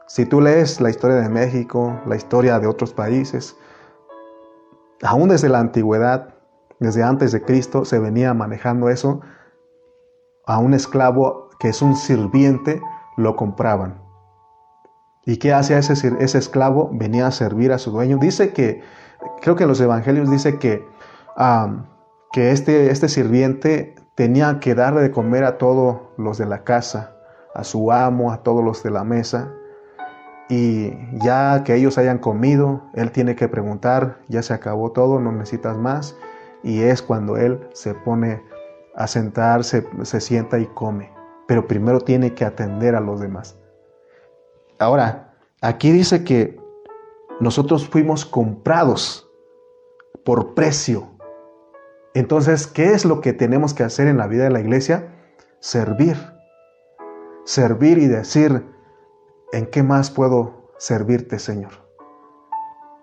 Si 0.06 0.24
tú 0.24 0.40
lees 0.40 0.80
la 0.80 0.88
historia 0.88 1.16
de 1.16 1.28
México, 1.28 2.00
la 2.06 2.16
historia 2.16 2.58
de 2.58 2.66
otros 2.66 2.94
países, 2.94 3.56
aún 5.02 5.28
desde 5.28 5.50
la 5.50 5.58
antigüedad, 5.58 6.34
desde 6.78 7.02
antes 7.02 7.32
de 7.32 7.42
Cristo, 7.42 7.84
se 7.84 7.98
venía 7.98 8.32
manejando 8.32 8.88
eso 8.88 9.20
a 10.46 10.58
un 10.58 10.72
esclavo 10.72 11.50
que 11.58 11.68
es 11.68 11.82
un 11.82 11.94
sirviente, 11.94 12.80
lo 13.18 13.37
compraban. 13.37 14.08
¿Y 15.29 15.37
qué 15.37 15.53
hacía 15.53 15.77
ese, 15.77 15.93
ese 16.21 16.38
esclavo? 16.38 16.88
Venía 16.91 17.27
a 17.27 17.31
servir 17.33 17.71
a 17.73 17.79
su 17.79 17.91
dueño. 17.91 18.17
Dice 18.17 18.55
que, 18.55 18.81
creo 19.43 19.57
que 19.57 19.64
en 19.64 19.69
los 19.69 19.79
evangelios 19.79 20.31
dice 20.31 20.59
que, 20.59 20.83
que 22.33 22.51
este, 22.51 22.91
este 22.91 23.11
sirviente 23.11 23.95
tenía 24.14 24.59
que 24.59 24.75
darle 24.75 25.03
de 25.03 25.11
comer 25.11 25.45
a 25.45 25.59
todos 25.59 26.01
los 26.17 26.38
de 26.38 26.47
la 26.47 26.64
casa, 26.64 27.14
a 27.55 27.62
su 27.62 27.93
amo, 27.93 28.33
a 28.33 28.43
todos 28.43 28.64
los 28.64 28.83
de 28.83 28.91
la 28.91 29.05
mesa. 29.05 29.53
Y 30.49 30.95
ya 31.19 31.62
que 31.62 31.75
ellos 31.75 31.99
hayan 31.99 32.21
comido, 32.21 32.85
él 32.95 33.12
tiene 33.12 33.37
que 33.37 33.49
preguntar, 33.49 34.21
ya 34.29 34.43
se 34.43 34.55
acabó 34.55 34.93
todo, 34.93 35.21
no 35.21 35.31
necesitas 35.31 35.77
más. 35.77 36.17
Y 36.62 36.81
es 36.81 37.03
cuando 37.03 37.37
él 37.37 37.69
se 37.75 37.93
pone 37.93 38.43
a 38.97 39.07
sentarse, 39.07 39.87
se 40.05 40.23
sienta 40.23 40.59
y 40.59 40.64
come, 40.69 41.12
pero 41.47 41.69
primero 41.69 42.01
tiene 42.01 42.33
que 42.33 42.47
atender 42.47 42.95
a 42.95 43.01
los 43.01 43.21
demás. 43.21 43.59
Ahora, 44.79 45.35
aquí 45.61 45.91
dice 45.91 46.25
que 46.25 46.61
nosotros 47.41 47.88
fuimos 47.88 48.25
comprados 48.25 49.29
por 50.25 50.55
precio. 50.55 51.09
Entonces, 52.14 52.67
¿qué 52.67 52.93
es 52.93 53.05
lo 53.05 53.21
que 53.21 53.33
tenemos 53.33 53.75
que 53.75 53.83
hacer 53.83 54.07
en 54.09 54.17
la 54.17 54.27
vida 54.27 54.45
de 54.45 54.51
la 54.51 54.61
iglesia? 54.61 55.14
Servir. 55.61 56.17
Servir 57.45 57.99
y 57.99 58.07
decir, 58.07 58.64
¿en 59.53 59.67
qué 59.67 59.83
más 59.83 60.11
puedo 60.11 60.73
servirte, 60.79 61.38
Señor? 61.38 61.73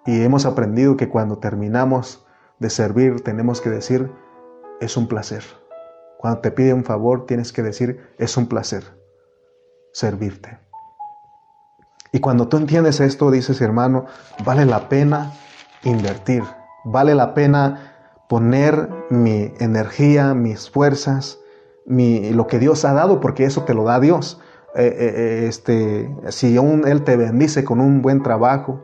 Y 0.05 0.21
hemos 0.21 0.45
aprendido 0.45 0.97
que 0.97 1.09
cuando 1.09 1.39
terminamos 1.39 2.25
de 2.59 2.69
servir 2.69 3.21
tenemos 3.21 3.59
que 3.59 3.69
decir, 3.69 4.11
es 4.79 4.97
un 4.97 5.07
placer. 5.07 5.43
Cuando 6.19 6.41
te 6.41 6.51
pide 6.51 6.73
un 6.73 6.83
favor, 6.83 7.25
tienes 7.25 7.51
que 7.51 7.63
decir, 7.63 8.13
es 8.17 8.37
un 8.37 8.47
placer 8.47 8.83
servirte. 9.91 10.64
Y 12.15 12.21
cuando 12.21 12.47
tú 12.47 12.55
entiendes 12.55 13.01
esto, 13.01 13.29
dices, 13.29 13.59
hermano, 13.59 14.05
vale 14.45 14.65
la 14.65 14.87
pena 14.87 15.33
invertir, 15.83 16.43
vale 16.85 17.13
la 17.13 17.33
pena 17.33 18.21
poner 18.29 18.87
mi 19.09 19.51
energía, 19.59 20.33
mis 20.33 20.69
fuerzas, 20.69 21.41
mi, 21.85 22.29
lo 22.31 22.47
que 22.47 22.57
Dios 22.57 22.85
ha 22.85 22.93
dado, 22.93 23.19
porque 23.19 23.43
eso 23.43 23.63
te 23.63 23.73
lo 23.73 23.83
da 23.83 23.99
Dios. 23.99 24.39
Eh, 24.75 24.85
eh, 24.85 24.95
eh, 24.97 25.47
este, 25.49 26.09
si 26.29 26.55
aún 26.55 26.87
Él 26.87 27.03
te 27.03 27.17
bendice 27.17 27.65
con 27.65 27.81
un 27.81 28.01
buen 28.01 28.23
trabajo, 28.23 28.79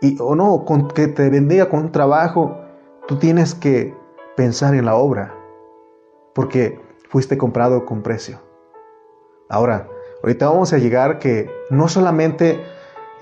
y, 0.00 0.16
o 0.18 0.34
no, 0.34 0.64
con, 0.64 0.88
que 0.88 1.06
te 1.06 1.28
bendiga 1.28 1.68
con 1.68 1.80
un 1.80 1.92
trabajo, 1.92 2.56
tú 3.06 3.18
tienes 3.18 3.54
que 3.54 3.94
pensar 4.38 4.74
en 4.74 4.86
la 4.86 4.94
obra, 4.94 5.34
porque 6.34 6.80
fuiste 7.10 7.36
comprado 7.36 7.84
con 7.84 8.00
precio. 8.00 8.40
Ahora, 9.50 9.86
ahorita 10.22 10.48
vamos 10.48 10.72
a 10.72 10.78
llegar 10.78 11.18
que 11.18 11.50
no 11.70 11.88
solamente 11.88 12.60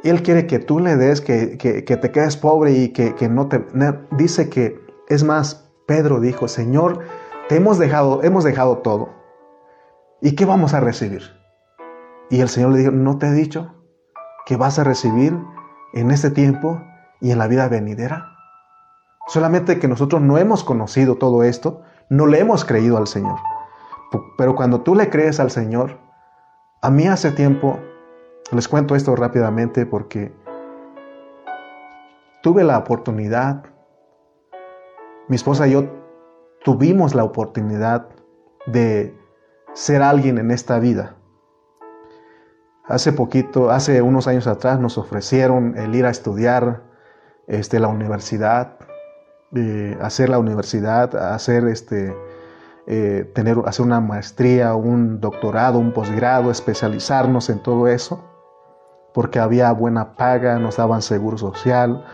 Él 0.02 0.22
quiere 0.22 0.46
que 0.46 0.58
tú 0.58 0.80
le 0.80 0.96
des, 0.96 1.20
que, 1.20 1.56
te 1.56 2.10
quedes 2.10 2.36
pobre 2.36 2.72
y 2.72 2.88
que, 2.90 3.28
no 3.28 3.48
te... 3.48 3.64
Dice 4.12 4.48
que, 4.48 4.80
es 5.08 5.24
más, 5.24 5.70
Pedro 5.86 6.20
dijo, 6.20 6.48
Señor, 6.48 7.00
te 7.48 7.56
hemos 7.56 7.78
dejado, 7.78 8.22
hemos 8.22 8.44
dejado 8.44 8.78
todo. 8.78 9.10
¿Y 10.20 10.34
qué 10.34 10.44
vamos 10.44 10.74
a 10.74 10.80
recibir? 10.80 11.22
Y 12.30 12.40
el 12.40 12.48
Señor 12.48 12.72
le 12.72 12.78
dijo, 12.78 12.90
¿no 12.90 13.18
te 13.18 13.26
he 13.28 13.32
dicho 13.32 13.74
que 14.46 14.56
vas 14.56 14.78
a 14.78 14.84
recibir 14.84 15.38
en 15.92 16.10
este 16.10 16.30
tiempo 16.30 16.82
y 17.20 17.30
en 17.30 17.38
la 17.38 17.46
vida 17.46 17.68
venidera? 17.68 18.32
Solamente 19.28 19.78
que 19.78 19.88
nosotros 19.88 20.22
no 20.22 20.38
hemos 20.38 20.64
conocido 20.64 21.16
todo 21.16 21.42
esto, 21.42 21.82
no 22.08 22.26
le 22.26 22.40
hemos 22.40 22.64
creído 22.64 22.96
al 22.96 23.06
Señor. 23.06 23.38
Pero 24.38 24.54
cuando 24.54 24.82
tú 24.82 24.94
le 24.94 25.10
crees 25.10 25.40
al 25.40 25.50
Señor, 25.50 25.98
a 26.82 26.90
mí 26.90 27.06
hace 27.06 27.32
tiempo, 27.32 27.78
les 28.52 28.68
cuento 28.68 28.94
esto 28.94 29.16
rápidamente 29.16 29.86
porque 29.86 30.32
tuve 32.42 32.64
la 32.64 32.78
oportunidad, 32.78 33.64
mi 35.28 35.36
esposa 35.36 35.66
y 35.66 35.72
yo 35.72 35.84
tuvimos 36.64 37.14
la 37.14 37.24
oportunidad 37.24 38.08
de 38.66 39.16
ser 39.74 40.02
alguien 40.02 40.38
en 40.38 40.50
esta 40.50 40.78
vida. 40.78 41.16
Hace 42.84 43.12
poquito, 43.12 43.70
hace 43.70 44.00
unos 44.00 44.28
años 44.28 44.46
atrás 44.46 44.78
nos 44.78 44.96
ofrecieron 44.96 45.76
el 45.76 45.94
ir 45.94 46.06
a 46.06 46.10
estudiar 46.10 46.84
este, 47.48 47.80
la 47.80 47.88
universidad 47.88 48.76
hacer 50.00 50.28
la 50.28 50.38
universidad, 50.38 51.14
hacer 51.16 51.66
este, 51.68 52.14
eh, 52.86 53.30
tener, 53.34 53.58
hacer 53.66 53.84
una 53.84 54.00
maestría, 54.00 54.74
un 54.74 55.20
doctorado, 55.20 55.78
un 55.78 55.92
posgrado, 55.92 56.50
especializarnos 56.50 57.50
en 57.50 57.62
todo 57.62 57.88
eso, 57.88 58.24
porque 59.12 59.38
había 59.38 59.72
buena 59.72 60.16
paga, 60.16 60.58
nos 60.58 60.76
daban 60.76 61.02
seguro 61.02 61.38
social 61.38 62.04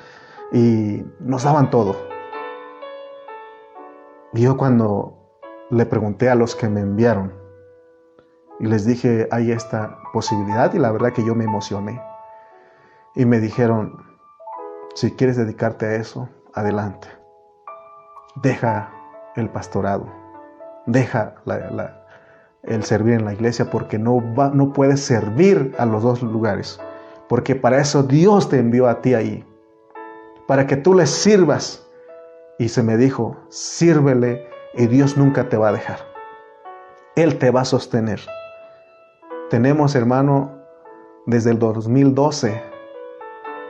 y 0.53 1.05
nos 1.21 1.45
daban 1.45 1.71
todo. 1.71 1.97
Y 4.33 4.43
yo 4.43 4.57
cuando 4.57 5.19
le 5.71 5.85
pregunté 5.87 6.31
a 6.31 6.35
los 6.35 6.55
que 6.55 6.69
me 6.69 6.81
enviaron 6.81 7.35
y 8.61 8.67
les 8.67 8.87
dije, 8.87 9.29
hay 9.31 9.53
esta 9.53 9.99
posibilidad 10.13 10.73
y 10.73 10.79
la 10.79 10.93
verdad 10.93 11.13
que 11.13 11.25
yo 11.25 11.35
me 11.35 11.45
emocioné. 11.45 12.01
Y 13.15 13.27
me 13.27 13.41
dijeron, 13.41 14.03
si 14.95 15.11
quieres 15.11 15.37
dedicarte 15.37 15.87
a 15.87 15.95
eso, 15.97 16.29
adelante 16.55 17.09
deja 18.37 18.91
el 19.37 19.51
pastorado, 19.51 20.07
deja 20.87 21.35
el 22.63 22.85
servir 22.85 23.15
en 23.15 23.25
la 23.25 23.35
iglesia 23.35 23.71
porque 23.71 23.99
no, 23.99 24.21
no 24.53 24.73
puedes 24.73 25.01
servir 25.01 25.75
a 25.79 25.87
los 25.87 26.03
dos 26.03 26.23
lugares, 26.23 26.81
porque 27.29 27.55
para 27.55 27.81
eso 27.81 28.03
Dios 28.03 28.49
te 28.49 28.59
envió 28.59 28.89
a 28.89 29.01
ti 29.01 29.15
ahí, 29.15 29.45
para 30.47 30.67
que 30.67 30.77
tú 30.77 30.95
le 30.95 31.07
sirvas. 31.07 31.87
Y 32.59 32.69
se 32.69 32.83
me 32.83 32.97
dijo, 32.97 33.37
sírvele 33.49 34.47
y 34.75 34.87
Dios 34.87 35.17
nunca 35.17 35.49
te 35.49 35.57
va 35.57 35.71
a 35.71 35.73
dejar. 35.73 35.99
Él 37.17 37.39
te 37.39 37.51
va 37.51 37.63
a 37.63 37.65
sostener. 37.65 38.21
Tenemos, 39.51 39.95
hermano, 39.95 40.63
desde 41.27 41.51
el 41.51 41.59
2012 41.59 42.63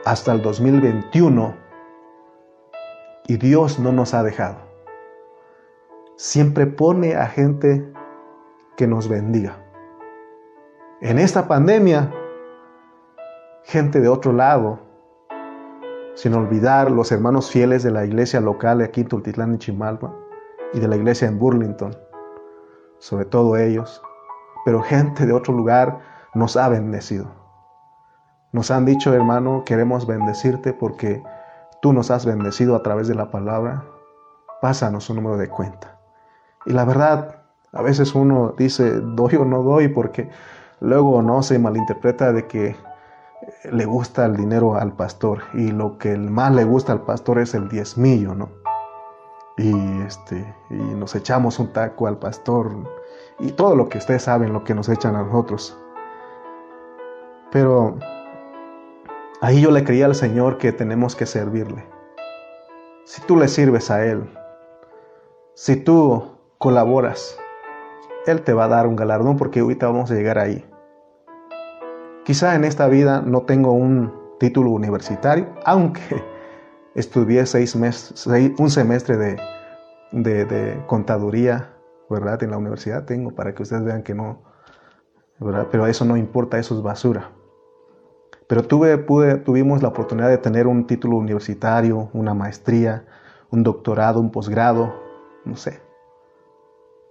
hasta 0.05 0.33
el 0.33 0.41
2021 0.41 1.55
y 3.27 3.37
Dios 3.37 3.79
no 3.79 3.91
nos 3.91 4.13
ha 4.13 4.23
dejado. 4.23 4.62
Siempre 6.25 6.67
pone 6.67 7.15
a 7.15 7.27
gente 7.27 7.85
que 8.77 8.87
nos 8.87 9.09
bendiga. 9.09 9.57
En 11.01 11.19
esta 11.19 11.49
pandemia, 11.49 12.13
gente 13.65 13.99
de 13.99 14.07
otro 14.07 14.31
lado, 14.31 14.79
sin 16.13 16.33
olvidar 16.33 16.89
los 16.91 17.11
hermanos 17.11 17.51
fieles 17.51 17.83
de 17.83 17.91
la 17.91 18.05
iglesia 18.05 18.39
local 18.39 18.79
aquí 18.79 19.01
en 19.01 19.09
Tultitlán 19.09 19.55
y 19.55 19.57
Chimalpa 19.57 20.15
y 20.71 20.79
de 20.79 20.87
la 20.87 20.95
iglesia 20.95 21.27
en 21.27 21.37
Burlington, 21.37 21.93
sobre 22.99 23.25
todo 23.25 23.57
ellos, 23.57 24.01
pero 24.63 24.81
gente 24.81 25.25
de 25.25 25.33
otro 25.33 25.53
lugar 25.53 25.99
nos 26.35 26.55
ha 26.55 26.69
bendecido. 26.69 27.35
Nos 28.53 28.71
han 28.71 28.85
dicho, 28.85 29.13
hermano, 29.13 29.63
queremos 29.65 30.07
bendecirte 30.07 30.71
porque 30.71 31.21
tú 31.81 31.91
nos 31.91 32.11
has 32.11 32.25
bendecido 32.25 32.77
a 32.77 32.81
través 32.81 33.09
de 33.09 33.15
la 33.15 33.29
palabra. 33.29 33.83
Pásanos 34.61 35.09
un 35.09 35.17
número 35.17 35.35
de 35.35 35.49
cuenta. 35.49 35.92
Y 36.65 36.73
la 36.73 36.85
verdad, 36.85 37.43
a 37.71 37.81
veces 37.81 38.15
uno 38.15 38.53
dice, 38.57 38.99
doy 38.99 39.35
o 39.35 39.45
no 39.45 39.63
doy, 39.63 39.87
porque 39.87 40.29
luego 40.79 41.21
no 41.21 41.43
se 41.43 41.59
malinterpreta 41.59 42.31
de 42.31 42.47
que 42.47 42.75
le 43.71 43.85
gusta 43.85 44.25
el 44.25 44.35
dinero 44.35 44.75
al 44.75 44.93
pastor 44.93 45.43
y 45.53 45.71
lo 45.71 45.97
que 45.97 46.17
más 46.17 46.53
le 46.53 46.63
gusta 46.63 46.93
al 46.93 47.01
pastor 47.01 47.39
es 47.39 47.53
el 47.53 47.69
diezmillo, 47.69 48.35
¿no? 48.35 48.49
Y, 49.57 50.01
este, 50.01 50.53
y 50.69 50.75
nos 50.75 51.15
echamos 51.15 51.59
un 51.59 51.71
taco 51.73 52.07
al 52.07 52.17
pastor 52.17 52.71
y 53.39 53.51
todo 53.51 53.75
lo 53.75 53.89
que 53.89 53.99
ustedes 53.99 54.23
saben, 54.23 54.53
lo 54.53 54.63
que 54.63 54.73
nos 54.73 54.89
echan 54.89 55.15
a 55.15 55.23
nosotros. 55.23 55.77
Pero 57.51 57.97
ahí 59.41 59.61
yo 59.61 59.71
le 59.71 59.83
creía 59.83 60.05
al 60.05 60.15
Señor 60.15 60.57
que 60.57 60.71
tenemos 60.71 61.15
que 61.15 61.25
servirle. 61.25 61.85
Si 63.05 63.21
tú 63.21 63.37
le 63.37 63.47
sirves 63.47 63.91
a 63.91 64.05
Él, 64.05 64.27
si 65.53 65.75
tú 65.75 66.32
colaboras, 66.63 67.37
Él 68.25 68.41
te 68.41 68.53
va 68.53 68.63
a 68.63 68.67
dar 68.69 68.87
un 68.87 68.95
galardón 68.95 69.35
porque 69.35 69.59
ahorita 69.59 69.87
vamos 69.87 70.09
a 70.09 70.13
llegar 70.13 70.39
ahí. 70.39 70.65
Quizá 72.23 72.55
en 72.55 72.63
esta 72.63 72.87
vida 72.87 73.21
no 73.21 73.41
tengo 73.41 73.73
un 73.73 74.13
título 74.39 74.69
universitario, 74.69 75.47
aunque 75.65 76.23
estudié 76.95 77.45
seis 77.47 77.75
meses, 77.75 78.25
un 78.57 78.69
semestre 78.69 79.17
de, 79.17 79.35
de, 80.13 80.81
contaduría, 80.87 81.73
¿verdad? 82.09 82.41
En 82.43 82.51
la 82.51 82.57
universidad 82.59 83.03
tengo 83.03 83.31
para 83.31 83.53
que 83.53 83.63
ustedes 83.63 83.83
vean 83.83 84.01
que 84.01 84.15
no, 84.15 84.41
¿verdad? 85.41 85.67
Pero 85.69 85.85
eso 85.85 86.05
no 86.05 86.15
importa, 86.15 86.59
eso 86.59 86.77
es 86.77 86.81
basura. 86.81 87.31
Pero 88.47 88.63
tuve, 88.63 88.97
pude, 88.99 89.35
tuvimos 89.35 89.81
la 89.81 89.89
oportunidad 89.89 90.29
de 90.29 90.37
tener 90.37 90.67
un 90.67 90.87
título 90.87 91.17
universitario, 91.17 92.09
una 92.13 92.33
maestría, 92.33 93.05
un 93.51 93.63
doctorado, 93.63 94.21
un 94.21 94.31
posgrado, 94.31 94.93
no 95.43 95.57
sé. 95.57 95.81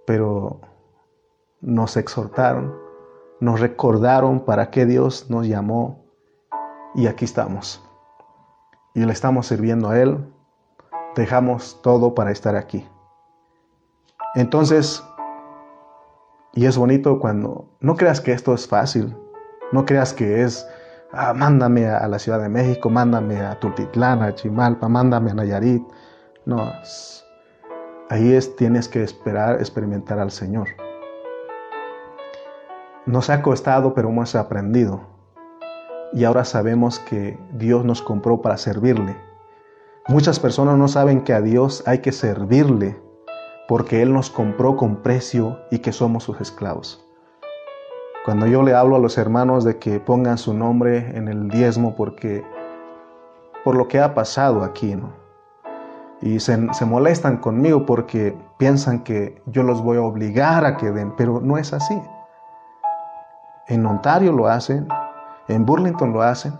Pero 0.05 0.61
nos 1.61 1.97
exhortaron 1.97 2.83
nos 3.43 3.59
recordaron 3.59 4.39
para 4.45 4.69
qué 4.71 4.85
Dios 4.85 5.29
nos 5.29 5.45
llamó 5.45 6.05
y 6.95 7.07
aquí 7.07 7.25
estamos. 7.25 7.83
Y 8.93 9.03
le 9.03 9.11
estamos 9.11 9.47
sirviendo 9.47 9.89
a 9.89 9.99
Él. 9.99 10.17
Dejamos 11.13 11.81
todo 11.81 12.15
para 12.15 12.31
estar 12.31 12.55
aquí. 12.55 12.87
Entonces, 14.35 15.03
y 16.53 16.67
es 16.67 16.77
bonito 16.77 17.19
cuando 17.19 17.67
no 17.81 17.97
creas 17.97 18.21
que 18.21 18.31
esto 18.31 18.53
es 18.53 18.65
fácil, 18.65 19.13
no 19.73 19.85
creas 19.85 20.13
que 20.13 20.43
es, 20.43 20.65
ah, 21.11 21.33
mándame 21.33 21.87
a 21.87 22.07
la 22.07 22.19
Ciudad 22.19 22.39
de 22.39 22.47
México, 22.47 22.89
mándame 22.89 23.41
a 23.41 23.59
Tultitlán, 23.59 24.23
a 24.23 24.33
Chimalpa, 24.33 24.87
mándame 24.87 25.31
a 25.31 25.33
Nayarit. 25.33 25.83
No, 26.45 26.71
ahí 28.09 28.33
es, 28.33 28.55
tienes 28.55 28.87
que 28.87 29.03
esperar, 29.03 29.55
experimentar 29.59 30.19
al 30.19 30.31
Señor. 30.31 30.69
Nos 33.05 33.29
ha 33.29 33.41
costado, 33.41 33.93
pero 33.93 34.09
hemos 34.09 34.35
aprendido. 34.35 35.01
Y 36.13 36.23
ahora 36.23 36.45
sabemos 36.45 36.99
que 36.99 37.37
Dios 37.51 37.83
nos 37.83 38.01
compró 38.01 38.41
para 38.41 38.57
servirle. 38.57 39.15
Muchas 40.07 40.39
personas 40.39 40.77
no 40.77 40.87
saben 40.87 41.21
que 41.21 41.33
a 41.33 41.41
Dios 41.41 41.83
hay 41.85 41.99
que 41.99 42.11
servirle 42.11 43.01
porque 43.67 44.01
Él 44.01 44.13
nos 44.13 44.29
compró 44.29 44.75
con 44.75 44.97
precio 44.97 45.59
y 45.71 45.79
que 45.79 45.91
somos 45.91 46.23
sus 46.23 46.39
esclavos. 46.41 47.05
Cuando 48.25 48.47
yo 48.47 48.63
le 48.63 48.73
hablo 48.73 48.95
a 48.95 48.99
los 48.99 49.17
hermanos 49.17 49.63
de 49.63 49.79
que 49.79 49.99
pongan 49.99 50.37
su 50.37 50.53
nombre 50.53 51.17
en 51.17 51.27
el 51.27 51.49
diezmo 51.49 51.95
porque 51.95 52.43
por 53.63 53.75
lo 53.75 53.87
que 53.87 53.99
ha 53.99 54.13
pasado 54.13 54.63
aquí, 54.63 54.95
¿no? 54.95 55.22
Y 56.23 56.39
se, 56.39 56.73
se 56.73 56.85
molestan 56.85 57.37
conmigo 57.37 57.85
porque 57.85 58.37
piensan 58.57 59.03
que 59.03 59.41
yo 59.45 59.61
los 59.61 59.83
voy 59.83 59.97
a 59.97 60.01
obligar 60.01 60.65
a 60.65 60.77
que 60.77 60.89
den, 60.89 61.13
pero 61.17 61.41
no 61.41 61.57
es 61.57 61.73
así. 61.73 62.01
En 63.67 63.85
Ontario 63.85 64.31
lo 64.31 64.47
hacen, 64.47 64.87
en 65.49 65.65
Burlington 65.65 66.13
lo 66.13 66.21
hacen. 66.21 66.53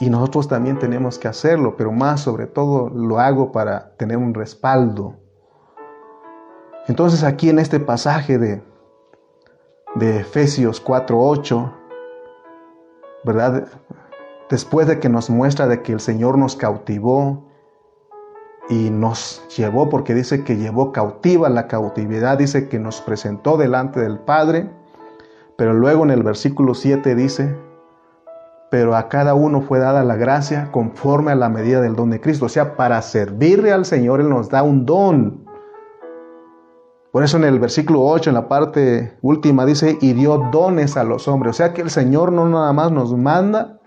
Y 0.00 0.10
nosotros 0.10 0.48
también 0.48 0.80
tenemos 0.80 1.18
que 1.18 1.28
hacerlo, 1.28 1.76
pero 1.76 1.92
más 1.92 2.20
sobre 2.20 2.48
todo 2.48 2.90
lo 2.90 3.20
hago 3.20 3.52
para 3.52 3.96
tener 3.96 4.16
un 4.16 4.34
respaldo. 4.34 5.14
Entonces 6.88 7.22
aquí 7.22 7.48
en 7.48 7.60
este 7.60 7.78
pasaje 7.78 8.36
de, 8.38 8.62
de 9.94 10.20
Efesios 10.20 10.84
4:8, 10.84 11.72
¿verdad? 13.24 13.68
Después 14.50 14.88
de 14.88 14.98
que 14.98 15.08
nos 15.08 15.30
muestra 15.30 15.68
de 15.68 15.82
que 15.82 15.92
el 15.92 16.00
Señor 16.00 16.36
nos 16.36 16.56
cautivó 16.56 17.46
y 18.68 18.90
nos 18.90 19.42
llevó, 19.56 19.88
porque 19.88 20.14
dice 20.14 20.44
que 20.44 20.56
llevó 20.56 20.92
cautiva 20.92 21.48
la 21.48 21.68
cautividad, 21.68 22.38
dice 22.38 22.68
que 22.68 22.78
nos 22.78 23.00
presentó 23.00 23.56
delante 23.56 24.00
del 24.00 24.18
Padre 24.18 24.70
pero 25.56 25.72
luego 25.72 26.04
en 26.04 26.10
el 26.10 26.22
versículo 26.22 26.74
7 26.74 27.14
dice, 27.14 27.56
pero 28.70 28.94
a 28.94 29.08
cada 29.08 29.34
uno 29.34 29.62
fue 29.62 29.78
dada 29.78 30.04
la 30.04 30.16
gracia 30.16 30.70
conforme 30.70 31.32
a 31.32 31.34
la 31.34 31.48
medida 31.48 31.80
del 31.80 31.96
don 31.96 32.10
de 32.10 32.20
Cristo. 32.20 32.46
O 32.46 32.50
sea, 32.50 32.76
para 32.76 33.00
servirle 33.00 33.72
al 33.72 33.86
Señor 33.86 34.20
Él 34.20 34.28
nos 34.28 34.50
da 34.50 34.62
un 34.62 34.84
don. 34.84 35.46
Por 37.10 37.24
eso 37.24 37.38
en 37.38 37.44
el 37.44 37.58
versículo 37.58 38.02
8, 38.02 38.28
en 38.28 38.34
la 38.34 38.48
parte 38.48 39.16
última, 39.22 39.64
dice, 39.64 39.96
y 40.02 40.12
dio 40.12 40.36
dones 40.52 40.98
a 40.98 41.04
los 41.04 41.26
hombres. 41.26 41.50
O 41.50 41.56
sea 41.56 41.72
que 41.72 41.80
el 41.80 41.88
Señor 41.88 42.32
no 42.32 42.46
nada 42.46 42.74
más 42.74 42.92
nos 42.92 43.16
manda, 43.16 43.80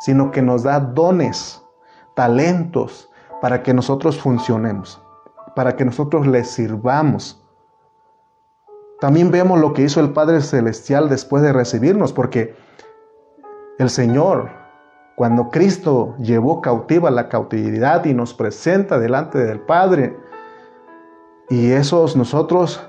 sino 0.00 0.30
que 0.30 0.42
nos 0.42 0.64
da 0.64 0.78
dones, 0.78 1.62
talentos, 2.14 3.07
para 3.40 3.62
que 3.62 3.74
nosotros 3.74 4.20
funcionemos, 4.20 5.00
para 5.54 5.76
que 5.76 5.84
nosotros 5.84 6.26
le 6.26 6.44
sirvamos. 6.44 7.44
También 9.00 9.30
vemos 9.30 9.60
lo 9.60 9.72
que 9.72 9.82
hizo 9.82 10.00
el 10.00 10.12
Padre 10.12 10.40
Celestial 10.40 11.08
después 11.08 11.42
de 11.42 11.52
recibirnos, 11.52 12.12
porque 12.12 12.56
el 13.78 13.90
Señor, 13.90 14.50
cuando 15.14 15.50
Cristo 15.50 16.16
llevó 16.18 16.60
cautiva 16.60 17.10
la 17.10 17.28
cautividad 17.28 18.04
y 18.06 18.14
nos 18.14 18.34
presenta 18.34 18.98
delante 18.98 19.38
del 19.38 19.60
Padre, 19.60 20.16
y 21.48 21.70
esos 21.70 22.16
nosotros 22.16 22.87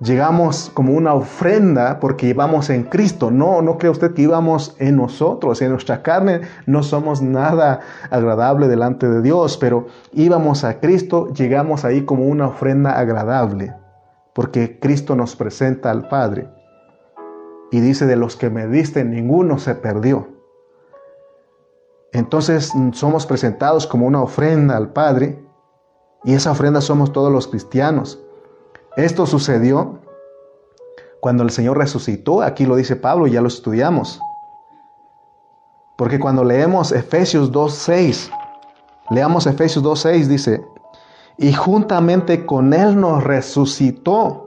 llegamos 0.00 0.70
como 0.74 0.92
una 0.92 1.14
ofrenda 1.14 2.00
porque 2.00 2.28
íbamos 2.28 2.70
en 2.70 2.84
Cristo. 2.84 3.30
No, 3.30 3.62
no 3.62 3.78
cree 3.78 3.90
usted 3.90 4.14
que 4.14 4.22
íbamos 4.22 4.76
en 4.78 4.96
nosotros, 4.96 5.62
en 5.62 5.70
nuestra 5.70 6.02
carne 6.02 6.42
no 6.66 6.82
somos 6.82 7.22
nada 7.22 7.80
agradable 8.10 8.68
delante 8.68 9.08
de 9.08 9.22
Dios, 9.22 9.56
pero 9.56 9.86
íbamos 10.12 10.64
a 10.64 10.80
Cristo, 10.80 11.32
llegamos 11.32 11.84
ahí 11.84 12.02
como 12.04 12.24
una 12.26 12.48
ofrenda 12.48 12.98
agradable 12.98 13.74
porque 14.36 14.78
Cristo 14.78 15.16
nos 15.16 15.34
presenta 15.34 15.90
al 15.90 16.08
Padre. 16.08 16.46
Y 17.70 17.80
dice, 17.80 18.04
de 18.04 18.16
los 18.16 18.36
que 18.36 18.50
me 18.50 18.68
diste, 18.68 19.02
ninguno 19.02 19.58
se 19.58 19.74
perdió. 19.74 20.28
Entonces 22.12 22.70
somos 22.92 23.24
presentados 23.24 23.86
como 23.86 24.06
una 24.06 24.20
ofrenda 24.20 24.76
al 24.76 24.92
Padre 24.92 25.42
y 26.22 26.34
esa 26.34 26.50
ofrenda 26.50 26.82
somos 26.82 27.12
todos 27.12 27.32
los 27.32 27.48
cristianos. 27.48 28.22
Esto 28.96 29.26
sucedió 29.26 30.00
cuando 31.20 31.42
el 31.42 31.50
Señor 31.50 31.76
resucitó, 31.76 32.42
aquí 32.42 32.64
lo 32.64 32.76
dice 32.76 32.96
Pablo, 32.96 33.26
ya 33.26 33.40
lo 33.40 33.48
estudiamos. 33.48 34.20
Porque 35.96 36.18
cuando 36.18 36.44
leemos 36.44 36.92
Efesios 36.92 37.52
2.6, 37.52 38.30
leamos 39.10 39.46
Efesios 39.46 39.84
2.6, 39.84 40.26
dice, 40.26 40.64
y 41.36 41.52
juntamente 41.52 42.46
con 42.46 42.72
Él 42.72 42.98
nos 42.98 43.22
resucitó 43.22 44.46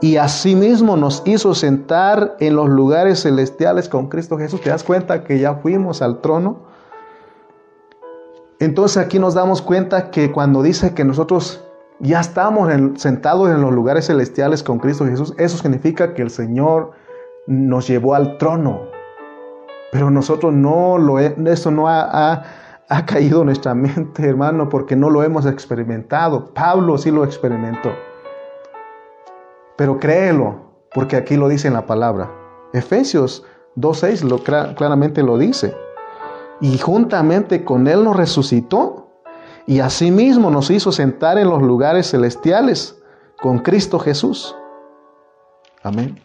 y 0.00 0.16
asimismo 0.16 0.96
nos 0.96 1.22
hizo 1.26 1.54
sentar 1.54 2.36
en 2.40 2.56
los 2.56 2.68
lugares 2.68 3.22
celestiales 3.22 3.88
con 3.88 4.08
Cristo 4.08 4.38
Jesús. 4.38 4.60
¿Te 4.60 4.70
das 4.70 4.84
cuenta 4.84 5.24
que 5.24 5.38
ya 5.38 5.54
fuimos 5.56 6.02
al 6.02 6.20
trono? 6.20 6.60
Entonces 8.60 8.96
aquí 8.96 9.18
nos 9.18 9.34
damos 9.34 9.60
cuenta 9.60 10.10
que 10.10 10.32
cuando 10.32 10.62
dice 10.62 10.94
que 10.94 11.04
nosotros 11.04 11.64
Ya 12.00 12.20
estamos 12.20 12.70
sentados 12.96 13.50
en 13.50 13.60
los 13.60 13.72
lugares 13.72 14.06
celestiales 14.06 14.62
con 14.62 14.78
Cristo 14.78 15.04
Jesús. 15.04 15.34
Eso 15.36 15.58
significa 15.58 16.14
que 16.14 16.22
el 16.22 16.30
Señor 16.30 16.92
nos 17.46 17.88
llevó 17.88 18.14
al 18.14 18.38
trono. 18.38 18.82
Pero 19.90 20.10
nosotros 20.10 20.52
no 20.52 20.98
lo, 20.98 21.18
eso 21.18 21.70
no 21.70 21.88
ha, 21.88 22.42
ha 22.88 23.06
caído 23.06 23.40
en 23.40 23.46
nuestra 23.46 23.74
mente, 23.74 24.26
hermano, 24.26 24.68
porque 24.68 24.96
no 24.96 25.10
lo 25.10 25.22
hemos 25.22 25.46
experimentado. 25.46 26.52
Pablo 26.54 26.98
sí 26.98 27.10
lo 27.10 27.24
experimentó. 27.24 27.90
Pero 29.76 29.98
créelo, 29.98 30.56
porque 30.92 31.16
aquí 31.16 31.36
lo 31.36 31.48
dice 31.48 31.68
en 31.68 31.74
la 31.74 31.86
palabra. 31.86 32.30
Efesios 32.72 33.44
2.6 33.76 34.22
lo, 34.22 34.74
claramente 34.74 35.22
lo 35.22 35.38
dice. 35.38 35.74
Y 36.60 36.78
juntamente 36.78 37.64
con 37.64 37.86
Él 37.86 38.04
nos 38.04 38.16
resucitó 38.16 39.07
y 39.68 39.80
asimismo 39.80 40.50
nos 40.50 40.70
hizo 40.70 40.90
sentar 40.92 41.36
en 41.36 41.50
los 41.50 41.60
lugares 41.60 42.10
celestiales 42.10 42.98
con 43.38 43.58
Cristo 43.58 43.98
Jesús. 43.98 44.56
Amén. 45.82 46.18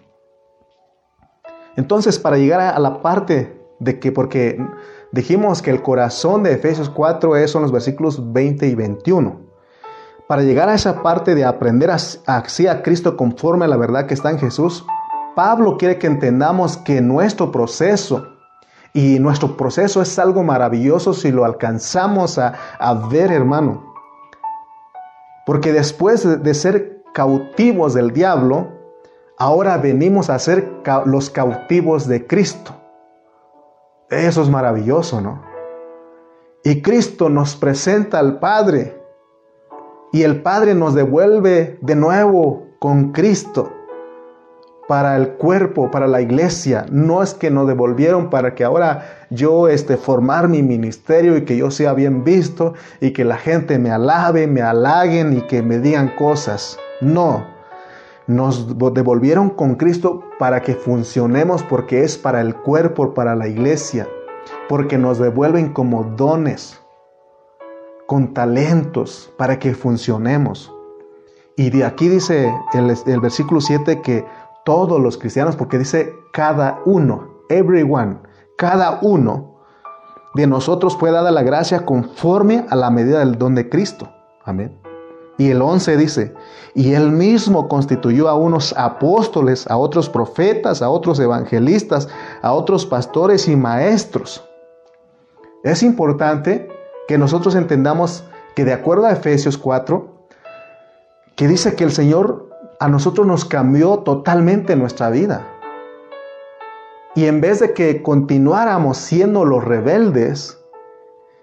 Entonces, 1.75 2.17
para 2.17 2.37
llegar 2.37 2.61
a 2.61 2.79
la 2.79 3.01
parte 3.01 3.61
de 3.79 3.99
que, 3.99 4.13
porque 4.13 4.65
dijimos 5.11 5.61
que 5.61 5.71
el 5.71 5.81
corazón 5.81 6.43
de 6.43 6.53
Efesios 6.53 6.89
4 6.89 7.45
son 7.49 7.63
los 7.63 7.73
versículos 7.73 8.31
20 8.31 8.65
y 8.65 8.75
21. 8.75 9.41
Para 10.25 10.43
llegar 10.43 10.69
a 10.69 10.75
esa 10.75 11.03
parte 11.03 11.35
de 11.35 11.43
aprender 11.43 11.91
así 11.91 12.67
a 12.67 12.81
Cristo 12.81 13.17
conforme 13.17 13.65
a 13.65 13.67
la 13.67 13.75
verdad 13.75 14.05
que 14.05 14.13
está 14.13 14.31
en 14.31 14.39
Jesús, 14.39 14.85
Pablo 15.35 15.77
quiere 15.77 15.99
que 15.99 16.07
entendamos 16.07 16.77
que 16.77 17.01
nuestro 17.01 17.51
proceso, 17.51 18.32
y 18.93 19.17
nuestro 19.19 19.57
proceso 19.57 20.01
es 20.01 20.19
algo 20.19 20.43
maravilloso 20.43 21.13
si 21.13 21.31
lo 21.31 21.45
alcanzamos 21.45 22.37
a, 22.37 22.53
ver, 23.09 23.31
hermano. 23.31 23.93
Porque 25.45 25.73
después 25.73 26.43
de 26.43 26.53
ser 26.53 27.03
cautivos 27.13 27.95
del 27.95 28.11
diablo, 28.13 28.67
ahora 29.39 29.77
venimos 29.77 30.29
a 30.29 30.37
ser 30.37 30.71
los 31.05 31.31
cautivos 31.31 32.07
de 32.07 32.27
Cristo. 32.27 32.71
Eso 34.09 34.43
es 34.43 34.49
maravilloso, 34.49 35.21
¿no? 35.21 35.41
Y 36.63 36.81
Cristo 36.81 37.29
nos 37.29 37.55
presenta 37.55 38.19
al 38.19 38.39
Padre 38.39 39.01
y 40.13 40.21
el 40.21 40.41
Padre 40.43 40.75
nos 40.75 40.93
devuelve 40.93 41.77
de 41.81 41.95
nuevo 41.95 42.67
con 42.79 43.11
Cristo 43.11 43.71
para 44.87 45.15
el 45.15 45.29
cuerpo, 45.29 45.91
para 45.91 46.07
la 46.07 46.21
iglesia. 46.21 46.85
No 46.91 47.23
es 47.23 47.33
que 47.33 47.49
nos 47.49 47.67
devolvieron 47.67 48.29
para 48.29 48.53
que 48.55 48.63
ahora 48.63 49.25
yo 49.29 49.67
este, 49.67 49.97
formar 49.97 50.47
mi 50.47 50.61
ministerio 50.61 51.37
y 51.37 51.45
que 51.45 51.57
yo 51.57 51.71
sea 51.71 51.93
bien 51.93 52.23
visto 52.23 52.73
y 52.99 53.11
que 53.11 53.23
la 53.23 53.37
gente 53.37 53.79
me 53.79 53.91
alabe, 53.91 54.47
me 54.47 54.61
halaguen 54.61 55.37
y 55.37 55.41
que 55.41 55.61
me 55.61 55.79
digan 55.79 56.13
cosas. 56.17 56.77
No, 57.01 57.45
nos 58.27 58.77
devolvieron 58.93 59.49
con 59.49 59.75
Cristo 59.75 60.23
para 60.39 60.61
que 60.61 60.75
funcionemos 60.75 61.63
porque 61.63 62.03
es 62.03 62.17
para 62.17 62.41
el 62.41 62.55
cuerpo, 62.55 63.13
para 63.13 63.35
la 63.35 63.47
iglesia, 63.47 64.07
porque 64.69 64.97
nos 64.97 65.19
devuelven 65.19 65.73
como 65.73 66.03
dones, 66.03 66.79
con 68.05 68.33
talentos, 68.33 69.33
para 69.37 69.59
que 69.59 69.73
funcionemos. 69.73 70.73
Y 71.55 71.69
de 71.69 71.85
aquí 71.85 72.09
dice 72.09 72.51
el, 72.73 72.95
el 73.05 73.19
versículo 73.19 73.61
7 73.61 74.01
que 74.01 74.25
todos 74.65 74.99
los 75.01 75.17
cristianos, 75.17 75.55
porque 75.55 75.77
dice 75.77 76.13
cada 76.31 76.79
uno, 76.85 77.29
everyone, 77.49 78.19
cada 78.57 78.99
uno 79.01 79.59
de 80.33 80.47
nosotros 80.47 80.95
puede 80.95 81.13
dar 81.13 81.31
la 81.31 81.43
gracia 81.43 81.85
conforme 81.85 82.65
a 82.69 82.75
la 82.75 82.89
medida 82.89 83.19
del 83.19 83.37
don 83.37 83.55
de 83.55 83.69
Cristo. 83.69 84.09
Amén. 84.45 84.79
Y 85.37 85.49
el 85.49 85.61
11 85.61 85.97
dice, 85.97 86.33
y 86.75 86.93
él 86.93 87.11
mismo 87.11 87.67
constituyó 87.67 88.29
a 88.29 88.35
unos 88.35 88.73
apóstoles, 88.77 89.67
a 89.69 89.77
otros 89.77 90.09
profetas, 90.09 90.81
a 90.81 90.89
otros 90.89 91.19
evangelistas, 91.19 92.07
a 92.41 92.53
otros 92.53 92.85
pastores 92.85 93.47
y 93.47 93.55
maestros. 93.55 94.43
Es 95.63 95.81
importante 95.81 96.67
que 97.07 97.17
nosotros 97.17 97.55
entendamos 97.55 98.23
que 98.55 98.63
de 98.63 98.73
acuerdo 98.73 99.05
a 99.05 99.11
Efesios 99.11 99.57
4, 99.57 100.27
que 101.35 101.47
dice 101.47 101.75
que 101.75 101.83
el 101.83 101.91
Señor 101.91 102.52
a 102.83 102.89
nosotros 102.89 103.25
nos 103.25 103.45
cambió 103.45 103.99
totalmente 103.99 104.75
nuestra 104.75 105.09
vida. 105.09 105.47
Y 107.15 107.25
en 107.25 107.41
vez 107.41 107.59
de 107.59 107.73
que 107.73 108.01
continuáramos 108.01 108.97
siendo 108.97 109.45
los 109.45 109.63
rebeldes 109.63 110.59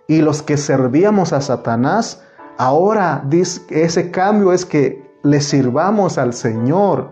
y 0.07 0.23
los 0.23 0.43
que 0.43 0.57
servíamos 0.57 1.33
a 1.33 1.41
Satanás, 1.41 2.23
Ahora 2.61 3.25
ese 3.71 4.11
cambio 4.11 4.53
es 4.53 4.67
que 4.67 5.03
le 5.23 5.41
sirvamos 5.41 6.19
al 6.19 6.35
Señor. 6.35 7.09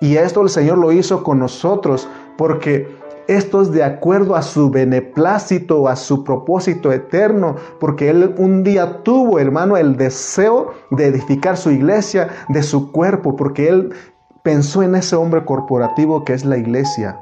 Y 0.00 0.16
esto 0.16 0.40
el 0.40 0.48
Señor 0.48 0.78
lo 0.78 0.90
hizo 0.90 1.22
con 1.22 1.38
nosotros 1.38 2.08
porque 2.38 2.88
esto 3.30 3.62
es 3.62 3.70
de 3.70 3.84
acuerdo 3.84 4.34
a 4.34 4.42
su 4.42 4.70
beneplácito, 4.70 5.86
a 5.86 5.94
su 5.94 6.24
propósito 6.24 6.90
eterno, 6.90 7.54
porque 7.78 8.10
Él 8.10 8.34
un 8.38 8.64
día 8.64 9.04
tuvo, 9.04 9.38
hermano, 9.38 9.76
el 9.76 9.96
deseo 9.96 10.74
de 10.90 11.06
edificar 11.06 11.56
su 11.56 11.70
iglesia, 11.70 12.28
de 12.48 12.64
su 12.64 12.90
cuerpo, 12.90 13.36
porque 13.36 13.68
Él 13.68 13.94
pensó 14.42 14.82
en 14.82 14.96
ese 14.96 15.14
hombre 15.14 15.44
corporativo 15.44 16.24
que 16.24 16.32
es 16.32 16.44
la 16.44 16.56
iglesia. 16.56 17.20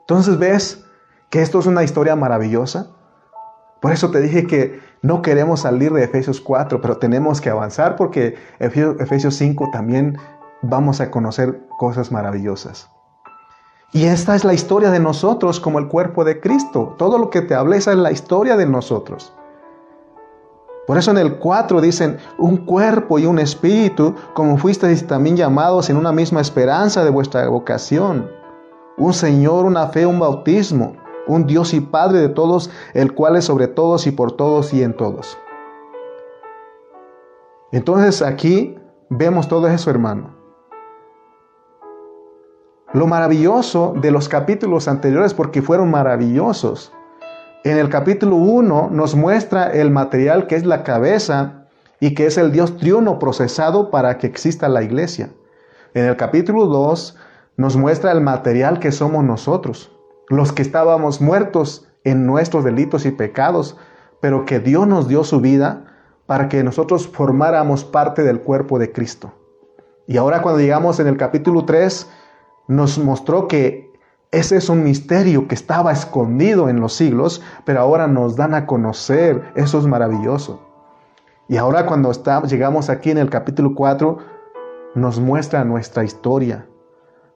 Entonces 0.00 0.36
ves 0.36 0.84
que 1.28 1.42
esto 1.42 1.60
es 1.60 1.66
una 1.66 1.84
historia 1.84 2.16
maravillosa. 2.16 2.90
Por 3.80 3.92
eso 3.92 4.10
te 4.10 4.20
dije 4.20 4.48
que 4.48 4.80
no 5.00 5.22
queremos 5.22 5.60
salir 5.60 5.92
de 5.92 6.02
Efesios 6.02 6.40
4, 6.40 6.80
pero 6.80 6.96
tenemos 6.96 7.40
que 7.40 7.50
avanzar 7.50 7.94
porque 7.94 8.34
Efesios 8.58 9.36
5 9.36 9.70
también 9.72 10.18
vamos 10.60 11.00
a 11.00 11.12
conocer 11.12 11.60
cosas 11.78 12.10
maravillosas. 12.10 12.90
Y 13.92 14.04
esta 14.04 14.36
es 14.36 14.44
la 14.44 14.54
historia 14.54 14.90
de 14.90 15.00
nosotros 15.00 15.58
como 15.58 15.78
el 15.78 15.88
cuerpo 15.88 16.24
de 16.24 16.40
Cristo. 16.40 16.94
Todo 16.96 17.18
lo 17.18 17.30
que 17.30 17.40
te 17.40 17.54
hablé 17.54 17.78
es 17.78 17.86
la 17.86 18.12
historia 18.12 18.56
de 18.56 18.66
nosotros. 18.66 19.32
Por 20.86 20.96
eso 20.98 21.10
en 21.10 21.18
el 21.18 21.38
4 21.38 21.80
dicen, 21.80 22.18
un 22.38 22.58
cuerpo 22.58 23.18
y 23.18 23.26
un 23.26 23.38
espíritu, 23.38 24.14
como 24.34 24.56
fuisteis 24.56 25.06
también 25.06 25.36
llamados 25.36 25.90
en 25.90 25.96
una 25.96 26.12
misma 26.12 26.40
esperanza 26.40 27.04
de 27.04 27.10
vuestra 27.10 27.48
vocación. 27.48 28.30
Un 28.96 29.12
Señor, 29.12 29.66
una 29.66 29.88
fe, 29.88 30.06
un 30.06 30.18
bautismo 30.18 30.94
un 31.30 31.46
Dios 31.46 31.74
y 31.74 31.80
Padre 31.80 32.18
de 32.18 32.28
todos, 32.28 32.70
el 32.94 33.14
cual 33.14 33.36
es 33.36 33.44
sobre 33.44 33.68
todos 33.68 34.06
y 34.06 34.10
por 34.10 34.32
todos 34.32 34.72
y 34.74 34.82
en 34.82 34.96
todos. 34.96 35.38
Entonces 37.72 38.22
aquí 38.22 38.76
vemos 39.08 39.48
todo 39.48 39.68
eso, 39.68 39.90
hermano. 39.90 40.39
Lo 42.92 43.06
maravilloso 43.06 43.94
de 44.00 44.10
los 44.10 44.28
capítulos 44.28 44.88
anteriores, 44.88 45.34
porque 45.34 45.62
fueron 45.62 45.90
maravillosos. 45.90 46.92
En 47.64 47.78
el 47.78 47.88
capítulo 47.88 48.36
1 48.36 48.88
nos 48.90 49.14
muestra 49.14 49.70
el 49.70 49.90
material 49.90 50.46
que 50.46 50.56
es 50.56 50.64
la 50.64 50.82
cabeza 50.82 51.66
y 52.00 52.14
que 52.14 52.26
es 52.26 52.38
el 52.38 52.52
Dios 52.52 52.76
triuno 52.78 53.18
procesado 53.18 53.90
para 53.90 54.18
que 54.18 54.26
exista 54.26 54.68
la 54.68 54.82
iglesia. 54.82 55.30
En 55.94 56.06
el 56.06 56.16
capítulo 56.16 56.66
2 56.66 57.16
nos 57.56 57.76
muestra 57.76 58.12
el 58.12 58.20
material 58.20 58.78
que 58.80 58.92
somos 58.92 59.24
nosotros 59.24 59.92
los 60.30 60.52
que 60.52 60.62
estábamos 60.62 61.20
muertos 61.20 61.88
en 62.04 62.24
nuestros 62.24 62.64
delitos 62.64 63.04
y 63.04 63.10
pecados, 63.10 63.76
pero 64.20 64.46
que 64.46 64.60
Dios 64.60 64.86
nos 64.86 65.08
dio 65.08 65.24
su 65.24 65.40
vida 65.40 65.84
para 66.26 66.48
que 66.48 66.62
nosotros 66.62 67.08
formáramos 67.08 67.84
parte 67.84 68.22
del 68.22 68.40
cuerpo 68.40 68.78
de 68.78 68.92
Cristo. 68.92 69.34
Y 70.06 70.16
ahora 70.16 70.40
cuando 70.40 70.60
llegamos 70.60 71.00
en 71.00 71.08
el 71.08 71.16
capítulo 71.16 71.64
3, 71.64 72.08
nos 72.70 73.00
mostró 73.00 73.48
que 73.48 73.90
ese 74.30 74.56
es 74.56 74.68
un 74.68 74.84
misterio 74.84 75.48
que 75.48 75.56
estaba 75.56 75.90
escondido 75.90 76.68
en 76.68 76.80
los 76.80 76.92
siglos, 76.92 77.42
pero 77.64 77.80
ahora 77.80 78.06
nos 78.06 78.36
dan 78.36 78.54
a 78.54 78.64
conocer. 78.64 79.42
Eso 79.56 79.80
es 79.80 79.86
maravilloso. 79.86 80.60
Y 81.48 81.56
ahora 81.56 81.84
cuando 81.84 82.12
llegamos 82.44 82.88
aquí 82.88 83.10
en 83.10 83.18
el 83.18 83.28
capítulo 83.28 83.74
4, 83.74 84.18
nos 84.94 85.18
muestra 85.18 85.64
nuestra 85.64 86.04
historia 86.04 86.68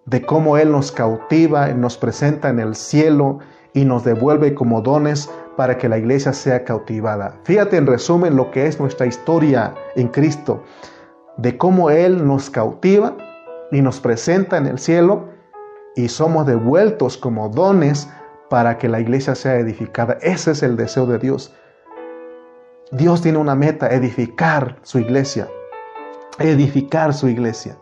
de 0.07 0.25
cómo 0.25 0.57
Él 0.57 0.71
nos 0.71 0.93
cautiva, 0.93 1.67
nos 1.69 1.99
presenta 1.99 2.49
en 2.49 2.61
el 2.61 2.77
cielo 2.77 3.41
y 3.73 3.85
nos 3.85 4.05
devuelve 4.05 4.55
como 4.55 4.83
dones 4.83 5.29
para 5.57 5.79
que 5.79 5.89
la 5.89 5.99
iglesia 5.99 6.33
sea 6.33 6.63
cautivada. 6.63 7.41
Fíjate 7.43 7.77
en 7.77 7.89
resumen 7.89 8.37
lo 8.37 8.53
que 8.53 8.69
es 8.69 8.79
nuestra 8.79 9.07
historia 9.07 9.75
en 9.97 10.07
Cristo, 10.07 10.63
de 11.39 11.59
cómo 11.59 11.91
Él 11.91 12.25
nos 12.25 12.51
cautiva 12.51 13.17
y 13.71 13.83
nos 13.83 14.01
presenta 14.01 14.57
en 14.57 14.67
el 14.67 14.79
cielo 14.79 15.29
y 15.97 16.09
somos 16.09 16.47
devueltos 16.47 17.17
como 17.17 17.49
dones 17.49 18.09
para 18.51 18.79
que 18.79 18.89
la 18.89 19.01
iglesia 19.01 19.35
sea 19.35 19.57
edificada. 19.57 20.19
Ese 20.21 20.53
es 20.53 20.63
el 20.63 20.77
deseo 20.77 21.07
de 21.07 21.19
Dios. 21.19 21.55
Dios 22.93 23.23
tiene 23.23 23.39
una 23.39 23.55
meta, 23.55 23.89
edificar 23.89 24.77
su 24.83 24.99
iglesia, 24.99 25.49
edificar 26.39 27.15
su 27.15 27.29
iglesia. 27.29 27.77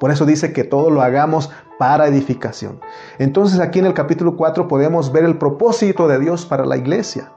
Por 0.00 0.10
eso 0.10 0.26
dice 0.26 0.52
que 0.52 0.64
todo 0.64 0.90
lo 0.90 1.02
hagamos 1.02 1.50
para 1.78 2.06
edificación. 2.06 2.80
Entonces 3.18 3.60
aquí 3.60 3.78
en 3.78 3.86
el 3.86 3.94
capítulo 3.94 4.36
4 4.36 4.68
podemos 4.68 5.12
ver 5.12 5.24
el 5.24 5.38
propósito 5.38 6.08
de 6.08 6.18
Dios 6.18 6.46
para 6.46 6.64
la 6.64 6.76
iglesia. 6.76 7.32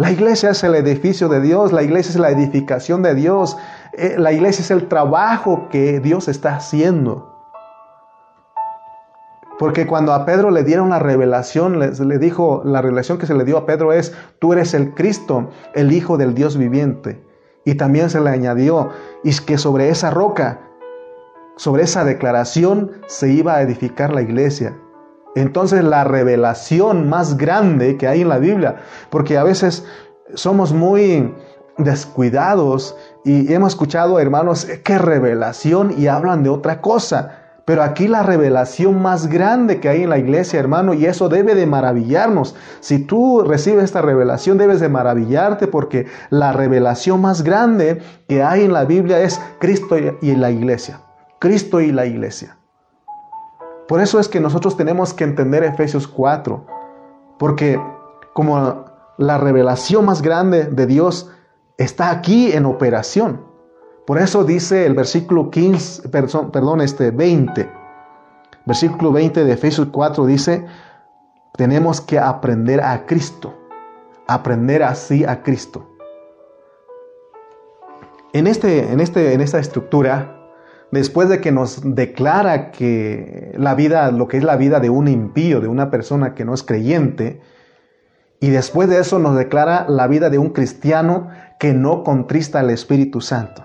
La 0.00 0.10
iglesia 0.10 0.52
es 0.52 0.64
el 0.64 0.74
edificio 0.76 1.28
de 1.28 1.42
Dios, 1.42 1.72
la 1.72 1.82
iglesia 1.82 2.12
es 2.12 2.16
la 2.16 2.30
edificación 2.30 3.02
de 3.02 3.14
Dios, 3.14 3.58
eh, 3.92 4.14
la 4.16 4.32
iglesia 4.32 4.62
es 4.62 4.70
el 4.70 4.88
trabajo 4.88 5.68
que 5.70 6.00
Dios 6.00 6.26
está 6.26 6.56
haciendo. 6.56 7.36
Porque 9.58 9.86
cuando 9.86 10.14
a 10.14 10.24
Pedro 10.24 10.52
le 10.52 10.64
dieron 10.64 10.88
la 10.88 11.00
revelación, 11.00 11.78
le, 11.78 11.90
le, 11.90 12.18
dijo, 12.18 12.62
la 12.64 12.80
revelación 12.80 13.18
que 13.18 13.26
se 13.26 13.34
le 13.34 13.44
dio 13.44 13.58
a 13.58 13.66
Pedro 13.66 13.92
es, 13.92 14.14
tú 14.38 14.54
eres 14.54 14.72
el 14.72 14.94
Cristo, 14.94 15.50
el 15.74 15.92
Hijo 15.92 16.16
del 16.16 16.32
Dios 16.32 16.56
viviente. 16.56 17.22
Y 17.66 17.74
también 17.74 18.08
se 18.08 18.22
le 18.22 18.30
añadió, 18.30 18.88
y 19.22 19.38
que 19.40 19.58
sobre 19.58 19.90
esa 19.90 20.08
roca, 20.08 20.62
sobre 21.56 21.82
esa 21.82 22.06
declaración, 22.06 22.92
se 23.06 23.30
iba 23.30 23.56
a 23.56 23.60
edificar 23.60 24.14
la 24.14 24.22
iglesia. 24.22 24.78
Entonces 25.36 25.84
la 25.84 26.04
revelación 26.04 27.08
más 27.08 27.36
grande 27.36 27.96
que 27.96 28.08
hay 28.08 28.22
en 28.22 28.28
la 28.28 28.38
Biblia, 28.38 28.76
porque 29.10 29.38
a 29.38 29.44
veces 29.44 29.84
somos 30.34 30.72
muy 30.72 31.32
descuidados 31.78 32.96
y 33.24 33.52
hemos 33.52 33.72
escuchado 33.72 34.18
hermanos 34.18 34.66
qué 34.84 34.98
revelación 34.98 35.94
y 35.96 36.08
hablan 36.08 36.42
de 36.42 36.50
otra 36.50 36.80
cosa. 36.80 37.36
Pero 37.64 37.84
aquí 37.84 38.08
la 38.08 38.24
revelación 38.24 39.00
más 39.00 39.28
grande 39.28 39.78
que 39.78 39.88
hay 39.88 40.02
en 40.02 40.10
la 40.10 40.18
iglesia, 40.18 40.58
hermano, 40.58 40.92
y 40.92 41.06
eso 41.06 41.28
debe 41.28 41.54
de 41.54 41.66
maravillarnos. 41.66 42.56
Si 42.80 42.98
tú 42.98 43.44
recibes 43.46 43.84
esta 43.84 44.02
revelación, 44.02 44.58
debes 44.58 44.80
de 44.80 44.88
maravillarte 44.88 45.68
porque 45.68 46.06
la 46.30 46.52
revelación 46.52 47.20
más 47.20 47.42
grande 47.42 48.02
que 48.26 48.42
hay 48.42 48.64
en 48.64 48.72
la 48.72 48.84
Biblia 48.84 49.20
es 49.20 49.40
Cristo 49.60 49.96
y 49.98 50.34
la 50.34 50.50
iglesia. 50.50 51.02
Cristo 51.38 51.80
y 51.80 51.92
la 51.92 52.06
iglesia. 52.06 52.56
Por 53.90 54.00
eso 54.00 54.20
es 54.20 54.28
que 54.28 54.38
nosotros 54.38 54.76
tenemos 54.76 55.12
que 55.12 55.24
entender 55.24 55.64
Efesios 55.64 56.06
4, 56.06 56.64
porque 57.40 57.82
como 58.34 58.84
la 59.18 59.36
revelación 59.36 60.04
más 60.04 60.22
grande 60.22 60.66
de 60.66 60.86
Dios 60.86 61.28
está 61.76 62.10
aquí 62.10 62.52
en 62.52 62.66
operación. 62.66 63.44
Por 64.06 64.18
eso 64.18 64.44
dice 64.44 64.86
el 64.86 64.94
versículo 64.94 65.50
15, 65.50 66.08
perdón, 66.08 66.80
este 66.82 67.10
20. 67.10 67.68
Versículo 68.64 69.10
20 69.10 69.42
de 69.42 69.52
Efesios 69.52 69.88
4 69.90 70.24
dice, 70.24 70.64
tenemos 71.56 72.00
que 72.00 72.20
aprender 72.20 72.80
a 72.84 73.06
Cristo, 73.06 73.52
aprender 74.28 74.84
así 74.84 75.24
a 75.24 75.42
Cristo. 75.42 75.96
En, 78.32 78.46
este, 78.46 78.92
en, 78.92 79.00
este, 79.00 79.32
en 79.32 79.40
esta 79.40 79.58
estructura 79.58 80.39
después 80.90 81.28
de 81.28 81.40
que 81.40 81.52
nos 81.52 81.80
declara 81.94 82.70
que 82.70 83.52
la 83.56 83.74
vida, 83.74 84.10
lo 84.10 84.28
que 84.28 84.36
es 84.36 84.44
la 84.44 84.56
vida 84.56 84.80
de 84.80 84.90
un 84.90 85.08
impío, 85.08 85.60
de 85.60 85.68
una 85.68 85.90
persona 85.90 86.34
que 86.34 86.44
no 86.44 86.54
es 86.54 86.62
creyente, 86.62 87.40
y 88.40 88.50
después 88.50 88.88
de 88.88 88.98
eso 88.98 89.18
nos 89.18 89.36
declara 89.36 89.86
la 89.88 90.06
vida 90.06 90.30
de 90.30 90.38
un 90.38 90.50
cristiano 90.50 91.28
que 91.58 91.74
no 91.74 92.02
contrista 92.04 92.60
al 92.60 92.70
Espíritu 92.70 93.20
Santo. 93.20 93.64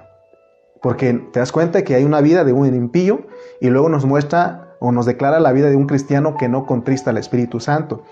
Porque 0.81 1.13
te 1.13 1.39
das 1.39 1.51
cuenta 1.51 1.83
que 1.83 1.95
hay 1.95 2.03
una 2.03 2.21
vida 2.21 2.43
de 2.43 2.53
un 2.53 2.67
impío 2.67 3.25
y 3.61 3.69
luego 3.69 3.89
nos 3.89 4.05
muestra 4.05 4.75
o 4.79 4.91
nos 4.91 5.05
declara 5.05 5.39
la 5.39 5.53
vida 5.53 5.69
de 5.69 5.77
un 5.77 5.87
cristiano 5.87 6.35
que 6.37 6.49
no 6.49 6.65
contrista 6.65 7.09
al 7.09 7.17
Espíritu 7.17 7.59
Santo. 7.59 8.03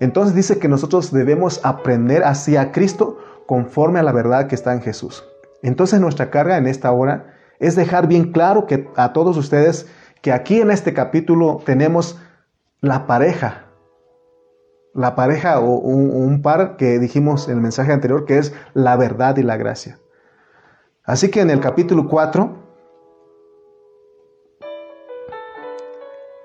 Entonces 0.00 0.34
dice 0.34 0.58
que 0.58 0.68
nosotros 0.68 1.12
debemos 1.12 1.60
aprender 1.64 2.24
hacia 2.24 2.72
Cristo 2.72 3.18
conforme 3.46 3.98
a 3.98 4.04
la 4.04 4.12
verdad 4.12 4.46
que 4.46 4.54
está 4.54 4.72
en 4.72 4.82
Jesús. 4.82 5.24
Entonces 5.62 6.00
nuestra 6.00 6.30
carga 6.30 6.56
en 6.56 6.66
esta 6.66 6.92
hora 6.92 7.34
es 7.58 7.76
dejar 7.76 8.08
bien 8.08 8.32
claro 8.32 8.66
que 8.66 8.88
a 8.96 9.12
todos 9.12 9.36
ustedes 9.36 9.86
que 10.24 10.32
aquí 10.32 10.60
en 10.60 10.70
este 10.70 10.94
capítulo 10.94 11.60
tenemos 11.66 12.18
la 12.80 13.06
pareja, 13.06 13.66
la 14.94 15.14
pareja 15.14 15.60
o 15.60 15.74
un, 15.74 16.40
par 16.40 16.76
que 16.76 16.98
dijimos 16.98 17.48
en 17.48 17.56
el 17.56 17.60
mensaje 17.60 17.92
anterior 17.92 18.24
que 18.24 18.38
es 18.38 18.54
la 18.72 18.96
verdad 18.96 19.36
y 19.36 19.42
la 19.42 19.56
gracia. 19.56 19.98
Así 21.04 21.30
que 21.30 21.42
en 21.42 21.50
el 21.50 21.60
capítulo 21.60 22.08
4, 22.08 22.56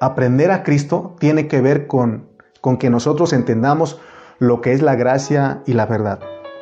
aprender 0.01 0.51
a 0.51 0.63
Cristo 0.63 1.15
tiene 1.19 1.47
que 1.47 1.61
ver 1.61 1.87
con, 1.87 2.27
con 2.59 2.75
que 2.77 2.89
nosotros 2.89 3.31
entendamos 3.31 4.01
lo 4.39 4.59
que 4.59 4.73
es 4.73 4.81
la 4.81 4.95
gracia 4.95 5.63
y 5.65 5.71
la 5.71 5.85
verdad. 5.85 6.19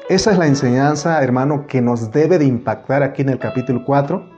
Esa 0.08 0.32
es 0.32 0.38
la 0.38 0.45
enseñanza, 0.45 1.24
hermano, 1.24 1.66
que 1.68 1.82
nos 1.82 2.12
debe 2.12 2.38
de 2.38 2.45
impactar 2.45 3.02
aquí 3.02 3.24
en 3.24 3.30
el 3.30 3.39
capítulo 3.39 3.84
4 3.86 4.37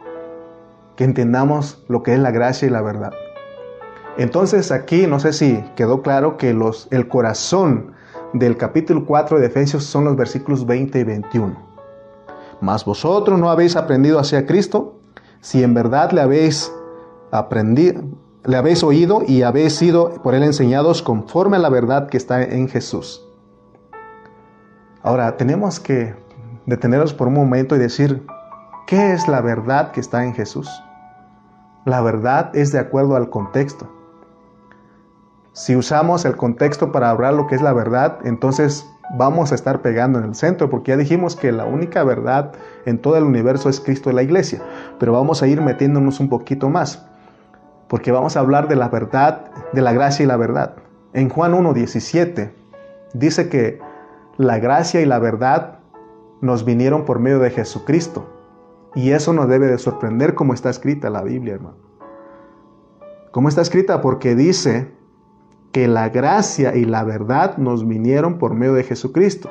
que 1.00 1.06
entendamos 1.06 1.82
lo 1.88 2.04
que 2.04 2.14
es 2.14 2.20
la 2.20 2.30
gracia 2.30 2.68
y 2.68 2.72
la 2.72 2.82
verdad. 2.82 3.14
Entonces 4.18 4.70
aquí 4.70 5.08
no 5.08 5.22
sé 5.22 5.32
si 5.32 5.64
quedó 5.78 6.02
claro 6.02 6.36
que 6.36 6.54
los, 6.54 6.90
el 6.92 7.08
corazón 7.08 7.94
del 8.34 8.58
capítulo 8.58 9.06
4 9.06 9.40
de 9.40 9.46
Efesios 9.46 9.86
son 9.86 10.04
los 10.04 10.18
versículos 10.18 10.66
20 10.66 11.00
y 11.00 11.04
21. 11.06 11.56
Mas 12.60 12.84
vosotros 12.84 13.40
no 13.40 13.50
habéis 13.50 13.78
aprendido 13.78 14.20
hacia 14.20 14.46
Cristo, 14.46 15.00
si 15.40 15.64
en 15.64 15.74
verdad 15.74 16.12
le 16.12 16.20
habéis 16.20 16.70
aprendido, 17.32 18.02
le 18.44 18.58
habéis 18.58 18.84
oído 18.84 19.22
y 19.26 19.44
habéis 19.44 19.78
sido 19.78 20.22
por 20.22 20.36
él 20.36 20.44
enseñados 20.44 21.02
conforme 21.02 21.56
a 21.56 21.62
la 21.62 21.70
verdad 21.70 22.10
que 22.10 22.18
está 22.18 22.44
en 22.44 22.68
Jesús. 22.68 23.26
Ahora, 25.02 25.38
tenemos 25.38 25.80
que 25.80 26.14
detenernos 26.66 27.14
por 27.14 27.30
un 27.30 27.36
momento 27.36 27.78
y 27.78 27.80
decir, 27.80 28.22
¿qué 28.86 29.14
es 29.14 29.30
la 29.30 29.40
verdad 29.40 29.92
que 29.92 30.02
está 30.02 30.26
en 30.26 30.34
Jesús? 30.34 30.70
La 31.90 32.02
verdad 32.02 32.56
es 32.56 32.72
de 32.72 32.78
acuerdo 32.78 33.16
al 33.16 33.32
contexto. 33.32 33.88
Si 35.54 35.76
usamos 35.76 36.24
el 36.24 36.36
contexto 36.36 36.92
para 36.92 37.10
hablar 37.10 37.34
lo 37.34 37.48
que 37.48 37.56
es 37.56 37.64
la 37.64 37.74
verdad, 37.74 38.20
entonces 38.26 38.88
vamos 39.18 39.52
a 39.52 39.56
estar 39.56 39.82
pegando 39.82 40.20
en 40.20 40.26
el 40.26 40.36
centro, 40.36 40.70
porque 40.70 40.92
ya 40.92 40.98
dijimos 40.98 41.36
que 41.36 41.52
la 41.52 41.66
única 41.66 42.04
verdad 42.04 42.52
en 42.86 43.00
todo 43.00 43.18
el 43.18 43.24
universo 43.24 43.70
es 43.70 43.80
Cristo 43.80 44.12
y 44.12 44.14
la 44.14 44.22
iglesia, 44.22 44.62
pero 45.00 45.14
vamos 45.14 45.42
a 45.42 45.48
ir 45.48 45.64
metiéndonos 45.64 46.20
un 46.20 46.30
poquito 46.30 46.70
más, 46.70 47.08
porque 47.88 48.12
vamos 48.12 48.38
a 48.38 48.42
hablar 48.42 48.68
de 48.68 48.76
la 48.76 48.90
verdad, 48.90 49.46
de 49.74 49.82
la 49.82 49.92
gracia 49.92 50.22
y 50.22 50.28
la 50.28 50.38
verdad. 50.38 50.76
En 51.14 51.28
Juan 51.30 51.54
1.17 51.54 52.52
dice 53.16 53.50
que 53.50 53.80
la 54.38 54.60
gracia 54.60 55.02
y 55.02 55.08
la 55.08 55.18
verdad 55.18 55.80
nos 56.40 56.66
vinieron 56.66 57.04
por 57.06 57.18
medio 57.18 57.40
de 57.40 57.50
Jesucristo. 57.50 58.39
Y 58.96 59.12
eso 59.12 59.34
nos 59.34 59.48
debe 59.48 59.68
de 59.68 59.78
sorprender 59.78 60.36
como 60.36 60.54
está 60.54 60.70
escrita 60.70 61.10
la 61.10 61.22
Biblia, 61.22 61.56
hermano. 61.56 61.78
¿Cómo 63.32 63.48
está 63.48 63.62
escrita? 63.62 64.02
Porque 64.02 64.36
dice 64.36 64.92
que 65.72 65.88
la 65.88 66.10
gracia 66.10 66.76
y 66.76 66.86
la 66.86 67.04
verdad 67.04 67.58
nos 67.58 67.88
vinieron 67.88 68.40
por 68.40 68.56
medio 68.56 68.74
de 68.74 68.84
Jesucristo. 68.84 69.50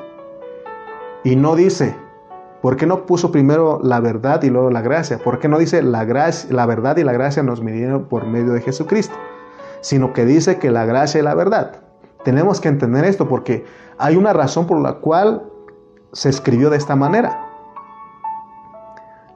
Y 1.23 1.37
no 1.37 1.55
dice, 1.55 1.95
¿por 2.61 2.75
qué 2.75 2.85
no 2.85 3.05
puso 3.05 3.31
primero 3.31 3.79
la 3.81 4.01
verdad 4.01 4.43
y 4.43 4.49
luego 4.49 4.69
la 4.69 4.81
gracia? 4.81 5.19
¿Por 5.19 5.39
qué 5.39 5.47
no 5.47 5.57
dice 5.57 5.81
la, 5.81 6.03
gracia, 6.03 6.53
la 6.53 6.65
verdad 6.65 6.97
y 6.97 7.03
la 7.03 7.13
gracia 7.13 7.41
nos 7.41 7.63
vinieron 7.63 8.05
por 8.05 8.27
medio 8.27 8.51
de 8.51 8.61
Jesucristo? 8.61 9.15
Sino 9.79 10.11
que 10.11 10.25
dice 10.25 10.59
que 10.59 10.71
la 10.71 10.85
gracia 10.85 11.21
y 11.21 11.23
la 11.23 11.35
verdad. 11.35 11.81
Tenemos 12.25 12.59
que 12.59 12.67
entender 12.67 13.05
esto 13.05 13.29
porque 13.29 13.63
hay 13.97 14.17
una 14.17 14.33
razón 14.33 14.67
por 14.67 14.81
la 14.81 14.95
cual 14.95 15.43
se 16.11 16.27
escribió 16.27 16.69
de 16.69 16.77
esta 16.77 16.97
manera. 16.97 17.48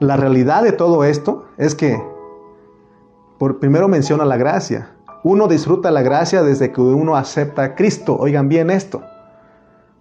La 0.04 0.18
realidad 0.18 0.64
de 0.64 0.74
todo 0.74 1.06
esto 1.06 1.46
es 1.56 1.76
que, 1.76 1.98
por 3.38 3.60
primero 3.60 3.88
menciona 3.88 4.26
la 4.26 4.36
gracia. 4.36 4.90
Uno 5.24 5.48
disfruta 5.48 5.92
la 5.92 6.02
gracia 6.02 6.44
desde 6.44 6.74
que 6.74 6.82
uno 6.82 7.16
acepta 7.16 7.64
a 7.64 7.76
Cristo. 7.76 8.18
Oigan 8.20 8.50
bien 8.50 8.70
esto. 8.70 9.02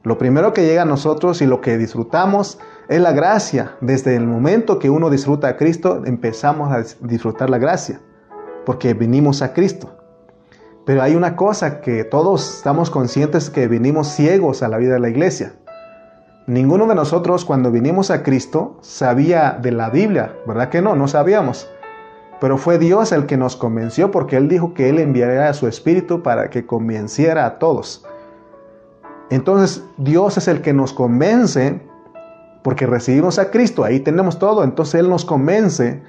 Lo 0.03 0.19
primero 0.19 0.53
que 0.53 0.67
llega 0.67 0.83
a 0.83 0.87
nosotros 0.87 1.41
y 1.41 1.47
lo 1.47 1.61
que 1.61 1.79
disfrutamos 1.79 2.59
es 2.89 3.01
la 3.01 3.13
gracia. 3.13 3.77
Desde 3.81 4.17
el 4.17 4.27
momento 4.27 4.81
que 4.81 4.91
uno 4.91 5.09
disfruta 5.09 5.47
a 5.47 5.57
Cristo, 5.57 6.03
empezamos 6.05 6.73
a 6.73 6.83
disfrutar 7.07 7.49
la 7.49 7.59
gracia, 7.59 8.01
porque 8.67 8.95
vinimos 8.95 9.41
a 9.41 9.53
Cristo. 9.53 9.89
Pero 10.85 11.03
hay 11.03 11.15
una 11.15 11.37
cosa 11.37 11.81
que 11.81 12.03
todos 12.03 12.57
estamos 12.57 12.91
conscientes 12.91 13.51
que 13.51 13.69
vinimos 13.69 14.09
ciegos 14.09 14.65
a 14.65 14.69
la 14.69 14.79
vida 14.79 14.95
de 14.95 15.01
la 15.01 15.11
iglesia. 15.11 15.55
Ninguno 16.47 16.89
de 16.89 16.97
nosotros 16.97 17.45
cuando 17.45 17.71
vinimos 17.71 18.11
a 18.11 18.25
Cristo 18.25 18.77
sabía 18.81 19.59
de 19.63 19.71
la 19.71 19.91
Biblia, 19.91 20.35
¿verdad 20.45 20.71
que 20.71 20.83
no? 20.83 20.97
No 20.97 21.07
sabíamos. 21.07 21.71
Pero 22.41 22.59
fue 22.59 22.79
Dios 22.79 23.13
el 23.13 23.27
que 23.27 23.37
nos 23.37 23.55
convenció 23.55 24.11
porque 24.11 24.37
Él 24.37 24.49
dijo 24.49 24.75
que 24.75 24.89
Él 24.89 24.99
enviaría 24.99 25.49
a 25.49 25.55
su 25.55 25.69
Espíritu 25.69 26.23
para 26.23 26.51
que 26.51 26.67
convenciera 26.67 27.47
a 27.47 27.59
todos. 27.61 28.05
Entonces 29.31 29.85
Dios 29.99 30.37
es 30.37 30.49
el 30.49 30.63
que 30.63 30.73
nos 30.73 30.93
convence 30.93 31.81
porque 32.65 32.87
recibimos 32.87 33.39
a 33.39 33.51
Cristo, 33.51 33.85
ahí 33.85 34.01
tenemos 34.01 34.39
todo, 34.39 34.65
entonces 34.65 34.97
Él 34.97 35.09
nos 35.09 35.25
convence, 35.25 36.03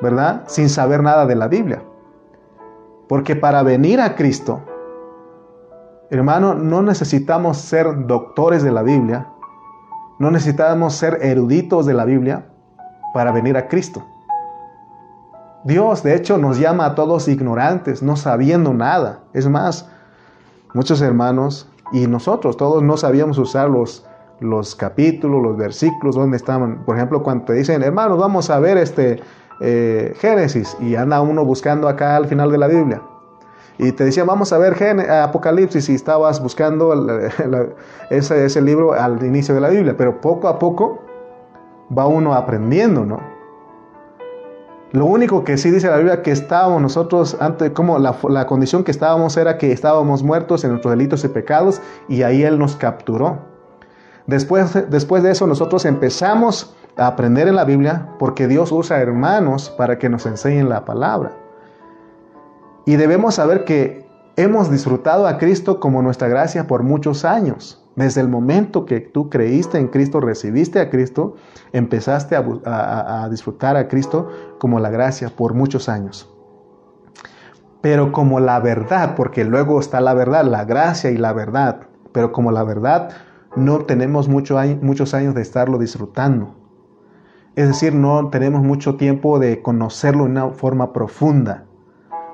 ¿verdad? 0.00 0.44
Sin 0.46 0.68
saber 0.68 1.02
nada 1.02 1.26
de 1.26 1.34
la 1.34 1.48
Biblia. 1.48 1.82
Porque 3.08 3.34
para 3.34 3.64
venir 3.64 4.00
a 4.00 4.14
Cristo, 4.14 4.62
hermano, 6.12 6.54
no 6.54 6.82
necesitamos 6.82 7.56
ser 7.58 8.06
doctores 8.06 8.62
de 8.62 8.70
la 8.70 8.82
Biblia, 8.82 9.28
no 10.18 10.30
necesitamos 10.30 10.94
ser 10.94 11.18
eruditos 11.22 11.86
de 11.86 11.94
la 11.94 12.04
Biblia 12.04 12.46
para 13.14 13.32
venir 13.32 13.56
a 13.56 13.66
Cristo. 13.66 14.04
Dios, 15.64 16.02
de 16.02 16.14
hecho, 16.14 16.38
nos 16.38 16.58
llama 16.58 16.86
a 16.86 16.94
todos 16.94 17.28
ignorantes, 17.28 18.02
no 18.02 18.16
sabiendo 18.16 18.74
nada. 18.74 19.20
Es 19.32 19.48
más, 19.48 19.88
muchos 20.74 21.00
hermanos 21.00 21.68
y 21.92 22.06
nosotros 22.06 22.56
todos 22.56 22.82
no 22.82 22.96
sabíamos 22.96 23.38
usar 23.38 23.70
los, 23.70 24.04
los 24.40 24.74
capítulos, 24.74 25.42
los 25.42 25.56
versículos, 25.56 26.14
donde 26.14 26.36
estaban. 26.36 26.84
Por 26.84 26.96
ejemplo, 26.96 27.22
cuando 27.22 27.46
te 27.46 27.54
dicen, 27.54 27.82
hermanos, 27.82 28.18
vamos 28.18 28.50
a 28.50 28.58
ver 28.58 28.76
este 28.76 29.20
eh, 29.60 30.14
Génesis, 30.18 30.76
y 30.80 30.96
anda 30.96 31.20
uno 31.20 31.44
buscando 31.44 31.88
acá 31.88 32.16
al 32.16 32.26
final 32.26 32.50
de 32.50 32.58
la 32.58 32.66
Biblia. 32.66 33.00
Y 33.78 33.92
te 33.92 34.04
decían, 34.04 34.26
vamos 34.26 34.52
a 34.52 34.58
ver 34.58 34.76
Apocalipsis, 35.10 35.88
y 35.88 35.94
estabas 35.94 36.42
buscando 36.42 36.92
ese, 38.10 38.44
ese 38.44 38.62
libro 38.62 38.92
al 38.92 39.24
inicio 39.24 39.54
de 39.54 39.60
la 39.60 39.68
Biblia. 39.68 39.94
Pero 39.96 40.20
poco 40.20 40.48
a 40.48 40.58
poco 40.58 41.00
va 41.96 42.06
uno 42.06 42.34
aprendiendo, 42.34 43.04
¿no? 43.04 43.20
Lo 44.92 45.06
único 45.06 45.42
que 45.42 45.56
sí 45.56 45.70
dice 45.70 45.88
la 45.88 45.96
Biblia 45.96 46.22
que 46.22 46.32
estábamos 46.32 46.82
nosotros 46.82 47.38
antes, 47.40 47.70
como 47.70 47.98
la, 47.98 48.14
la, 48.28 48.46
condición 48.46 48.84
que 48.84 48.90
estábamos 48.90 49.38
era 49.38 49.56
que 49.56 49.72
estábamos 49.72 50.22
muertos 50.22 50.64
en 50.64 50.70
nuestros 50.70 50.92
delitos 50.92 51.24
y 51.24 51.28
pecados 51.28 51.80
y 52.08 52.22
ahí 52.24 52.42
Él 52.42 52.58
nos 52.58 52.76
capturó. 52.76 53.38
Después, 54.26 54.90
después 54.90 55.22
de 55.22 55.30
eso 55.30 55.46
nosotros 55.46 55.86
empezamos 55.86 56.76
a 56.98 57.06
aprender 57.06 57.48
en 57.48 57.56
la 57.56 57.64
Biblia 57.64 58.10
porque 58.18 58.46
Dios 58.48 58.70
usa 58.70 59.00
hermanos 59.00 59.70
para 59.70 59.98
que 59.98 60.10
nos 60.10 60.26
enseñen 60.26 60.68
la 60.68 60.84
palabra. 60.84 61.32
Y 62.84 62.96
debemos 62.96 63.36
saber 63.36 63.64
que 63.64 64.06
hemos 64.36 64.70
disfrutado 64.70 65.26
a 65.26 65.38
Cristo 65.38 65.78
como 65.78 66.02
nuestra 66.02 66.28
gracia 66.28 66.66
por 66.66 66.82
muchos 66.82 67.24
años. 67.24 67.78
Desde 67.94 68.22
el 68.22 68.28
momento 68.28 68.86
que 68.86 69.00
tú 69.00 69.28
creíste 69.28 69.78
en 69.78 69.88
Cristo, 69.88 70.20
recibiste 70.20 70.80
a 70.80 70.88
Cristo, 70.88 71.36
empezaste 71.72 72.36
a, 72.36 73.28
disfrutar 73.30 73.76
a 73.76 73.86
Cristo 73.86 74.30
como 74.58 74.80
la 74.80 74.90
gracia 74.90 75.28
por 75.28 75.54
muchos 75.54 75.88
años. 75.88 76.28
Pero 77.82 78.12
como 78.12 78.40
la 78.40 78.60
verdad, 78.60 79.14
porque 79.14 79.44
luego 79.44 79.78
está 79.78 80.00
la 80.00 80.14
verdad, 80.14 80.44
la 80.44 80.64
gracia 80.64 81.10
y 81.10 81.18
la 81.18 81.32
verdad, 81.32 81.88
pero 82.12 82.32
como 82.32 82.50
la 82.50 82.64
verdad 82.64 83.10
no 83.56 83.84
tenemos 83.84 84.28
mucho, 84.28 84.58
muchos 84.80 85.12
años 85.12 85.34
de 85.34 85.42
estarlo 85.42 85.78
disfrutando. 85.78 86.54
Es 87.54 87.68
decir, 87.68 87.94
no 87.94 88.30
tenemos 88.30 88.62
mucho 88.62 88.96
tiempo 88.96 89.38
de 89.38 89.60
conocerlo 89.60 90.24
de 90.24 90.30
una 90.30 90.48
forma 90.50 90.94
profunda, 90.94 91.66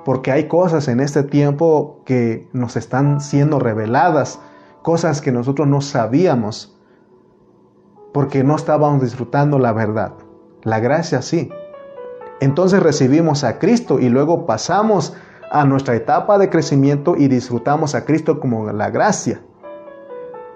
porque 0.09 0.33
hay 0.33 0.49
cosas 0.49 0.89
en 0.89 1.01
este 1.01 1.23
tiempo 1.23 2.01
que 2.07 2.49
nos 2.55 2.77
están 2.77 3.21
siendo 3.21 3.59
reveladas 3.59 4.41
cosas 4.81 5.21
que 5.21 5.33
nosotros 5.33 5.69
no 5.69 5.83
sabíamos 5.83 6.75
porque 8.15 8.43
no 8.43 8.57
estábamos 8.57 9.03
disfrutando 9.03 9.59
la 9.59 9.75
verdad. 9.75 10.15
La 10.63 10.81
gracia 10.81 11.21
sí. 11.21 11.51
Entonces 12.41 12.83
recibimos 12.83 13.45
a 13.45 13.59
Cristo 13.59 14.01
y 14.01 14.09
luego 14.09 14.47
pasamos 14.47 15.13
a 15.51 15.67
nuestra 15.67 15.95
etapa 15.95 16.39
de 16.39 16.49
crecimiento 16.49 17.15
y 17.15 17.29
disfrutamos 17.29 17.95
a 17.95 18.07
Cristo 18.07 18.41
como 18.41 18.73
la 18.73 18.89
gracia. 18.89 19.43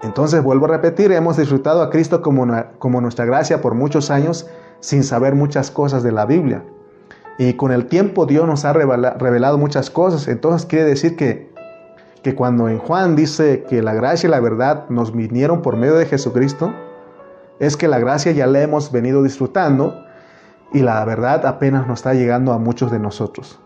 Entonces 0.03 0.43
vuelvo 0.43 0.65
a 0.65 0.71
repetir, 0.71 1.13
hemos 1.13 1.37
disfrutado 1.37 1.83
a 1.83 1.91
Cristo 1.91 2.23
como, 2.23 2.47
como 2.79 3.03
nuestra 3.03 3.27
gracia 3.27 3.61
por 3.61 3.75
muchos 3.75 4.11
años 4.11 4.49
sin 4.81 5.05
saber 5.05 5.35
muchas 5.35 5.71
cosas 5.71 6.03
de 6.03 6.13
la 6.13 6.25
Biblia. 6.25 6.65
Y 7.39 7.55
con 7.55 7.73
el 7.73 7.87
tiempo 7.87 8.27
Dios 8.27 8.47
nos 8.47 8.65
ha 8.65 8.73
revelado 8.73 9.59
muchas 9.59 9.91
cosas. 9.91 10.29
Entonces 10.29 10.67
quiere 10.67 10.85
decir 10.85 11.17
que 11.17 11.53
que 12.23 12.35
cuando 12.35 12.69
en 12.69 12.79
Juan 12.79 13.17
dice 13.17 13.65
que 13.69 13.83
la 13.83 13.95
gracia 13.95 14.29
y 14.29 14.31
la 14.31 14.41
verdad 14.41 14.89
nos 14.89 15.13
vinieron 15.13 15.61
por 15.61 15.77
medio 15.77 15.97
de 15.97 16.07
Jesucristo, 16.07 16.73
es 17.59 17.77
que 17.77 17.89
la 17.89 17.99
gracia 17.99 18.33
ya 18.33 18.47
la 18.47 18.63
hemos 18.63 18.93
venido 18.93 19.23
disfrutando 19.23 20.05
y 20.73 20.81
la 20.81 21.05
verdad 21.05 21.45
apenas 21.47 21.87
nos 21.87 22.01
está 22.01 22.15
llegando 22.15 22.53
a 22.53 22.59
muchos 22.59 22.91
de 22.91 22.99
nosotros. 22.99 23.59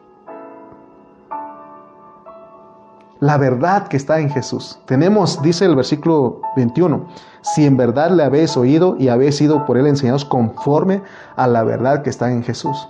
La 3.21 3.39
verdad 3.39 3.89
que 3.89 3.97
está 3.97 4.21
en 4.21 4.29
Jesús. 4.29 4.79
Tenemos, 4.87 5.41
dice 5.41 5.65
el 5.65 5.75
versículo 5.75 6.43
21, 6.57 7.07
si 7.41 7.65
en 7.65 7.77
verdad 7.77 8.11
le 8.11 8.25
habéis 8.25 8.57
oído 8.57 8.97
y 8.99 9.09
habéis 9.09 9.37
sido 9.37 9.65
por 9.65 9.79
él 9.79 9.87
enseñados 9.87 10.25
conforme 10.25 11.03
a 11.37 11.47
la 11.47 11.63
verdad 11.63 12.03
que 12.03 12.11
está 12.11 12.31
en 12.31 12.43
Jesús. 12.43 12.89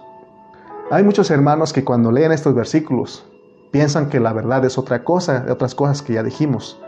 Hay 0.90 1.02
muchos 1.02 1.30
hermanos 1.30 1.72
que 1.72 1.84
cuando 1.84 2.12
leen 2.12 2.32
estos 2.32 2.54
versículos 2.54 3.24
Piensan 3.70 4.08
que 4.08 4.20
la 4.20 4.32
verdad 4.32 4.64
es 4.64 4.78
otra 4.78 5.04
cosa, 5.04 5.44
otras 5.50 5.74
cosas 5.74 6.00
que 6.00 6.14
ya 6.14 6.22
dijimos. 6.22 6.78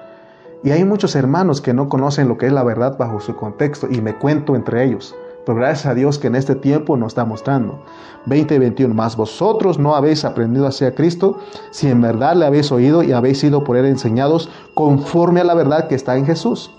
Y 0.64 0.70
hay 0.70 0.84
muchos 0.84 1.14
hermanos 1.16 1.61
que 1.61 1.74
no 1.74 1.88
conocen 1.88 2.28
lo 2.28 2.38
que 2.38 2.46
es 2.46 2.53
la 2.53 2.64
verdad 2.64 2.96
bajo 2.96 3.20
su 3.20 3.36
contexto 3.36 3.88
y 3.90 4.01
me 4.01 4.16
cuento 4.16 4.57
entre 4.57 4.84
ellos. 4.84 5.14
Pero 5.44 5.59
gracias 5.59 5.86
a 5.86 5.94
Dios 5.94 6.18
que 6.18 6.28
en 6.28 6.34
este 6.34 6.55
tiempo 6.55 6.96
nos 6.96 7.09
está 7.09 7.24
mostrando. 7.24 7.82
20 8.26 8.59
21. 8.59 8.94
Más 8.94 9.16
vosotros 9.16 9.78
no 9.78 9.96
habéis 9.96 10.24
aprendido 10.24 10.66
hacia 10.66 10.94
Cristo 10.94 11.38
si 11.70 11.88
en 11.88 12.01
verdad 12.01 12.36
le 12.36 12.46
habéis 12.46 12.72
oído 12.72 13.03
y 13.03 13.12
habéis 13.12 13.40
sido 13.40 13.64
por 13.64 13.76
él 13.76 13.86
enseñados 13.86 14.49
conforme 14.74 15.40
a 15.40 15.44
la 15.44 15.55
verdad 15.55 15.88
que 15.88 15.94
está 15.94 16.16
en 16.16 16.26
Jesús. 16.26 16.70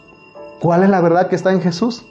¿Cuál 0.60 0.84
es 0.84 0.90
la 0.90 1.02
verdad 1.02 1.28
que 1.28 1.36
está 1.36 1.52
en 1.52 1.62
Jesús? 1.62 2.06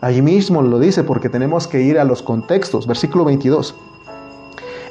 Allí 0.00 0.22
mismo 0.22 0.62
lo 0.62 0.78
dice 0.78 1.04
porque 1.04 1.28
tenemos 1.28 1.66
que 1.66 1.82
ir 1.82 1.98
a 1.98 2.04
los 2.04 2.22
contextos. 2.22 2.86
Versículo 2.86 3.24
22. 3.24 3.74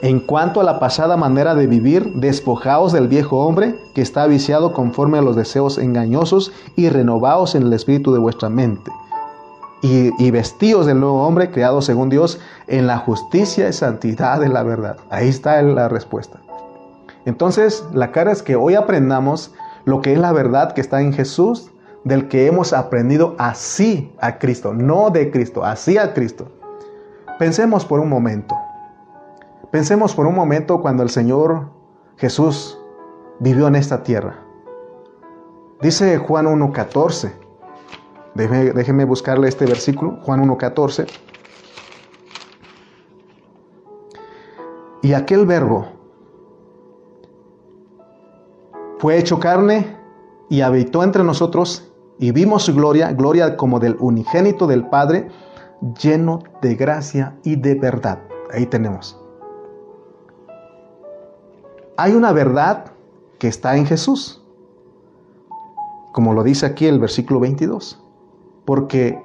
En 0.02 0.20
cuanto 0.20 0.62
a 0.62 0.64
la 0.64 0.80
pasada 0.80 1.18
manera 1.18 1.56
de 1.56 1.66
vivir, 1.66 2.14
despojaos 2.14 2.94
del 2.94 3.08
viejo 3.08 3.46
hombre 3.46 3.76
que 3.96 4.02
está 4.02 4.28
viciado 4.28 4.74
conforme 4.74 5.18
a 5.18 5.22
los 5.22 5.36
deseos 5.36 5.78
engañosos 5.78 6.52
y 6.76 6.90
renovaos 6.90 7.56
en 7.56 7.64
el 7.64 7.74
espíritu 7.74 8.14
de 8.14 8.20
vuestra 8.20 8.50
mente. 8.50 8.92
Y, 9.82 10.12
y 10.24 10.32
vestíos 10.32 10.86
del 10.86 11.00
nuevo 11.00 11.26
hombre 11.26 11.52
creado 11.52 11.82
según 11.82 12.10
Dios 12.10 12.40
en 12.68 12.88
la 12.88 12.98
justicia 12.98 13.70
y 13.70 13.74
santidad 13.74 14.40
de 14.40 14.50
la 14.50 14.64
verdad. 14.64 14.98
Ahí 15.10 15.30
está 15.30 15.62
la 15.62 15.88
respuesta. 15.88 16.40
Entonces, 17.26 17.84
la 17.94 18.12
cara 18.12 18.32
es 18.32 18.44
que 18.44 18.56
hoy 18.56 18.76
aprendamos 18.76 19.52
lo 19.86 20.02
que 20.02 20.14
es 20.14 20.20
la 20.20 20.32
verdad 20.32 20.74
que 20.74 20.82
está 20.82 21.02
en 21.02 21.14
Jesús, 21.14 21.72
del 22.04 22.28
que 22.28 22.48
hemos 22.48 22.74
aprendido 22.74 23.36
así 23.38 24.12
a 24.20 24.38
Cristo, 24.38 24.74
no 24.74 25.10
de 25.10 25.32
Cristo, 25.32 25.66
así 25.66 25.98
a 25.98 26.14
Cristo. 26.14 26.48
Pensemos 27.38 27.86
por 27.86 28.00
un 28.00 28.10
momento. 28.10 28.56
Pensemos 29.72 30.16
por 30.16 30.28
un 30.28 30.36
momento 30.36 30.82
cuando 30.82 31.04
el 31.04 31.10
Señor 31.10 31.72
Jesús 32.16 32.80
vivió 33.40 33.68
en 33.68 33.76
esta 33.76 34.02
tierra. 34.02 34.46
Dice 35.82 36.18
Juan 36.18 36.46
1.14. 36.46 37.34
Déjeme, 38.34 38.72
déjeme 38.72 39.04
buscarle 39.04 39.50
este 39.50 39.66
versículo, 39.66 40.20
Juan 40.22 40.48
1.14. 40.48 41.08
Y 45.02 45.14
aquel 45.14 45.46
verbo 45.46 45.88
fue 49.00 49.18
hecho 49.18 49.40
carne 49.40 49.98
y 50.50 50.62
habitó 50.62 51.04
entre 51.04 51.24
nosotros 51.26 51.92
y 52.20 52.32
vimos 52.32 52.64
su 52.64 52.74
gloria, 52.74 53.12
gloria 53.12 53.58
como 53.58 53.80
del 53.80 53.98
unigénito 54.00 54.66
del 54.66 54.88
Padre, 54.88 55.28
lleno 56.02 56.40
de 56.62 56.76
gracia 56.76 57.38
y 57.44 57.58
de 57.58 57.76
verdad. 57.76 58.20
Ahí 58.52 58.66
tenemos 58.66 59.27
hay 61.98 62.14
una 62.14 62.32
verdad 62.32 62.92
que 63.40 63.48
está 63.48 63.76
en 63.76 63.88
Jesús, 63.88 64.44
como 66.12 66.34
lo 66.34 66.44
dice 66.44 66.68
aquí 66.68 66.86
el 66.86 67.00
versículo 67.00 67.40
22, 67.40 68.04
porque 68.66 69.20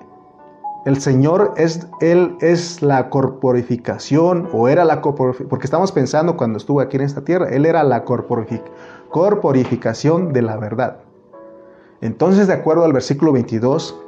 el 0.87 1.01
Señor 1.01 1.53
es, 1.57 1.87
Él 2.01 2.37
es 2.41 2.83
la 2.83 3.11
corporificación, 3.11 4.49
o 4.53 4.69
era 4.69 4.85
la 4.85 5.01
corporificación, 5.03 5.51
porque 5.51 5.67
estamos 5.67 5.93
pensando 5.93 6.37
cuando 6.37 6.57
estuvo 6.57 6.81
aquí 6.81 6.97
en 6.97 7.03
esta 7.03 7.25
tierra, 7.25 7.51
Él 7.51 7.67
era 7.67 7.85
la 7.85 8.05
corporificación 8.05 10.33
de 10.33 10.43
la 10.43 10.57
verdad. 10.57 10.99
Entonces, 12.01 12.47
de 12.47 12.55
acuerdo 12.55 12.85
al 12.85 12.93
versículo 12.93 13.33
22, 13.33 14.01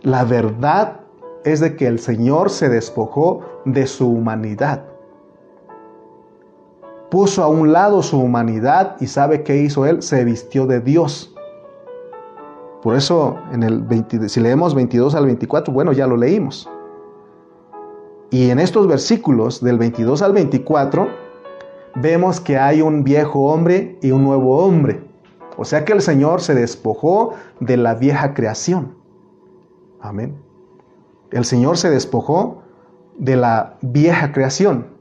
la 0.00 0.24
verdad 0.24 1.00
es 1.44 1.60
de 1.60 1.76
que 1.76 1.86
el 1.86 1.98
Señor 1.98 2.50
se 2.50 2.68
despojó 2.68 3.40
de 3.64 3.86
su 3.86 4.08
humanidad 4.08 4.91
puso 7.12 7.42
a 7.42 7.46
un 7.46 7.72
lado 7.72 8.02
su 8.02 8.18
humanidad 8.18 8.96
y 8.98 9.06
sabe 9.06 9.42
qué 9.42 9.58
hizo 9.58 9.84
él, 9.84 10.00
se 10.00 10.24
vistió 10.24 10.66
de 10.66 10.80
Dios. 10.80 11.34
Por 12.82 12.96
eso, 12.96 13.36
en 13.52 13.62
el 13.62 14.30
si 14.30 14.40
leemos 14.40 14.74
22 14.74 15.14
al 15.14 15.26
24, 15.26 15.74
bueno, 15.74 15.92
ya 15.92 16.06
lo 16.06 16.16
leímos. 16.16 16.70
Y 18.30 18.48
en 18.48 18.58
estos 18.58 18.86
versículos 18.86 19.62
del 19.62 19.76
22 19.76 20.22
al 20.22 20.32
24, 20.32 21.08
vemos 21.96 22.40
que 22.40 22.56
hay 22.56 22.80
un 22.80 23.04
viejo 23.04 23.40
hombre 23.40 23.98
y 24.00 24.10
un 24.10 24.24
nuevo 24.24 24.64
hombre. 24.64 25.04
O 25.58 25.66
sea 25.66 25.84
que 25.84 25.92
el 25.92 26.00
Señor 26.00 26.40
se 26.40 26.54
despojó 26.54 27.34
de 27.60 27.76
la 27.76 27.94
vieja 27.94 28.32
creación. 28.32 28.94
Amén. 30.00 30.34
El 31.30 31.44
Señor 31.44 31.76
se 31.76 31.90
despojó 31.90 32.62
de 33.18 33.36
la 33.36 33.76
vieja 33.82 34.32
creación 34.32 34.91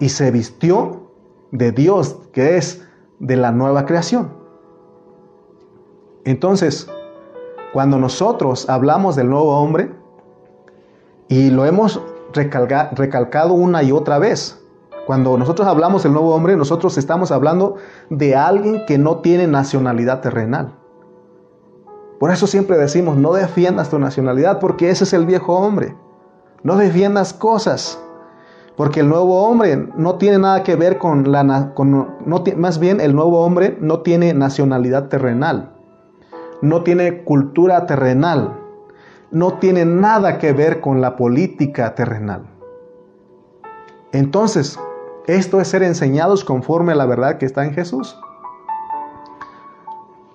y 0.00 0.08
se 0.08 0.30
vistió 0.30 1.10
de 1.50 1.72
Dios, 1.72 2.16
que 2.32 2.56
es 2.56 2.86
de 3.18 3.36
la 3.36 3.52
nueva 3.52 3.86
creación. 3.86 4.32
Entonces, 6.24 6.88
cuando 7.72 7.98
nosotros 7.98 8.68
hablamos 8.68 9.16
del 9.16 9.28
nuevo 9.28 9.58
hombre, 9.58 9.92
y 11.28 11.50
lo 11.50 11.64
hemos 11.64 12.00
recalcado 12.32 13.54
una 13.54 13.82
y 13.82 13.92
otra 13.92 14.18
vez, 14.18 14.60
cuando 15.06 15.36
nosotros 15.36 15.68
hablamos 15.68 16.02
del 16.02 16.12
nuevo 16.12 16.34
hombre, 16.34 16.56
nosotros 16.56 16.96
estamos 16.98 17.30
hablando 17.30 17.76
de 18.10 18.34
alguien 18.36 18.84
que 18.86 18.98
no 18.98 19.18
tiene 19.18 19.46
nacionalidad 19.46 20.20
terrenal. 20.20 20.74
Por 22.18 22.30
eso 22.30 22.46
siempre 22.46 22.78
decimos, 22.78 23.16
no 23.16 23.32
defiendas 23.32 23.90
tu 23.90 23.98
nacionalidad, 23.98 24.60
porque 24.60 24.90
ese 24.90 25.04
es 25.04 25.12
el 25.12 25.26
viejo 25.26 25.54
hombre. 25.54 25.96
No 26.62 26.76
defiendas 26.76 27.34
cosas, 27.34 28.02
porque 28.76 29.00
el 29.00 29.08
nuevo 29.08 29.44
hombre 29.44 29.88
no 29.96 30.16
tiene 30.16 30.38
nada 30.38 30.62
que 30.62 30.76
ver 30.76 30.98
con 30.98 31.30
la... 31.30 31.72
Con, 31.74 31.90
no, 31.92 32.44
más 32.56 32.78
bien, 32.78 33.00
el 33.00 33.14
nuevo 33.14 33.44
hombre 33.44 33.76
no 33.80 34.00
tiene 34.00 34.34
nacionalidad 34.34 35.08
terrenal, 35.08 35.70
no 36.60 36.82
tiene 36.82 37.22
cultura 37.22 37.86
terrenal, 37.86 38.54
no 39.30 39.54
tiene 39.54 39.84
nada 39.84 40.38
que 40.38 40.52
ver 40.52 40.80
con 40.80 41.00
la 41.00 41.16
política 41.16 41.94
terrenal. 41.94 42.46
Entonces, 44.12 44.78
esto 45.26 45.60
es 45.60 45.68
ser 45.68 45.82
enseñados 45.82 46.44
conforme 46.44 46.92
a 46.92 46.96
la 46.96 47.06
verdad 47.06 47.38
que 47.38 47.46
está 47.46 47.64
en 47.64 47.74
Jesús. 47.74 48.18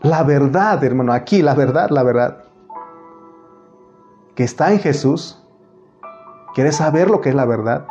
La 0.01 0.23
verdad, 0.23 0.81
hermano, 0.83 1.11
aquí 1.11 1.41
la 1.41 1.55
verdad, 1.55 1.89
la 1.89 2.03
verdad 2.03 2.45
que 4.35 4.45
está 4.45 4.71
en 4.71 4.79
Jesús. 4.79 5.43
¿Quieres 6.53 6.77
saber 6.77 7.09
lo 7.09 7.19
que 7.19 7.27
es 7.27 7.35
la 7.35 7.45
verdad? 7.45 7.85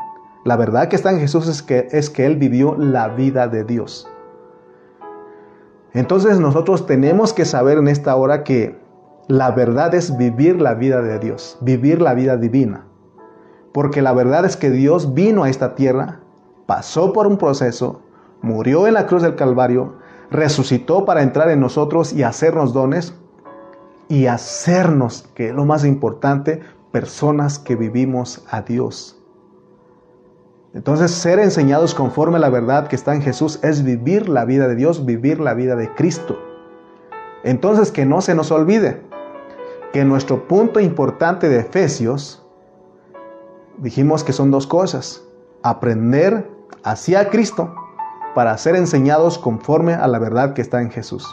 La 0.49 0.57
verdad 0.57 0.89
que 0.89 0.97
está 0.97 1.11
en 1.11 1.21
Jesús 1.21 1.47
es 1.47 1.63
que, 1.63 1.89
es 1.91 2.09
que 2.09 2.25
Él 2.25 2.37
vivió 2.37 2.75
la 2.75 3.09
vida 3.09 3.49
de 3.49 3.65
Dios. 3.65 4.09
Entonces 5.93 6.41
nosotros 6.41 6.87
tenemos 6.87 7.35
que 7.35 7.45
saber 7.45 7.77
en 7.77 7.87
esta 7.87 8.17
hora 8.17 8.45
que 8.45 8.79
la 9.27 9.51
verdad 9.51 9.95
es 9.95 10.17
vivir 10.17 10.59
la 10.59 10.73
vida 10.73 11.03
de 11.03 11.19
Dios, 11.19 11.59
vivir 11.61 12.01
la 12.01 12.15
vida 12.15 12.39
divina. 12.39 12.87
Porque 13.75 14.01
la 14.01 14.15
verdad 14.15 14.47
es 14.47 14.57
que 14.57 14.71
Dios 14.71 15.13
vino 15.13 15.43
a 15.45 15.51
esta 15.51 15.75
tierra, 15.75 16.21
pasó 16.65 17.13
por 17.13 17.27
un 17.27 17.37
proceso, 17.37 18.01
murió 18.41 18.87
en 18.87 18.95
la 18.95 19.07
cruz 19.07 19.21
del 19.21 19.35
Calvario, 19.35 19.97
resucitó 20.31 21.05
para 21.05 21.23
entrar 21.23 21.51
en 21.51 21.61
nosotros 21.61 22.15
y 22.15 22.23
hacernos 22.23 22.73
dones 22.73 23.13
y 24.09 24.29
hacernos, 24.29 25.29
que 25.35 25.49
es 25.49 25.55
lo 25.55 25.67
más 25.67 25.85
importante, 25.85 26.63
personas 26.91 27.59
que 27.59 27.77
vivimos 27.77 28.47
a 28.51 28.63
Dios. 28.63 29.18
Entonces, 30.75 31.11
ser 31.11 31.39
enseñados 31.39 31.95
conforme 31.95 32.37
a 32.37 32.41
la 32.41 32.51
verdad 32.51 32.89
que 32.89 32.97
está 32.97 33.15
en 33.15 33.23
Jesús 33.23 33.59
es 33.63 33.85
vivir 33.85 34.29
la 34.29 34.45
vida 34.45 34.69
de 34.69 34.75
Dios, 34.75 35.07
vivir 35.07 35.41
la 35.41 35.55
vida 35.55 35.77
de 35.77 35.93
Cristo. 35.95 36.39
Entonces, 37.43 37.91
que 37.91 38.05
no 38.05 38.21
se 38.21 38.35
nos 38.35 38.51
olvide, 38.51 39.03
que 39.93 40.05
nuestro 40.05 40.47
punto 40.47 40.81
importante 40.81 41.49
de 41.49 41.61
Efesios, 41.61 42.47
dijimos 43.79 44.25
que 44.25 44.33
son 44.33 44.51
dos 44.51 44.67
cosas, 44.67 45.25
aprender 45.63 46.51
hacia 46.85 47.31
Cristo 47.31 47.75
para 48.35 48.57
ser 48.59 48.77
enseñados 48.77 49.39
conforme 49.39 49.95
a 49.95 50.07
la 50.07 50.19
verdad 50.19 50.53
que 50.53 50.63
está 50.63 50.83
en 50.83 50.91
Jesús. 50.91 51.27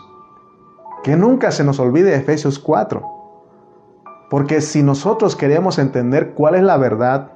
Que 1.03 1.17
nunca 1.17 1.51
se 1.51 1.63
nos 1.63 1.79
olvide 1.79 2.15
Efesios 2.15 2.57
4, 2.57 3.03
porque 4.29 4.61
si 4.61 4.81
nosotros 4.81 5.35
queremos 5.35 5.77
entender 5.77 6.33
cuál 6.33 6.55
es 6.55 6.63
la 6.63 6.77
verdad, 6.77 7.34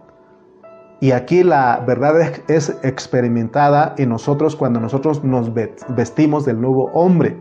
y 1.02 1.12
aquí 1.12 1.44
la 1.44 1.82
verdad 1.88 2.20
es 2.50 2.78
experimentada 2.84 3.96
en 3.98 4.10
nosotros 4.10 4.56
cuando 4.56 4.82
nosotros 4.82 5.24
nos 5.24 5.52
vestimos 5.54 6.46
del 6.46 6.60
nuevo 6.60 6.92
hombre. 6.94 7.38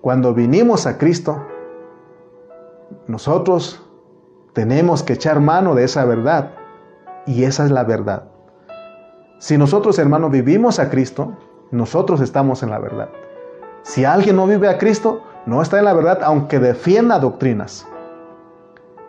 Cuando 0.00 0.32
vinimos 0.34 0.86
a 0.86 0.98
Cristo, 0.98 1.44
nosotros 3.08 3.84
tenemos 4.52 5.02
que 5.02 5.14
echar 5.14 5.40
mano 5.40 5.74
de 5.74 5.84
esa 5.84 6.04
verdad. 6.04 6.52
Y 7.26 7.42
esa 7.42 7.64
es 7.64 7.72
la 7.72 7.82
verdad. 7.82 8.28
Si 9.38 9.58
nosotros, 9.58 9.98
hermanos, 9.98 10.30
vivimos 10.30 10.78
a 10.78 10.90
Cristo, 10.90 11.36
nosotros 11.72 12.20
estamos 12.20 12.62
en 12.62 12.70
la 12.70 12.78
verdad. 12.78 13.08
Si 13.82 14.04
alguien 14.04 14.36
no 14.36 14.46
vive 14.46 14.68
a 14.68 14.78
Cristo, 14.78 15.22
no 15.44 15.60
está 15.60 15.78
en 15.78 15.86
la 15.86 15.92
verdad, 15.92 16.20
aunque 16.22 16.60
defienda 16.60 17.18
doctrinas. 17.18 17.86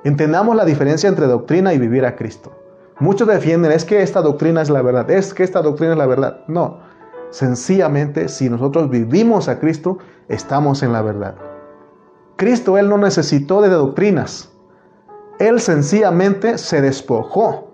Entendamos 0.03 0.55
la 0.55 0.65
diferencia 0.65 1.07
entre 1.09 1.27
doctrina 1.27 1.73
y 1.73 1.77
vivir 1.77 2.05
a 2.05 2.15
Cristo. 2.15 2.58
Muchos 2.99 3.29
defienden, 3.29 3.71
es 3.71 3.85
que 3.85 4.01
esta 4.01 4.21
doctrina 4.21 4.61
es 4.61 4.69
la 4.69 4.81
verdad, 4.81 5.09
es 5.09 5.33
que 5.33 5.43
esta 5.43 5.61
doctrina 5.61 5.93
es 5.93 5.97
la 5.97 6.05
verdad. 6.05 6.41
No, 6.47 6.79
sencillamente 7.29 8.27
si 8.27 8.49
nosotros 8.49 8.89
vivimos 8.89 9.47
a 9.47 9.57
Cristo, 9.59 9.99
estamos 10.27 10.83
en 10.83 10.91
la 10.91 11.01
verdad. 11.01 11.35
Cristo, 12.35 12.77
Él 12.77 12.89
no 12.89 12.97
necesitó 12.97 13.61
de 13.61 13.69
doctrinas. 13.69 14.49
Él 15.39 15.61
sencillamente 15.61 16.57
se 16.57 16.81
despojó 16.81 17.71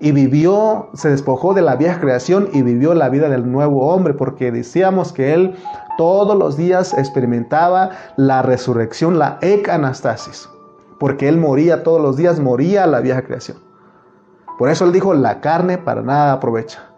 y 0.00 0.12
vivió, 0.12 0.90
se 0.92 1.08
despojó 1.08 1.54
de 1.54 1.62
la 1.62 1.76
vieja 1.76 1.98
creación 1.98 2.50
y 2.52 2.60
vivió 2.60 2.92
la 2.92 3.08
vida 3.08 3.30
del 3.30 3.50
nuevo 3.50 3.88
hombre, 3.88 4.12
porque 4.12 4.52
decíamos 4.52 5.14
que 5.14 5.32
Él 5.32 5.56
todos 5.96 6.36
los 6.36 6.58
días 6.58 6.92
experimentaba 6.92 7.90
la 8.16 8.42
resurrección, 8.42 9.18
la 9.18 9.38
ecanastasis, 9.40 10.46
porque 11.00 11.26
Él 11.26 11.38
moría 11.38 11.82
todos 11.82 12.02
los 12.02 12.18
días, 12.18 12.38
moría 12.38 12.86
la 12.86 13.00
vieja 13.00 13.22
creación. 13.22 13.67
Por 14.58 14.68
eso 14.68 14.84
Él 14.84 14.92
dijo, 14.92 15.14
la 15.14 15.40
carne 15.40 15.78
para 15.78 16.02
nada 16.02 16.32
aprovecha. 16.32 16.88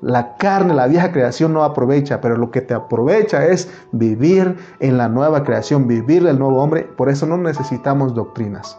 La 0.00 0.36
carne, 0.36 0.74
la 0.74 0.86
vieja 0.86 1.10
creación 1.10 1.52
no 1.52 1.64
aprovecha, 1.64 2.20
pero 2.20 2.36
lo 2.36 2.52
que 2.52 2.60
te 2.60 2.72
aprovecha 2.72 3.46
es 3.46 3.68
vivir 3.90 4.56
en 4.78 4.96
la 4.96 5.08
nueva 5.08 5.42
creación, 5.42 5.88
vivir 5.88 6.24
el 6.24 6.38
nuevo 6.38 6.62
hombre. 6.62 6.84
Por 6.84 7.08
eso 7.08 7.26
no 7.26 7.36
necesitamos 7.36 8.14
doctrinas. 8.14 8.78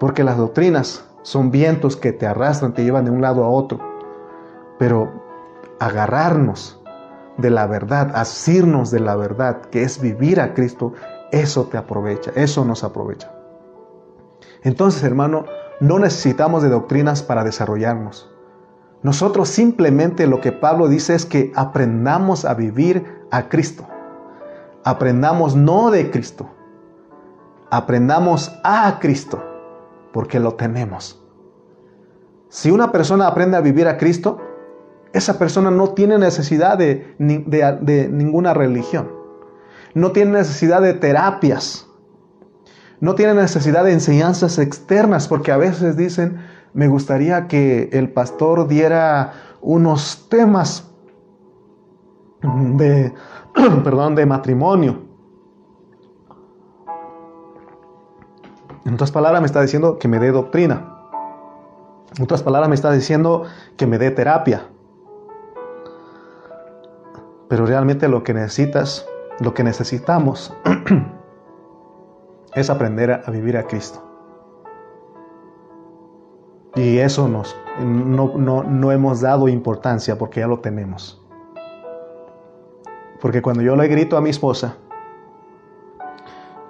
Porque 0.00 0.24
las 0.24 0.38
doctrinas 0.38 1.04
son 1.20 1.50
vientos 1.50 1.96
que 1.96 2.12
te 2.12 2.26
arrastran, 2.26 2.72
te 2.72 2.84
llevan 2.84 3.04
de 3.04 3.10
un 3.10 3.20
lado 3.20 3.44
a 3.44 3.50
otro. 3.50 3.78
Pero 4.78 5.12
agarrarnos 5.78 6.80
de 7.36 7.50
la 7.50 7.66
verdad, 7.66 8.12
asirnos 8.14 8.90
de 8.90 9.00
la 9.00 9.14
verdad, 9.14 9.60
que 9.66 9.82
es 9.82 10.00
vivir 10.00 10.40
a 10.40 10.54
Cristo, 10.54 10.94
eso 11.32 11.64
te 11.64 11.76
aprovecha, 11.76 12.30
eso 12.34 12.64
nos 12.64 12.82
aprovecha. 12.82 13.30
Entonces, 14.62 15.02
hermano, 15.02 15.44
no 15.82 15.98
necesitamos 15.98 16.62
de 16.62 16.68
doctrinas 16.68 17.24
para 17.24 17.42
desarrollarnos. 17.42 18.30
Nosotros 19.02 19.48
simplemente 19.48 20.28
lo 20.28 20.40
que 20.40 20.52
Pablo 20.52 20.86
dice 20.86 21.16
es 21.16 21.26
que 21.26 21.52
aprendamos 21.56 22.44
a 22.44 22.54
vivir 22.54 23.04
a 23.32 23.48
Cristo. 23.48 23.88
Aprendamos 24.84 25.56
no 25.56 25.90
de 25.90 26.08
Cristo. 26.12 26.48
Aprendamos 27.68 28.52
a 28.62 28.98
Cristo, 29.00 29.42
porque 30.12 30.38
lo 30.38 30.54
tenemos. 30.54 31.20
Si 32.48 32.70
una 32.70 32.92
persona 32.92 33.26
aprende 33.26 33.56
a 33.56 33.60
vivir 33.60 33.88
a 33.88 33.96
Cristo, 33.96 34.40
esa 35.12 35.36
persona 35.36 35.72
no 35.72 35.94
tiene 35.94 36.16
necesidad 36.16 36.78
de, 36.78 37.16
ninguna 37.18 38.54
religión. 38.54 39.10
No 39.94 40.12
tiene 40.12 40.30
necesidad 40.30 40.80
de 40.80 40.94
terapias. 40.94 41.88
No 43.02 43.16
tiene 43.16 43.34
necesidad 43.34 43.82
de 43.82 43.92
enseñanzas 43.92 44.60
externas, 44.60 45.26
porque 45.26 45.50
a 45.50 45.56
veces 45.56 45.96
dicen, 45.96 46.40
me 46.72 46.86
gustaría 46.86 47.48
que 47.48 47.90
el 47.92 48.12
pastor 48.12 48.68
diera 48.68 49.32
unos 49.60 50.28
temas 50.28 50.88
de, 52.42 53.12
perdón, 53.82 54.14
de 54.14 54.24
matrimonio. 54.24 55.00
En 58.84 58.94
otras 58.94 59.10
palabras 59.10 59.42
me 59.42 59.46
está 59.46 59.60
diciendo 59.62 59.98
que 59.98 60.06
me 60.06 60.20
dé 60.20 60.30
doctrina. 60.30 61.00
En 62.16 62.22
otras 62.22 62.44
palabras 62.44 62.68
me 62.68 62.76
está 62.76 62.92
diciendo 62.92 63.46
que 63.76 63.88
me 63.88 63.98
dé 63.98 64.12
terapia. 64.12 64.68
Pero 67.48 67.66
realmente 67.66 68.06
lo 68.06 68.22
que 68.22 68.32
necesitas, 68.32 69.08
lo 69.40 69.54
que 69.54 69.64
necesitamos 69.64 70.54
es 72.54 72.70
aprender 72.70 73.22
a 73.24 73.30
vivir 73.30 73.56
a 73.56 73.64
Cristo. 73.64 74.02
Y 76.74 76.98
eso 76.98 77.28
nos, 77.28 77.54
no, 77.80 78.62
no, 78.62 78.92
hemos 78.92 79.20
dado 79.20 79.48
importancia 79.48 80.16
porque 80.16 80.40
ya 80.40 80.46
lo 80.46 80.60
tenemos. 80.60 81.20
Porque 83.20 83.42
cuando 83.42 83.62
yo 83.62 83.76
le 83.76 83.88
grito 83.88 84.16
a 84.16 84.20
mi 84.20 84.30
esposa, 84.30 84.76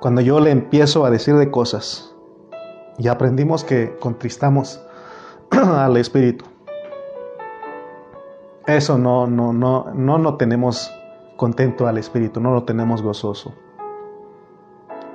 cuando 0.00 0.20
yo 0.20 0.40
le 0.40 0.50
empiezo 0.50 1.04
a 1.04 1.10
decir 1.10 1.36
de 1.36 1.50
cosas, 1.50 2.14
ya 2.98 3.12
aprendimos 3.12 3.62
que 3.62 3.96
contristamos 4.00 4.84
al 5.50 5.96
Espíritu. 5.96 6.44
Eso 8.66 8.98
no, 8.98 9.26
no, 9.26 9.52
no, 9.52 9.92
no, 9.94 10.18
no 10.18 10.36
tenemos 10.36 10.92
contento 11.36 11.86
al 11.86 11.98
Espíritu, 11.98 12.40
no 12.40 12.52
lo 12.52 12.64
tenemos 12.64 13.02
gozoso. 13.02 13.54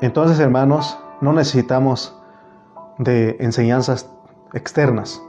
Entonces, 0.02 0.40
hermanos, 0.40 1.00
no 1.22 1.34
necesitamos 1.34 2.16
de 3.00 3.38
enseñanzas 3.40 4.10
externas. 4.54 5.22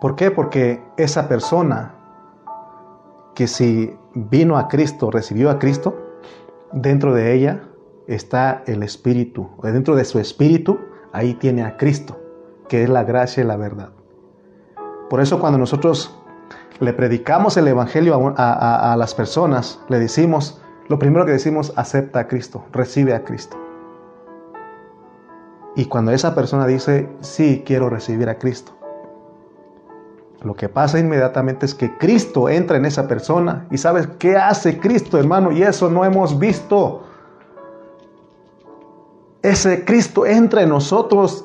¿Por 0.00 0.16
qué? 0.16 0.30
Porque 0.30 0.82
esa 0.96 1.28
persona 1.28 1.94
que 3.34 3.46
si 3.46 3.94
vino 4.14 4.56
a 4.56 4.68
Cristo, 4.68 5.10
recibió 5.10 5.50
a 5.50 5.58
Cristo, 5.58 5.94
dentro 6.72 7.14
de 7.14 7.34
ella 7.34 7.62
está 8.06 8.62
el 8.66 8.82
Espíritu. 8.82 9.50
Dentro 9.62 9.94
de 9.94 10.06
su 10.06 10.18
Espíritu, 10.18 10.78
ahí 11.12 11.34
tiene 11.34 11.62
a 11.62 11.76
Cristo, 11.76 12.18
que 12.68 12.82
es 12.82 12.88
la 12.88 13.04
gracia 13.04 13.42
y 13.42 13.46
la 13.46 13.56
verdad. 13.56 13.90
Por 15.10 15.20
eso 15.20 15.40
cuando 15.40 15.58
nosotros 15.58 16.18
le 16.78 16.94
predicamos 16.94 17.58
el 17.58 17.68
Evangelio 17.68 18.34
a, 18.36 18.92
a 18.92 18.96
las 18.96 19.14
personas, 19.14 19.80
le 19.88 19.98
decimos, 19.98 20.59
lo 20.90 20.98
primero 20.98 21.24
que 21.24 21.30
decimos, 21.30 21.72
acepta 21.76 22.18
a 22.18 22.26
Cristo, 22.26 22.64
recibe 22.72 23.14
a 23.14 23.22
Cristo. 23.22 23.56
Y 25.76 25.84
cuando 25.84 26.10
esa 26.10 26.34
persona 26.34 26.66
dice, 26.66 27.08
sí, 27.20 27.62
quiero 27.64 27.88
recibir 27.88 28.28
a 28.28 28.38
Cristo, 28.38 28.72
lo 30.42 30.56
que 30.56 30.68
pasa 30.68 30.98
inmediatamente 30.98 31.64
es 31.64 31.76
que 31.76 31.96
Cristo 31.96 32.48
entra 32.48 32.76
en 32.76 32.86
esa 32.86 33.06
persona. 33.06 33.68
¿Y 33.70 33.78
sabes 33.78 34.08
qué 34.18 34.36
hace 34.36 34.80
Cristo, 34.80 35.16
hermano? 35.16 35.52
Y 35.52 35.62
eso 35.62 35.88
no 35.88 36.04
hemos 36.04 36.36
visto. 36.40 37.04
Ese 39.42 39.84
Cristo 39.84 40.26
entra 40.26 40.62
en 40.62 40.70
nosotros 40.70 41.44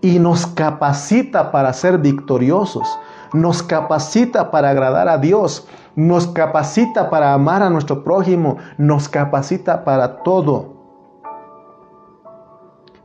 y 0.00 0.18
nos 0.18 0.46
capacita 0.46 1.52
para 1.52 1.74
ser 1.74 1.98
victoriosos. 1.98 2.88
Nos 3.34 3.62
capacita 3.62 4.50
para 4.50 4.70
agradar 4.70 5.10
a 5.10 5.18
Dios. 5.18 5.68
Nos 5.96 6.26
capacita 6.28 7.10
para 7.10 7.34
amar 7.34 7.62
a 7.62 7.70
nuestro 7.70 8.04
prójimo. 8.04 8.58
Nos 8.78 9.08
capacita 9.08 9.84
para 9.84 10.22
todo. 10.22 10.80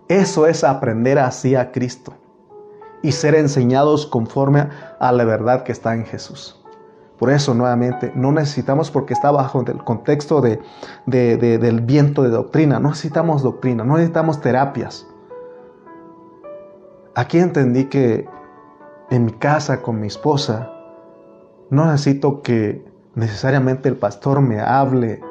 Eso 0.07 0.45
es 0.45 0.63
aprender 0.63 1.17
así 1.17 1.55
a 1.55 1.71
Cristo 1.71 2.13
y 3.01 3.11
ser 3.11 3.35
enseñados 3.35 4.05
conforme 4.05 4.67
a 4.99 5.11
la 5.11 5.23
verdad 5.25 5.63
que 5.63 5.71
está 5.71 5.93
en 5.93 6.05
Jesús. 6.05 6.61
Por 7.17 7.29
eso, 7.29 7.53
nuevamente, 7.53 8.11
no 8.13 8.31
necesitamos, 8.31 8.91
porque 8.91 9.13
está 9.13 9.31
bajo 9.31 9.61
el 9.61 9.83
contexto 9.83 10.41
de, 10.41 10.59
del 11.05 11.81
viento 11.81 12.23
de 12.23 12.29
doctrina, 12.29 12.79
no 12.79 12.89
necesitamos 12.89 13.41
doctrina, 13.41 13.83
no 13.83 13.93
necesitamos 13.93 14.41
terapias. 14.41 15.07
Aquí 17.15 17.39
entendí 17.39 17.85
que 17.85 18.27
en 19.09 19.25
mi 19.25 19.31
casa 19.31 19.81
con 19.81 20.01
mi 20.01 20.07
esposa, 20.07 20.69
no 21.69 21.85
necesito 21.85 22.41
que 22.41 22.83
necesariamente 23.15 23.89
el 23.89 23.95
pastor 23.95 24.41
me 24.41 24.59
hable, 24.59 25.21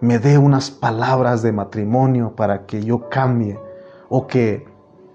me 0.00 0.18
dé 0.18 0.38
unas 0.38 0.70
palabras 0.70 1.42
de 1.42 1.52
matrimonio 1.52 2.34
para 2.36 2.66
que 2.66 2.82
yo 2.84 3.08
cambie 3.08 3.58
o 4.08 4.26
que 4.26 4.66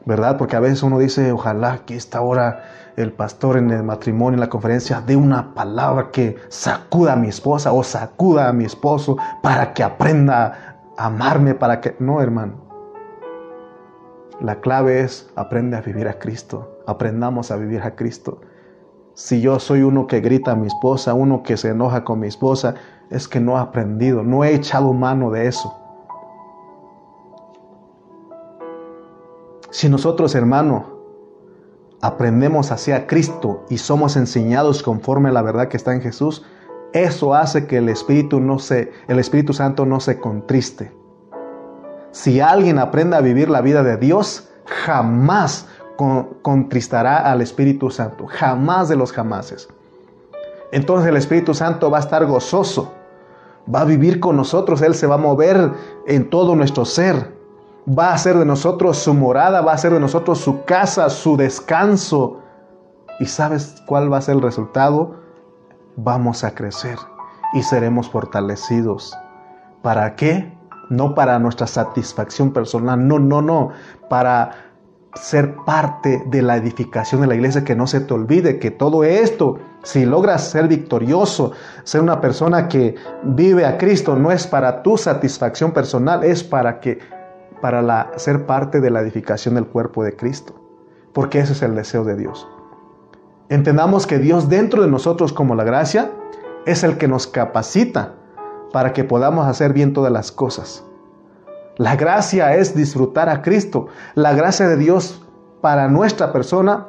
¿verdad? 0.09 0.37
Porque 0.37 0.55
a 0.55 0.59
veces 0.59 0.81
uno 0.81 0.97
dice, 0.97 1.31
ojalá 1.31 1.85
que 1.85 1.95
esta 1.95 2.21
hora 2.21 2.63
el 2.95 3.13
pastor 3.13 3.57
en 3.57 3.69
el 3.69 3.83
matrimonio, 3.83 4.37
en 4.37 4.39
la 4.39 4.49
conferencia, 4.49 5.01
dé 5.05 5.15
una 5.15 5.53
palabra 5.53 6.09
que 6.11 6.37
sacuda 6.49 7.13
a 7.13 7.15
mi 7.15 7.27
esposa 7.27 7.71
o 7.71 7.83
sacuda 7.83 8.49
a 8.49 8.53
mi 8.53 8.65
esposo 8.65 9.17
para 9.43 9.73
que 9.73 9.83
aprenda 9.83 10.81
a 10.97 11.05
amarme, 11.05 11.53
para 11.53 11.79
que... 11.79 11.95
No, 11.99 12.21
hermano. 12.21 12.55
La 14.41 14.61
clave 14.61 15.01
es 15.01 15.29
aprende 15.35 15.77
a 15.77 15.81
vivir 15.81 16.07
a 16.07 16.17
Cristo. 16.17 16.81
Aprendamos 16.87 17.51
a 17.51 17.57
vivir 17.57 17.83
a 17.83 17.95
Cristo. 17.95 18.41
Si 19.19 19.41
yo 19.41 19.59
soy 19.59 19.81
uno 19.81 20.07
que 20.07 20.21
grita 20.21 20.53
a 20.53 20.55
mi 20.55 20.67
esposa, 20.67 21.13
uno 21.13 21.43
que 21.43 21.57
se 21.57 21.71
enoja 21.71 22.05
con 22.05 22.21
mi 22.21 22.27
esposa, 22.27 22.75
es 23.09 23.27
que 23.27 23.41
no 23.41 23.57
he 23.57 23.59
aprendido, 23.59 24.23
no 24.23 24.45
he 24.45 24.55
echado 24.55 24.93
mano 24.93 25.29
de 25.29 25.47
eso. 25.47 25.77
Si 29.71 29.89
nosotros, 29.89 30.35
hermano, 30.35 30.85
aprendemos 31.99 32.71
hacia 32.71 33.07
Cristo 33.07 33.65
y 33.69 33.79
somos 33.79 34.15
enseñados 34.15 34.81
conforme 34.83 35.27
a 35.27 35.33
la 35.33 35.41
verdad 35.41 35.67
que 35.67 35.75
está 35.75 35.93
en 35.93 36.01
Jesús, 36.01 36.45
eso 36.93 37.33
hace 37.35 37.67
que 37.67 37.75
el 37.75 37.89
Espíritu 37.89 38.39
no 38.39 38.57
se, 38.57 38.93
el 39.09 39.19
Espíritu 39.19 39.51
Santo 39.51 39.85
no 39.85 39.99
se 39.99 40.17
contriste. 40.17 40.93
Si 42.11 42.39
alguien 42.39 42.79
aprende 42.79 43.17
a 43.17 43.21
vivir 43.21 43.49
la 43.49 43.59
vida 43.59 43.83
de 43.83 43.97
Dios, 43.97 44.47
jamás 44.85 45.67
contristará 46.41 47.17
al 47.29 47.41
Espíritu 47.41 47.89
Santo, 47.91 48.25
jamás 48.27 48.89
de 48.89 48.95
los 48.95 49.11
jamases. 49.11 49.67
Entonces 50.71 51.09
el 51.09 51.17
Espíritu 51.17 51.53
Santo 51.53 51.89
va 51.89 51.97
a 51.97 52.01
estar 52.01 52.25
gozoso, 52.25 52.93
va 53.73 53.81
a 53.81 53.85
vivir 53.85 54.19
con 54.19 54.37
nosotros, 54.37 54.81
Él 54.81 54.95
se 54.95 55.07
va 55.07 55.15
a 55.15 55.19
mover 55.19 55.71
en 56.07 56.29
todo 56.29 56.55
nuestro 56.55 56.85
ser 56.85 57.39
va 57.87 58.13
a 58.13 58.17
ser 58.17 58.37
de 58.37 58.45
nosotros 58.45 58.97
su 58.97 59.13
morada, 59.13 59.61
va 59.61 59.73
a 59.73 59.77
ser 59.77 59.93
de 59.93 59.99
nosotros 59.99 60.39
su 60.39 60.63
casa, 60.65 61.09
su 61.09 61.37
descanso. 61.37 62.39
¿Y 63.19 63.25
sabes 63.25 63.81
cuál 63.85 64.11
va 64.11 64.17
a 64.17 64.21
ser 64.21 64.35
el 64.35 64.41
resultado? 64.41 65.15
Vamos 65.95 66.43
a 66.43 66.53
crecer 66.53 66.97
y 67.53 67.63
seremos 67.63 68.09
fortalecidos. 68.09 69.17
¿Para 69.81 70.15
qué? 70.15 70.55
No 70.89 71.15
para 71.15 71.39
nuestra 71.39 71.67
satisfacción 71.67 72.51
personal, 72.51 73.07
no, 73.07 73.19
no, 73.19 73.41
no, 73.41 73.69
para 74.09 74.68
ser 75.15 75.55
parte 75.65 76.23
de 76.27 76.41
la 76.41 76.57
edificación 76.57 77.21
de 77.21 77.27
la 77.27 77.35
iglesia, 77.35 77.63
que 77.63 77.75
no 77.75 77.87
se 77.87 78.01
te 78.01 78.13
olvide 78.13 78.59
que 78.59 78.71
todo 78.71 79.03
esto, 79.03 79.57
si 79.83 80.05
logras 80.05 80.49
ser 80.49 80.67
victorioso, 80.67 81.51
ser 81.83 82.01
una 82.01 82.21
persona 82.21 82.67
que 82.67 82.95
vive 83.23 83.65
a 83.65 83.77
Cristo, 83.77 84.15
no 84.15 84.31
es 84.31 84.45
para 84.45 84.83
tu 84.83 84.97
satisfacción 84.97 85.71
personal, 85.71 86.23
es 86.23 86.43
para 86.43 86.79
que 86.79 86.99
para 87.61 87.81
la, 87.81 88.11
ser 88.15 88.45
parte 88.45 88.79
de 88.79 88.89
la 88.89 89.01
edificación 89.01 89.55
del 89.55 89.65
cuerpo 89.65 90.03
de 90.03 90.15
Cristo, 90.15 90.53
porque 91.13 91.39
ese 91.39 91.53
es 91.53 91.61
el 91.61 91.75
deseo 91.75 92.03
de 92.03 92.15
Dios. 92.15 92.47
Entendamos 93.49 94.05
que 94.05 94.19
Dios 94.19 94.47
dentro 94.47 94.83
de 94.83 94.89
nosotros 94.89 95.33
como 95.33 95.55
la 95.55 95.63
gracia 95.63 96.11
es 96.65 96.83
el 96.83 96.97
que 96.97 97.07
nos 97.07 97.25
capacita 97.25 98.13
para 98.71 98.93
que 98.93 99.03
podamos 99.03 99.47
hacer 99.47 99.73
bien 99.73 99.93
todas 99.93 100.11
las 100.11 100.31
cosas. 100.31 100.85
La 101.79 101.95
gracia 101.95 102.55
es 102.57 102.75
disfrutar 102.75 103.29
a 103.29 103.41
Cristo. 103.41 103.87
La 104.13 104.33
gracia 104.33 104.67
de 104.67 104.75
Dios 104.75 105.25
para 105.61 105.87
nuestra 105.87 106.33
persona, 106.33 106.87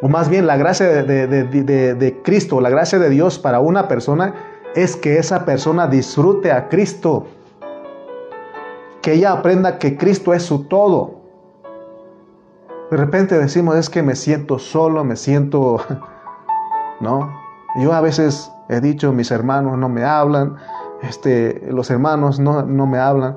o 0.00 0.08
más 0.08 0.30
bien 0.30 0.46
la 0.46 0.56
gracia 0.56 0.86
de, 0.86 2.20
Cristo, 2.24 2.62
la 2.62 2.70
gracia 2.70 2.98
de 2.98 3.10
Dios 3.10 3.38
para 3.38 3.60
una 3.60 3.86
persona, 3.86 4.32
es 4.74 4.96
que 4.96 5.18
esa 5.18 5.44
persona 5.44 5.86
disfrute 5.86 6.50
a 6.50 6.70
Cristo 6.70 7.26
que 9.02 9.12
ella 9.12 9.32
aprenda 9.32 9.78
que 9.78 9.98
Cristo 9.98 10.32
es 10.32 10.44
su 10.44 10.64
todo. 10.64 11.20
De 12.90 12.96
repente 12.96 13.38
decimos, 13.38 13.76
es 13.76 13.90
que 13.90 14.02
me 14.02 14.16
siento 14.16 14.58
solo, 14.58 15.04
me 15.04 15.16
siento, 15.16 15.82
¿no? 17.00 17.30
Yo 17.76 17.92
a 17.92 18.00
veces 18.00 18.50
he 18.70 18.80
dicho, 18.80 19.12
mis 19.12 19.30
hermanos 19.30 19.76
no 19.76 19.90
me 19.90 20.02
hablan, 20.02 20.56
este, 21.02 21.68
los 21.70 21.90
hermanos 21.90 22.40
no, 22.40 22.62
no 22.62 22.86
me 22.86 22.98
hablan. 22.98 23.36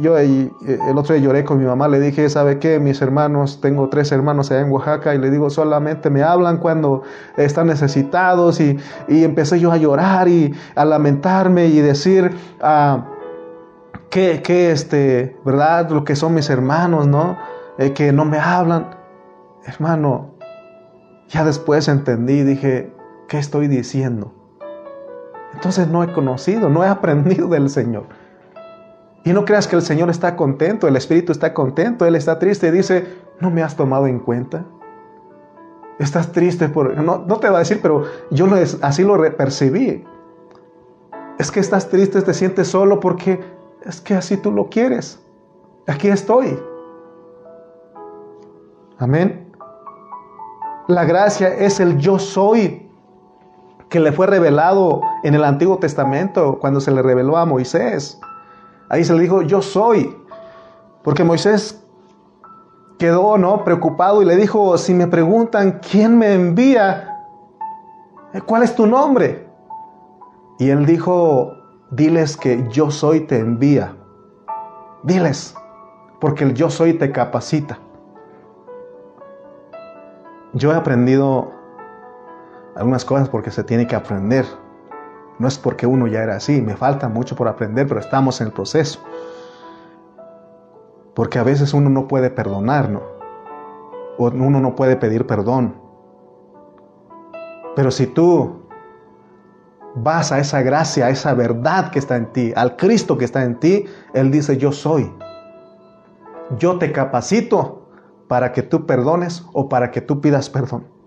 Yo 0.00 0.18
el 0.18 0.50
otro 0.96 1.14
día 1.14 1.24
lloré 1.24 1.44
con 1.44 1.58
mi 1.58 1.64
mamá, 1.64 1.86
le 1.86 2.00
dije, 2.00 2.28
¿sabe 2.28 2.58
qué? 2.58 2.80
Mis 2.80 3.00
hermanos, 3.00 3.60
tengo 3.60 3.88
tres 3.88 4.10
hermanos 4.10 4.50
allá 4.50 4.62
en 4.62 4.72
Oaxaca 4.72 5.14
y 5.14 5.18
le 5.18 5.30
digo, 5.30 5.48
solamente 5.48 6.10
me 6.10 6.24
hablan 6.24 6.58
cuando 6.58 7.02
están 7.36 7.68
necesitados 7.68 8.60
y, 8.60 8.76
y 9.06 9.22
empecé 9.22 9.60
yo 9.60 9.70
a 9.70 9.76
llorar 9.76 10.26
y 10.26 10.52
a 10.74 10.84
lamentarme 10.84 11.66
y 11.66 11.78
decir, 11.78 12.32
ah, 12.60 13.06
que, 14.10 14.70
este, 14.70 15.36
¿verdad? 15.44 15.88
Lo 15.90 16.04
que 16.04 16.16
son 16.16 16.34
mis 16.34 16.50
hermanos, 16.50 17.06
¿no? 17.06 17.38
Eh, 17.78 17.92
que 17.92 18.12
no 18.12 18.24
me 18.24 18.38
hablan. 18.38 18.96
Hermano, 19.64 20.34
ya 21.28 21.44
después 21.44 21.86
entendí, 21.88 22.42
dije, 22.42 22.92
¿qué 23.28 23.38
estoy 23.38 23.68
diciendo? 23.68 24.34
Entonces 25.54 25.88
no 25.88 26.02
he 26.02 26.12
conocido, 26.12 26.68
no 26.68 26.84
he 26.84 26.88
aprendido 26.88 27.48
del 27.48 27.70
Señor. 27.70 28.04
Y 29.24 29.32
no 29.32 29.44
creas 29.44 29.68
que 29.68 29.76
el 29.76 29.82
Señor 29.82 30.08
está 30.08 30.36
contento, 30.36 30.88
el 30.88 30.96
Espíritu 30.96 31.32
está 31.32 31.52
contento, 31.52 32.06
Él 32.06 32.16
está 32.16 32.38
triste 32.38 32.68
y 32.68 32.70
dice, 32.70 33.18
no 33.40 33.50
me 33.50 33.62
has 33.62 33.76
tomado 33.76 34.06
en 34.06 34.18
cuenta. 34.18 34.64
Estás 35.98 36.32
triste 36.32 36.68
por... 36.70 36.96
No, 36.96 37.24
no 37.26 37.36
te 37.38 37.50
va 37.50 37.56
a 37.56 37.58
decir, 37.58 37.80
pero 37.82 38.04
yo 38.30 38.46
así 38.80 39.04
lo 39.04 39.20
percibí. 39.36 40.04
Es 41.38 41.50
que 41.50 41.60
estás 41.60 41.90
triste, 41.90 42.22
te 42.22 42.32
sientes 42.32 42.68
solo 42.68 43.00
porque 43.00 43.40
es 43.84 44.00
que 44.00 44.14
así 44.14 44.38
tú 44.38 44.50
lo 44.50 44.70
quieres. 44.70 45.20
Aquí 45.86 46.08
estoy. 46.08 46.58
Amén. 48.98 49.52
La 50.88 51.04
gracia 51.04 51.48
es 51.54 51.80
el 51.80 51.98
yo 51.98 52.18
soy 52.18 52.89
que 53.90 54.00
le 54.00 54.12
fue 54.12 54.26
revelado 54.26 55.02
en 55.22 55.34
el 55.34 55.44
Antiguo 55.44 55.78
Testamento 55.78 56.58
cuando 56.60 56.80
se 56.80 56.90
le 56.90 57.02
reveló 57.02 57.36
a 57.36 57.44
Moisés. 57.44 58.18
Ahí 58.88 59.04
se 59.04 59.12
le 59.12 59.20
dijo, 59.20 59.42
yo 59.42 59.60
soy. 59.60 60.16
Porque 61.02 61.24
Moisés 61.24 61.84
quedó 62.98 63.36
¿no? 63.36 63.64
preocupado 63.64 64.22
y 64.22 64.24
le 64.24 64.36
dijo, 64.36 64.78
si 64.78 64.94
me 64.94 65.06
preguntan 65.06 65.80
quién 65.90 66.16
me 66.16 66.32
envía, 66.34 67.18
¿cuál 68.46 68.62
es 68.62 68.74
tu 68.74 68.86
nombre? 68.86 69.48
Y 70.58 70.70
él 70.70 70.86
dijo, 70.86 71.60
Diles 71.90 72.36
que 72.36 72.68
yo 72.68 72.92
soy 72.92 73.22
te 73.22 73.38
envía. 73.38 73.96
Diles, 75.02 75.56
porque 76.20 76.44
el 76.44 76.54
yo 76.54 76.70
soy 76.70 76.92
te 76.92 77.10
capacita. 77.10 77.80
Yo 80.52 80.72
he 80.72 80.76
aprendido 80.76 81.50
algunas 82.76 83.04
cosas 83.04 83.28
porque 83.28 83.50
se 83.50 83.64
tiene 83.64 83.86
que 83.86 83.96
aprender. 83.96 84.46
No 85.38 85.48
es 85.48 85.58
porque 85.58 85.86
uno 85.86 86.06
ya 86.06 86.22
era 86.22 86.36
así, 86.36 86.60
me 86.60 86.76
falta 86.76 87.08
mucho 87.08 87.34
por 87.34 87.48
aprender, 87.48 87.86
pero 87.88 88.00
estamos 88.00 88.40
en 88.40 88.48
el 88.48 88.52
proceso. 88.52 89.00
Porque 91.14 91.38
a 91.38 91.42
veces 91.42 91.74
uno 91.74 91.90
no 91.90 92.08
puede 92.08 92.30
perdonar, 92.30 92.90
¿no? 92.90 93.02
O 94.18 94.26
uno 94.26 94.60
no 94.60 94.76
puede 94.76 94.96
pedir 94.96 95.26
perdón. 95.26 95.80
Pero 97.74 97.90
si 97.90 98.06
tú 98.06 98.66
vas 99.94 100.30
a 100.32 100.38
esa 100.38 100.62
gracia, 100.62 101.06
a 101.06 101.10
esa 101.10 101.34
verdad 101.34 101.90
que 101.90 101.98
está 101.98 102.16
en 102.16 102.32
ti, 102.32 102.52
al 102.54 102.76
Cristo 102.76 103.18
que 103.18 103.24
está 103.24 103.44
en 103.44 103.58
ti, 103.58 103.86
Él 104.12 104.30
dice, 104.30 104.56
yo 104.56 104.72
soy. 104.72 105.12
Yo 106.58 106.78
te 106.78 106.92
capacito 106.92 107.88
para 108.28 108.52
que 108.52 108.62
tú 108.62 108.86
perdones 108.86 109.44
o 109.52 109.68
para 109.68 109.90
que 109.90 110.00
tú 110.00 110.20
pidas 110.20 110.50
perdón. 110.50 110.99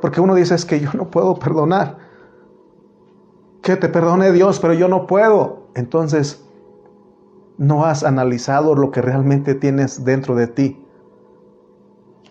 Porque 0.00 0.20
uno 0.20 0.34
dice, 0.34 0.54
es 0.54 0.64
que 0.64 0.80
yo 0.80 0.90
no 0.94 1.10
puedo 1.10 1.38
perdonar. 1.38 1.98
Que 3.62 3.76
te 3.76 3.88
perdone 3.88 4.32
Dios, 4.32 4.60
pero 4.60 4.74
yo 4.74 4.88
no 4.88 5.06
puedo. 5.06 5.68
Entonces, 5.74 6.44
no 7.58 7.84
has 7.84 8.04
analizado 8.04 8.74
lo 8.74 8.90
que 8.90 9.02
realmente 9.02 9.54
tienes 9.54 10.04
dentro 10.04 10.34
de 10.34 10.46
ti. 10.46 10.84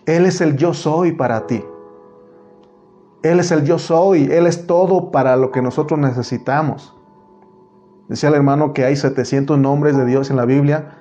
Él 0.06 0.24
es 0.24 0.40
el 0.40 0.56
yo 0.56 0.72
soy 0.72 1.12
para 1.12 1.46
ti. 1.46 1.62
Él 3.22 3.40
es 3.40 3.50
el 3.50 3.64
yo 3.64 3.78
soy, 3.78 4.24
Él 4.30 4.46
es 4.46 4.66
todo 4.66 5.10
para 5.10 5.36
lo 5.36 5.50
que 5.50 5.60
nosotros 5.60 5.98
necesitamos. 5.98 6.94
Decía 8.08 8.30
el 8.30 8.36
hermano 8.36 8.72
que 8.72 8.84
hay 8.84 8.96
700 8.96 9.58
nombres 9.58 9.96
de 9.96 10.06
Dios 10.06 10.30
en 10.30 10.36
la 10.36 10.46
Biblia 10.46 10.96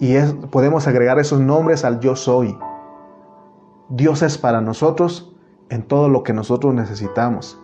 y 0.00 0.18
podemos 0.50 0.88
agregar 0.88 1.18
esos 1.18 1.40
nombres 1.40 1.84
al 1.84 2.00
yo 2.00 2.16
soy. 2.16 2.58
Dios 3.88 4.22
es 4.22 4.38
para 4.38 4.60
nosotros 4.60 5.29
en 5.70 5.82
todo 5.82 6.08
lo 6.08 6.22
que 6.22 6.32
nosotros 6.32 6.74
necesitamos. 6.74 7.58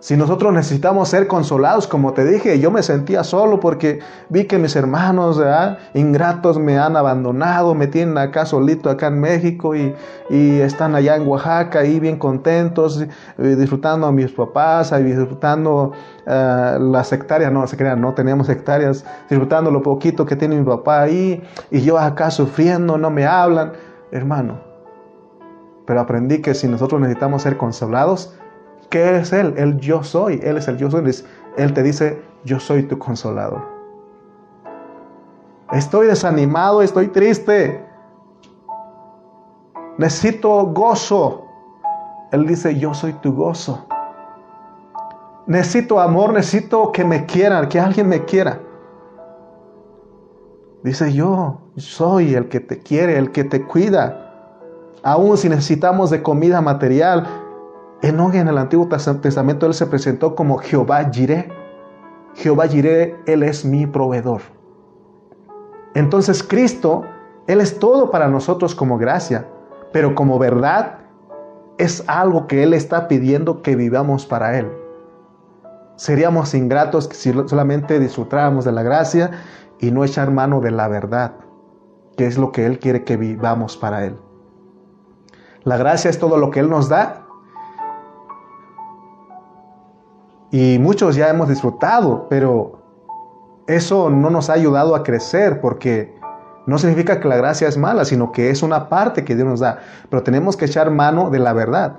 Si 0.00 0.16
nosotros 0.16 0.52
necesitamos 0.52 1.08
ser 1.08 1.26
consolados, 1.26 1.88
como 1.88 2.12
te 2.12 2.24
dije, 2.24 2.60
yo 2.60 2.70
me 2.70 2.84
sentía 2.84 3.24
solo 3.24 3.58
porque 3.58 3.98
vi 4.28 4.44
que 4.44 4.56
mis 4.56 4.76
hermanos 4.76 5.42
ingratos 5.92 6.56
me 6.56 6.78
han 6.78 6.96
abandonado, 6.96 7.74
me 7.74 7.88
tienen 7.88 8.16
acá 8.16 8.46
solito 8.46 8.90
acá 8.90 9.08
en 9.08 9.20
México 9.20 9.74
y, 9.74 9.92
están 10.30 10.94
allá 10.94 11.16
en 11.16 11.26
Oaxaca 11.26 11.80
ahí 11.80 11.98
bien 11.98 12.16
contentos, 12.16 13.00
eh, 13.38 13.56
disfrutando 13.56 14.06
a 14.06 14.12
mis 14.12 14.30
papás, 14.30 14.92
disfrutando 15.02 15.92
uh, 16.26 16.80
las 16.80 17.12
hectáreas, 17.12 17.50
no 17.50 17.66
se 17.66 17.76
crean, 17.76 18.00
no 18.00 18.14
teníamos 18.14 18.48
hectáreas, 18.48 19.04
disfrutando 19.28 19.70
lo 19.72 19.82
poquito 19.82 20.26
que 20.26 20.36
tiene 20.36 20.56
mi 20.56 20.64
papá 20.64 21.02
ahí 21.02 21.42
y 21.72 21.80
yo 21.80 21.98
acá 21.98 22.30
sufriendo, 22.30 22.98
no 22.98 23.10
me 23.10 23.26
hablan, 23.26 23.72
hermano. 24.12 24.67
Pero 25.88 26.00
aprendí 26.00 26.40
que 26.40 26.54
si 26.54 26.68
nosotros 26.68 27.00
necesitamos 27.00 27.42
ser 27.42 27.56
consolados, 27.56 28.38
¿Qué 28.90 29.18
es 29.18 29.32
Él? 29.32 29.54
El 29.56 29.78
yo 29.78 30.02
soy. 30.02 30.40
Él 30.42 30.56
es 30.56 30.68
el 30.68 30.78
yo 30.78 30.90
soy. 30.90 31.04
Él 31.56 31.74
te 31.74 31.82
dice, 31.82 32.22
yo 32.44 32.58
soy 32.58 32.84
tu 32.84 32.98
consolador. 32.98 33.62
Estoy 35.72 36.06
desanimado, 36.06 36.80
estoy 36.80 37.08
triste. 37.08 37.84
Necesito 39.98 40.66
gozo. 40.66 41.44
Él 42.32 42.46
dice, 42.46 42.78
yo 42.78 42.94
soy 42.94 43.12
tu 43.14 43.34
gozo. 43.34 43.86
Necesito 45.46 46.00
amor, 46.00 46.32
necesito 46.32 46.92
que 46.92 47.04
me 47.04 47.26
quieran, 47.26 47.68
que 47.68 47.80
alguien 47.80 48.08
me 48.08 48.24
quiera. 48.24 48.60
Dice, 50.82 51.12
yo 51.12 51.58
soy 51.76 52.34
el 52.34 52.48
que 52.48 52.60
te 52.60 52.78
quiere, 52.78 53.18
el 53.18 53.32
que 53.32 53.44
te 53.44 53.64
cuida. 53.66 54.27
Aún 55.02 55.36
si 55.36 55.48
necesitamos 55.48 56.10
de 56.10 56.22
comida 56.22 56.60
material, 56.60 57.26
Enoch 58.02 58.34
en 58.34 58.48
el 58.48 58.58
Antiguo 58.58 58.88
Testamento 58.88 59.66
él 59.66 59.74
se 59.74 59.86
presentó 59.86 60.34
como 60.34 60.58
Jehová 60.58 61.08
Jireh. 61.10 61.48
Jehová 62.34 62.68
Jireh, 62.68 63.16
él 63.26 63.42
es 63.42 63.64
mi 63.64 63.86
proveedor. 63.86 64.42
Entonces 65.94 66.42
Cristo, 66.42 67.04
él 67.46 67.60
es 67.60 67.78
todo 67.78 68.10
para 68.10 68.28
nosotros 68.28 68.74
como 68.74 68.98
gracia, 68.98 69.48
pero 69.92 70.14
como 70.14 70.38
verdad 70.38 70.98
es 71.78 72.04
algo 72.06 72.46
que 72.46 72.62
él 72.62 72.74
está 72.74 73.08
pidiendo 73.08 73.62
que 73.62 73.74
vivamos 73.74 74.26
para 74.26 74.58
él. 74.58 74.70
Seríamos 75.96 76.54
ingratos 76.54 77.08
si 77.12 77.32
solamente 77.32 77.98
disfrutáramos 77.98 78.64
de 78.64 78.72
la 78.72 78.82
gracia 78.82 79.30
y 79.80 79.90
no 79.90 80.04
echar 80.04 80.30
mano 80.30 80.60
de 80.60 80.70
la 80.70 80.86
verdad, 80.86 81.32
que 82.16 82.26
es 82.26 82.38
lo 82.38 82.52
que 82.52 82.66
él 82.66 82.78
quiere 82.78 83.02
que 83.02 83.16
vivamos 83.16 83.76
para 83.76 84.04
él. 84.04 84.16
La 85.68 85.76
gracia 85.76 86.08
es 86.08 86.18
todo 86.18 86.38
lo 86.38 86.50
que 86.50 86.60
él 86.60 86.70
nos 86.70 86.88
da 86.88 87.26
Y 90.50 90.78
muchos 90.78 91.14
ya 91.14 91.28
hemos 91.28 91.48
disfrutado, 91.48 92.26
pero 92.30 92.80
eso 93.66 94.08
no 94.08 94.30
nos 94.30 94.48
ha 94.48 94.54
ayudado 94.54 94.94
a 94.94 95.02
crecer 95.02 95.60
porque 95.60 96.16
no 96.64 96.78
significa 96.78 97.20
que 97.20 97.28
la 97.28 97.36
gracia 97.36 97.68
es 97.68 97.76
mala, 97.76 98.06
sino 98.06 98.32
que 98.32 98.48
es 98.48 98.62
una 98.62 98.88
parte 98.88 99.24
que 99.24 99.34
Dios 99.34 99.46
nos 99.46 99.60
da. 99.60 99.80
Pero 100.08 100.22
tenemos 100.22 100.56
que 100.56 100.64
echar 100.64 100.90
mano 100.90 101.28
de 101.28 101.38
la 101.38 101.52
verdad. 101.52 101.98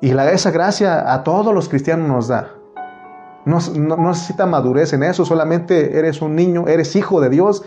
Y 0.00 0.10
la, 0.12 0.32
esa 0.32 0.50
gracia 0.50 1.12
a 1.12 1.22
todos 1.22 1.54
los 1.54 1.68
cristianos 1.68 2.08
nos 2.08 2.26
da. 2.26 2.54
No, 3.44 3.58
no, 3.76 3.96
necesita 4.08 4.44
madurez 4.46 4.92
en 4.92 5.04
eso, 5.04 5.24
solamente 5.24 5.98
eres 5.98 6.20
un 6.20 6.34
niño, 6.34 6.66
eres 6.66 6.96
hijo 6.96 7.20
de 7.20 7.30
Dios, 7.30 7.62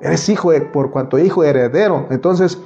eres 0.00 0.28
hijo 0.28 0.50
por 0.72 0.90
cuanto 0.90 1.16
hijo 1.16 1.44
heredero. 1.44 2.08
Entonces, 2.10 2.58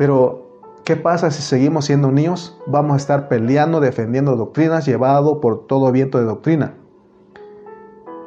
pero 0.00 0.50
¿Qué 0.84 0.96
pasa 0.96 1.30
si 1.30 1.42
seguimos 1.42 1.84
siendo 1.84 2.10
niños? 2.10 2.58
Vamos 2.66 2.94
a 2.94 2.96
estar 2.96 3.28
peleando, 3.28 3.80
defendiendo 3.80 4.34
doctrinas, 4.34 4.86
llevado 4.86 5.40
por 5.42 5.66
todo 5.66 5.92
viento 5.92 6.16
de 6.16 6.24
doctrina. 6.24 6.74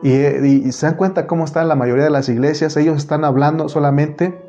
Y, 0.04 0.72
se 0.72 0.86
dan 0.86 0.96
cuenta 0.96 1.26
cómo 1.26 1.46
está 1.46 1.64
la 1.64 1.76
mayoría 1.76 2.04
de 2.04 2.12
las 2.12 2.30
iglesias. 2.30 2.78
Ellos 2.78 2.98
están 2.98 3.26
hablando 3.26 3.70
solamente 3.70 4.40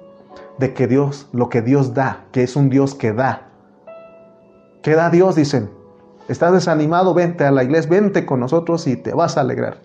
de 0.58 0.74
que 0.74 0.86
Dios, 0.86 1.28
lo 1.32 1.48
que 1.48 1.62
Dios 1.62 1.94
da, 1.94 2.26
que 2.30 2.42
es 2.42 2.56
un 2.56 2.68
Dios 2.68 2.94
que 2.94 3.14
da. 3.14 3.48
¿Qué 4.82 4.94
da 4.94 5.08
Dios? 5.08 5.34
Dicen. 5.34 5.70
Estás 6.28 6.52
desanimado, 6.52 7.14
vente 7.14 7.44
a 7.44 7.50
la 7.50 7.64
iglesia, 7.64 7.90
vente 7.90 8.26
con 8.26 8.40
nosotros 8.40 8.86
y 8.86 8.96
te 8.96 9.14
vas 9.14 9.38
a 9.38 9.40
alegrar. 9.40 9.78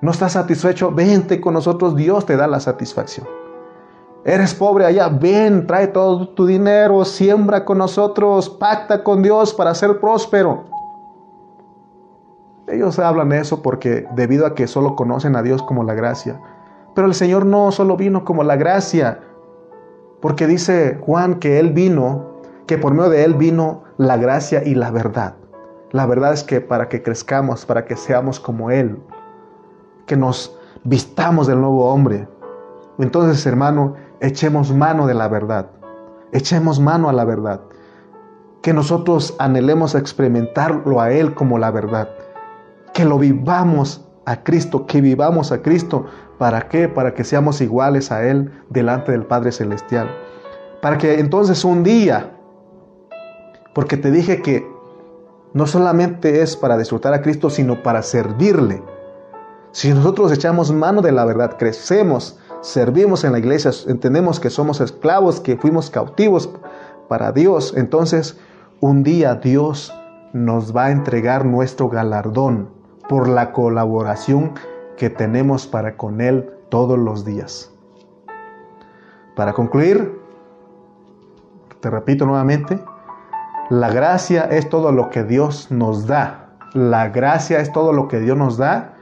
No 0.00 0.10
estás 0.10 0.32
satisfecho, 0.32 0.90
vente 0.90 1.40
con 1.40 1.52
nosotros, 1.52 1.94
Dios 1.96 2.24
te 2.26 2.36
da 2.36 2.46
la 2.46 2.60
satisfacción. 2.60 3.41
Eres 4.24 4.54
pobre 4.54 4.86
allá, 4.86 5.08
ven, 5.08 5.66
trae 5.66 5.88
todo 5.88 6.28
tu 6.28 6.46
dinero, 6.46 7.04
siembra 7.04 7.64
con 7.64 7.78
nosotros, 7.78 8.48
pacta 8.48 9.02
con 9.02 9.22
Dios 9.22 9.52
para 9.52 9.74
ser 9.74 9.98
próspero. 9.98 10.64
Ellos 12.68 13.00
hablan 13.00 13.32
eso 13.32 13.62
porque 13.62 14.06
debido 14.14 14.46
a 14.46 14.54
que 14.54 14.68
solo 14.68 14.94
conocen 14.94 15.34
a 15.34 15.42
Dios 15.42 15.62
como 15.64 15.82
la 15.82 15.94
gracia. 15.94 16.40
Pero 16.94 17.08
el 17.08 17.14
Señor 17.14 17.46
no 17.46 17.72
solo 17.72 17.96
vino 17.96 18.24
como 18.24 18.44
la 18.44 18.54
gracia, 18.54 19.20
porque 20.20 20.46
dice 20.46 20.98
Juan 21.00 21.40
que 21.40 21.58
Él 21.58 21.72
vino, 21.72 22.38
que 22.66 22.78
por 22.78 22.94
medio 22.94 23.10
de 23.10 23.24
Él 23.24 23.34
vino 23.34 23.82
la 23.96 24.16
gracia 24.16 24.62
y 24.64 24.76
la 24.76 24.92
verdad. 24.92 25.34
La 25.90 26.06
verdad 26.06 26.32
es 26.32 26.44
que 26.44 26.60
para 26.60 26.88
que 26.88 27.02
crezcamos, 27.02 27.66
para 27.66 27.84
que 27.84 27.96
seamos 27.96 28.38
como 28.38 28.70
Él, 28.70 28.98
que 30.06 30.16
nos 30.16 30.56
vistamos 30.84 31.48
del 31.48 31.60
nuevo 31.60 31.86
hombre. 31.86 32.28
Entonces, 32.98 33.44
hermano, 33.46 33.94
echemos 34.22 34.72
mano 34.72 35.06
de 35.06 35.14
la 35.14 35.28
verdad. 35.28 35.66
Echemos 36.32 36.80
mano 36.80 37.08
a 37.08 37.12
la 37.12 37.24
verdad. 37.24 37.60
Que 38.62 38.72
nosotros 38.72 39.34
anhelemos 39.38 39.94
experimentarlo 39.94 41.00
a 41.00 41.10
Él 41.10 41.34
como 41.34 41.58
la 41.58 41.70
verdad. 41.70 42.08
Que 42.94 43.04
lo 43.04 43.18
vivamos 43.18 44.06
a 44.24 44.44
Cristo, 44.44 44.86
que 44.86 45.00
vivamos 45.00 45.50
a 45.50 45.60
Cristo. 45.60 46.06
¿Para 46.38 46.68
qué? 46.68 46.88
Para 46.88 47.14
que 47.14 47.24
seamos 47.24 47.60
iguales 47.60 48.12
a 48.12 48.24
Él 48.24 48.52
delante 48.70 49.12
del 49.12 49.26
Padre 49.26 49.50
Celestial. 49.50 50.08
Para 50.80 50.98
que 50.98 51.18
entonces 51.18 51.64
un 51.64 51.82
día, 51.82 52.30
porque 53.74 53.96
te 53.96 54.10
dije 54.10 54.40
que 54.40 54.66
no 55.52 55.66
solamente 55.66 56.42
es 56.42 56.56
para 56.56 56.78
disfrutar 56.78 57.12
a 57.12 57.22
Cristo, 57.22 57.50
sino 57.50 57.82
para 57.82 58.02
servirle. 58.02 58.82
Si 59.72 59.92
nosotros 59.92 60.32
echamos 60.32 60.70
mano 60.70 61.02
de 61.02 61.12
la 61.12 61.24
verdad, 61.24 61.56
crecemos, 61.58 62.38
servimos 62.62 63.24
en 63.24 63.32
la 63.32 63.40
iglesia, 63.40 63.72
entendemos 63.88 64.40
que 64.40 64.48
somos 64.48 64.80
esclavos, 64.80 65.40
que 65.40 65.56
fuimos 65.56 65.90
cautivos 65.90 66.48
para 67.08 67.32
Dios, 67.32 67.74
entonces 67.76 68.38
un 68.80 69.02
día 69.02 69.34
Dios 69.34 69.92
nos 70.32 70.74
va 70.74 70.86
a 70.86 70.90
entregar 70.92 71.44
nuestro 71.44 71.88
galardón 71.88 72.70
por 73.08 73.28
la 73.28 73.52
colaboración 73.52 74.52
que 74.96 75.10
tenemos 75.10 75.66
para 75.66 75.96
con 75.96 76.20
Él 76.20 76.50
todos 76.70 76.98
los 76.98 77.24
días. 77.24 77.70
Para 79.34 79.52
concluir, 79.52 80.20
te 81.80 81.90
repito 81.90 82.24
nuevamente, 82.26 82.78
la 83.70 83.90
gracia 83.90 84.44
es 84.44 84.68
todo 84.68 84.92
lo 84.92 85.10
que 85.10 85.24
Dios 85.24 85.70
nos 85.70 86.06
da. 86.06 86.56
La 86.74 87.08
gracia 87.08 87.60
es 87.60 87.72
todo 87.72 87.92
lo 87.92 88.08
que 88.08 88.20
Dios 88.20 88.36
nos 88.36 88.56
da 88.56 88.94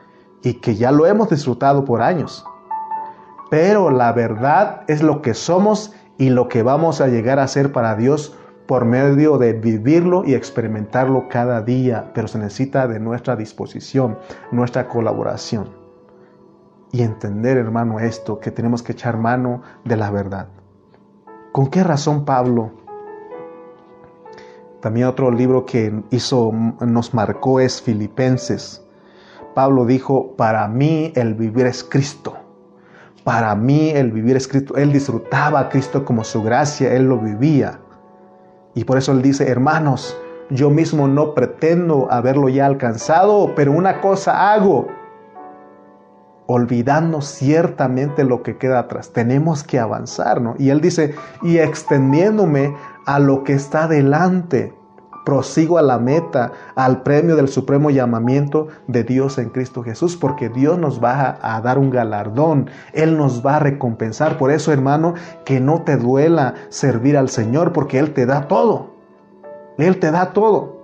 y 0.42 0.54
que 0.54 0.76
ya 0.76 0.90
lo 0.90 1.06
hemos 1.06 1.28
disfrutado 1.28 1.84
por 1.84 2.02
años 2.02 2.44
pero 3.50 3.90
la 3.90 4.12
verdad 4.12 4.82
es 4.86 5.02
lo 5.02 5.20
que 5.20 5.34
somos 5.34 5.92
y 6.16 6.30
lo 6.30 6.48
que 6.48 6.62
vamos 6.62 7.00
a 7.00 7.08
llegar 7.08 7.38
a 7.38 7.48
ser 7.48 7.72
para 7.72 7.96
Dios 7.96 8.36
por 8.66 8.84
medio 8.84 9.36
de 9.36 9.52
vivirlo 9.52 10.22
y 10.24 10.34
experimentarlo 10.34 11.28
cada 11.28 11.60
día, 11.60 12.12
pero 12.14 12.28
se 12.28 12.38
necesita 12.38 12.86
de 12.86 13.00
nuestra 13.00 13.34
disposición, 13.34 14.16
nuestra 14.52 14.86
colaboración. 14.86 15.70
Y 16.92 17.02
entender, 17.02 17.56
hermano, 17.56 17.98
esto, 17.98 18.38
que 18.38 18.52
tenemos 18.52 18.84
que 18.84 18.92
echar 18.92 19.16
mano 19.16 19.62
de 19.84 19.96
la 19.96 20.10
verdad. 20.10 20.48
¿Con 21.52 21.66
qué 21.66 21.82
razón 21.82 22.24
Pablo 22.24 22.70
También 24.80 25.08
otro 25.08 25.32
libro 25.32 25.66
que 25.66 26.04
hizo, 26.10 26.52
nos 26.52 27.12
marcó 27.12 27.58
es 27.58 27.82
Filipenses. 27.82 28.86
Pablo 29.54 29.84
dijo, 29.84 30.36
para 30.36 30.68
mí 30.68 31.12
el 31.16 31.34
vivir 31.34 31.66
es 31.66 31.82
Cristo. 31.82 32.39
Para 33.24 33.54
mí 33.54 33.90
el 33.90 34.12
vivir 34.12 34.36
es 34.36 34.48
Cristo. 34.48 34.76
Él 34.76 34.92
disfrutaba 34.92 35.60
a 35.60 35.68
Cristo 35.68 36.04
como 36.04 36.24
su 36.24 36.42
gracia, 36.42 36.92
él 36.94 37.04
lo 37.04 37.18
vivía. 37.18 37.80
Y 38.74 38.84
por 38.84 38.98
eso 38.98 39.12
él 39.12 39.22
dice, 39.22 39.48
hermanos, 39.48 40.16
yo 40.50 40.70
mismo 40.70 41.06
no 41.06 41.34
pretendo 41.34 42.08
haberlo 42.10 42.48
ya 42.48 42.66
alcanzado, 42.66 43.54
pero 43.54 43.72
una 43.72 44.00
cosa 44.00 44.52
hago, 44.52 44.88
olvidando 46.46 47.20
ciertamente 47.20 48.24
lo 48.24 48.42
que 48.42 48.58
queda 48.58 48.80
atrás. 48.80 49.12
Tenemos 49.12 49.62
que 49.62 49.78
avanzar, 49.78 50.40
¿no? 50.40 50.54
Y 50.58 50.70
él 50.70 50.80
dice, 50.80 51.14
y 51.42 51.58
extendiéndome 51.58 52.74
a 53.06 53.20
lo 53.20 53.44
que 53.44 53.52
está 53.52 53.86
delante, 53.86 54.74
prosigo 55.24 55.78
a 55.78 55.82
la 55.82 55.98
meta, 55.98 56.52
al 56.74 57.02
premio 57.02 57.36
del 57.36 57.48
supremo 57.48 57.90
llamamiento 57.90 58.68
de 58.86 59.04
Dios 59.04 59.38
en 59.38 59.50
Cristo 59.50 59.82
Jesús, 59.82 60.16
porque 60.16 60.48
Dios 60.48 60.78
nos 60.78 61.02
va 61.02 61.38
a, 61.40 61.60
dar 61.60 61.78
un 61.78 61.90
galardón, 61.90 62.70
Él 62.92 63.16
nos 63.16 63.44
va 63.44 63.56
a 63.56 63.60
recompensar. 63.60 64.38
Por 64.38 64.50
eso, 64.50 64.72
hermano, 64.72 65.14
que 65.44 65.60
no 65.60 65.82
te 65.82 65.96
duela 65.96 66.54
servir 66.68 67.16
al 67.16 67.28
Señor, 67.28 67.72
porque 67.72 67.98
Él 67.98 68.12
te 68.12 68.26
da 68.26 68.48
todo. 68.48 68.90
Él 69.78 69.98
te 69.98 70.10
da 70.10 70.32
todo, 70.32 70.80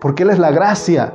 porque 0.00 0.22
Él 0.22 0.30
es 0.30 0.38
la 0.38 0.50
gracia. 0.50 1.14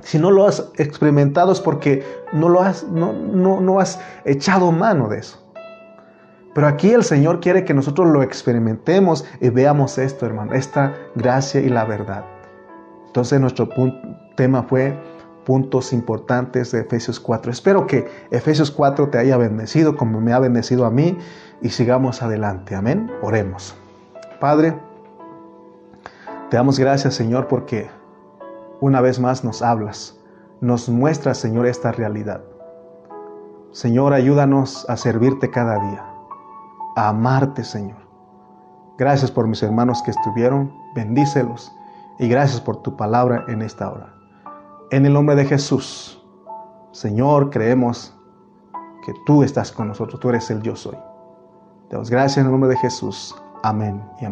Si 0.00 0.18
no 0.18 0.30
lo 0.30 0.46
has 0.46 0.70
experimentado 0.76 1.52
es 1.52 1.60
porque 1.60 2.04
no 2.32 2.48
lo 2.48 2.60
has, 2.60 2.84
no, 2.84 3.12
no, 3.12 3.60
no 3.60 3.80
has 3.80 4.00
echado 4.24 4.70
mano 4.70 5.08
de 5.08 5.18
eso. 5.18 5.47
Pero 6.54 6.66
aquí 6.66 6.90
el 6.90 7.04
Señor 7.04 7.40
quiere 7.40 7.64
que 7.64 7.74
nosotros 7.74 8.08
lo 8.08 8.22
experimentemos 8.22 9.24
y 9.40 9.50
veamos 9.50 9.98
esto, 9.98 10.26
hermano, 10.26 10.54
esta 10.54 10.94
gracia 11.14 11.60
y 11.60 11.68
la 11.68 11.84
verdad. 11.84 12.24
Entonces 13.06 13.40
nuestro 13.40 13.68
tema 14.36 14.62
fue 14.62 14.98
puntos 15.44 15.92
importantes 15.92 16.72
de 16.72 16.80
Efesios 16.80 17.20
4. 17.20 17.52
Espero 17.52 17.86
que 17.86 18.06
Efesios 18.30 18.70
4 18.70 19.08
te 19.08 19.18
haya 19.18 19.36
bendecido 19.36 19.96
como 19.96 20.20
me 20.20 20.32
ha 20.32 20.38
bendecido 20.38 20.84
a 20.84 20.90
mí 20.90 21.16
y 21.62 21.70
sigamos 21.70 22.22
adelante. 22.22 22.74
Amén. 22.74 23.10
Oremos. 23.22 23.74
Padre, 24.40 24.78
te 26.50 26.56
damos 26.56 26.78
gracias, 26.78 27.14
Señor, 27.14 27.48
porque 27.48 27.88
una 28.80 29.00
vez 29.00 29.18
más 29.20 29.44
nos 29.44 29.62
hablas, 29.62 30.18
nos 30.60 30.88
muestras, 30.88 31.38
Señor, 31.38 31.66
esta 31.66 31.92
realidad. 31.92 32.42
Señor, 33.72 34.12
ayúdanos 34.12 34.88
a 34.88 34.96
servirte 34.96 35.50
cada 35.50 35.78
día 35.78 36.07
a 36.98 37.08
amarte, 37.10 37.62
Señor. 37.62 37.98
Gracias 38.98 39.30
por 39.30 39.46
mis 39.46 39.62
hermanos 39.62 40.02
que 40.02 40.10
estuvieron, 40.10 40.72
bendícelos 40.96 41.72
y 42.18 42.28
gracias 42.28 42.60
por 42.60 42.82
tu 42.82 42.96
palabra 42.96 43.44
en 43.46 43.62
esta 43.62 43.88
hora. 43.88 44.12
En 44.90 45.06
el 45.06 45.12
nombre 45.12 45.36
de 45.36 45.44
Jesús, 45.44 46.20
Señor, 46.90 47.50
creemos 47.50 48.12
que 49.06 49.14
tú 49.26 49.44
estás 49.44 49.70
con 49.70 49.86
nosotros, 49.86 50.18
tú 50.18 50.30
eres 50.30 50.50
el 50.50 50.60
yo 50.62 50.74
soy. 50.74 50.98
Te 51.88 51.96
gracias 51.96 52.38
en 52.38 52.46
el 52.46 52.50
nombre 52.50 52.70
de 52.70 52.76
Jesús. 52.78 53.32
Amén 53.62 54.02
y 54.20 54.24
amén. 54.24 54.26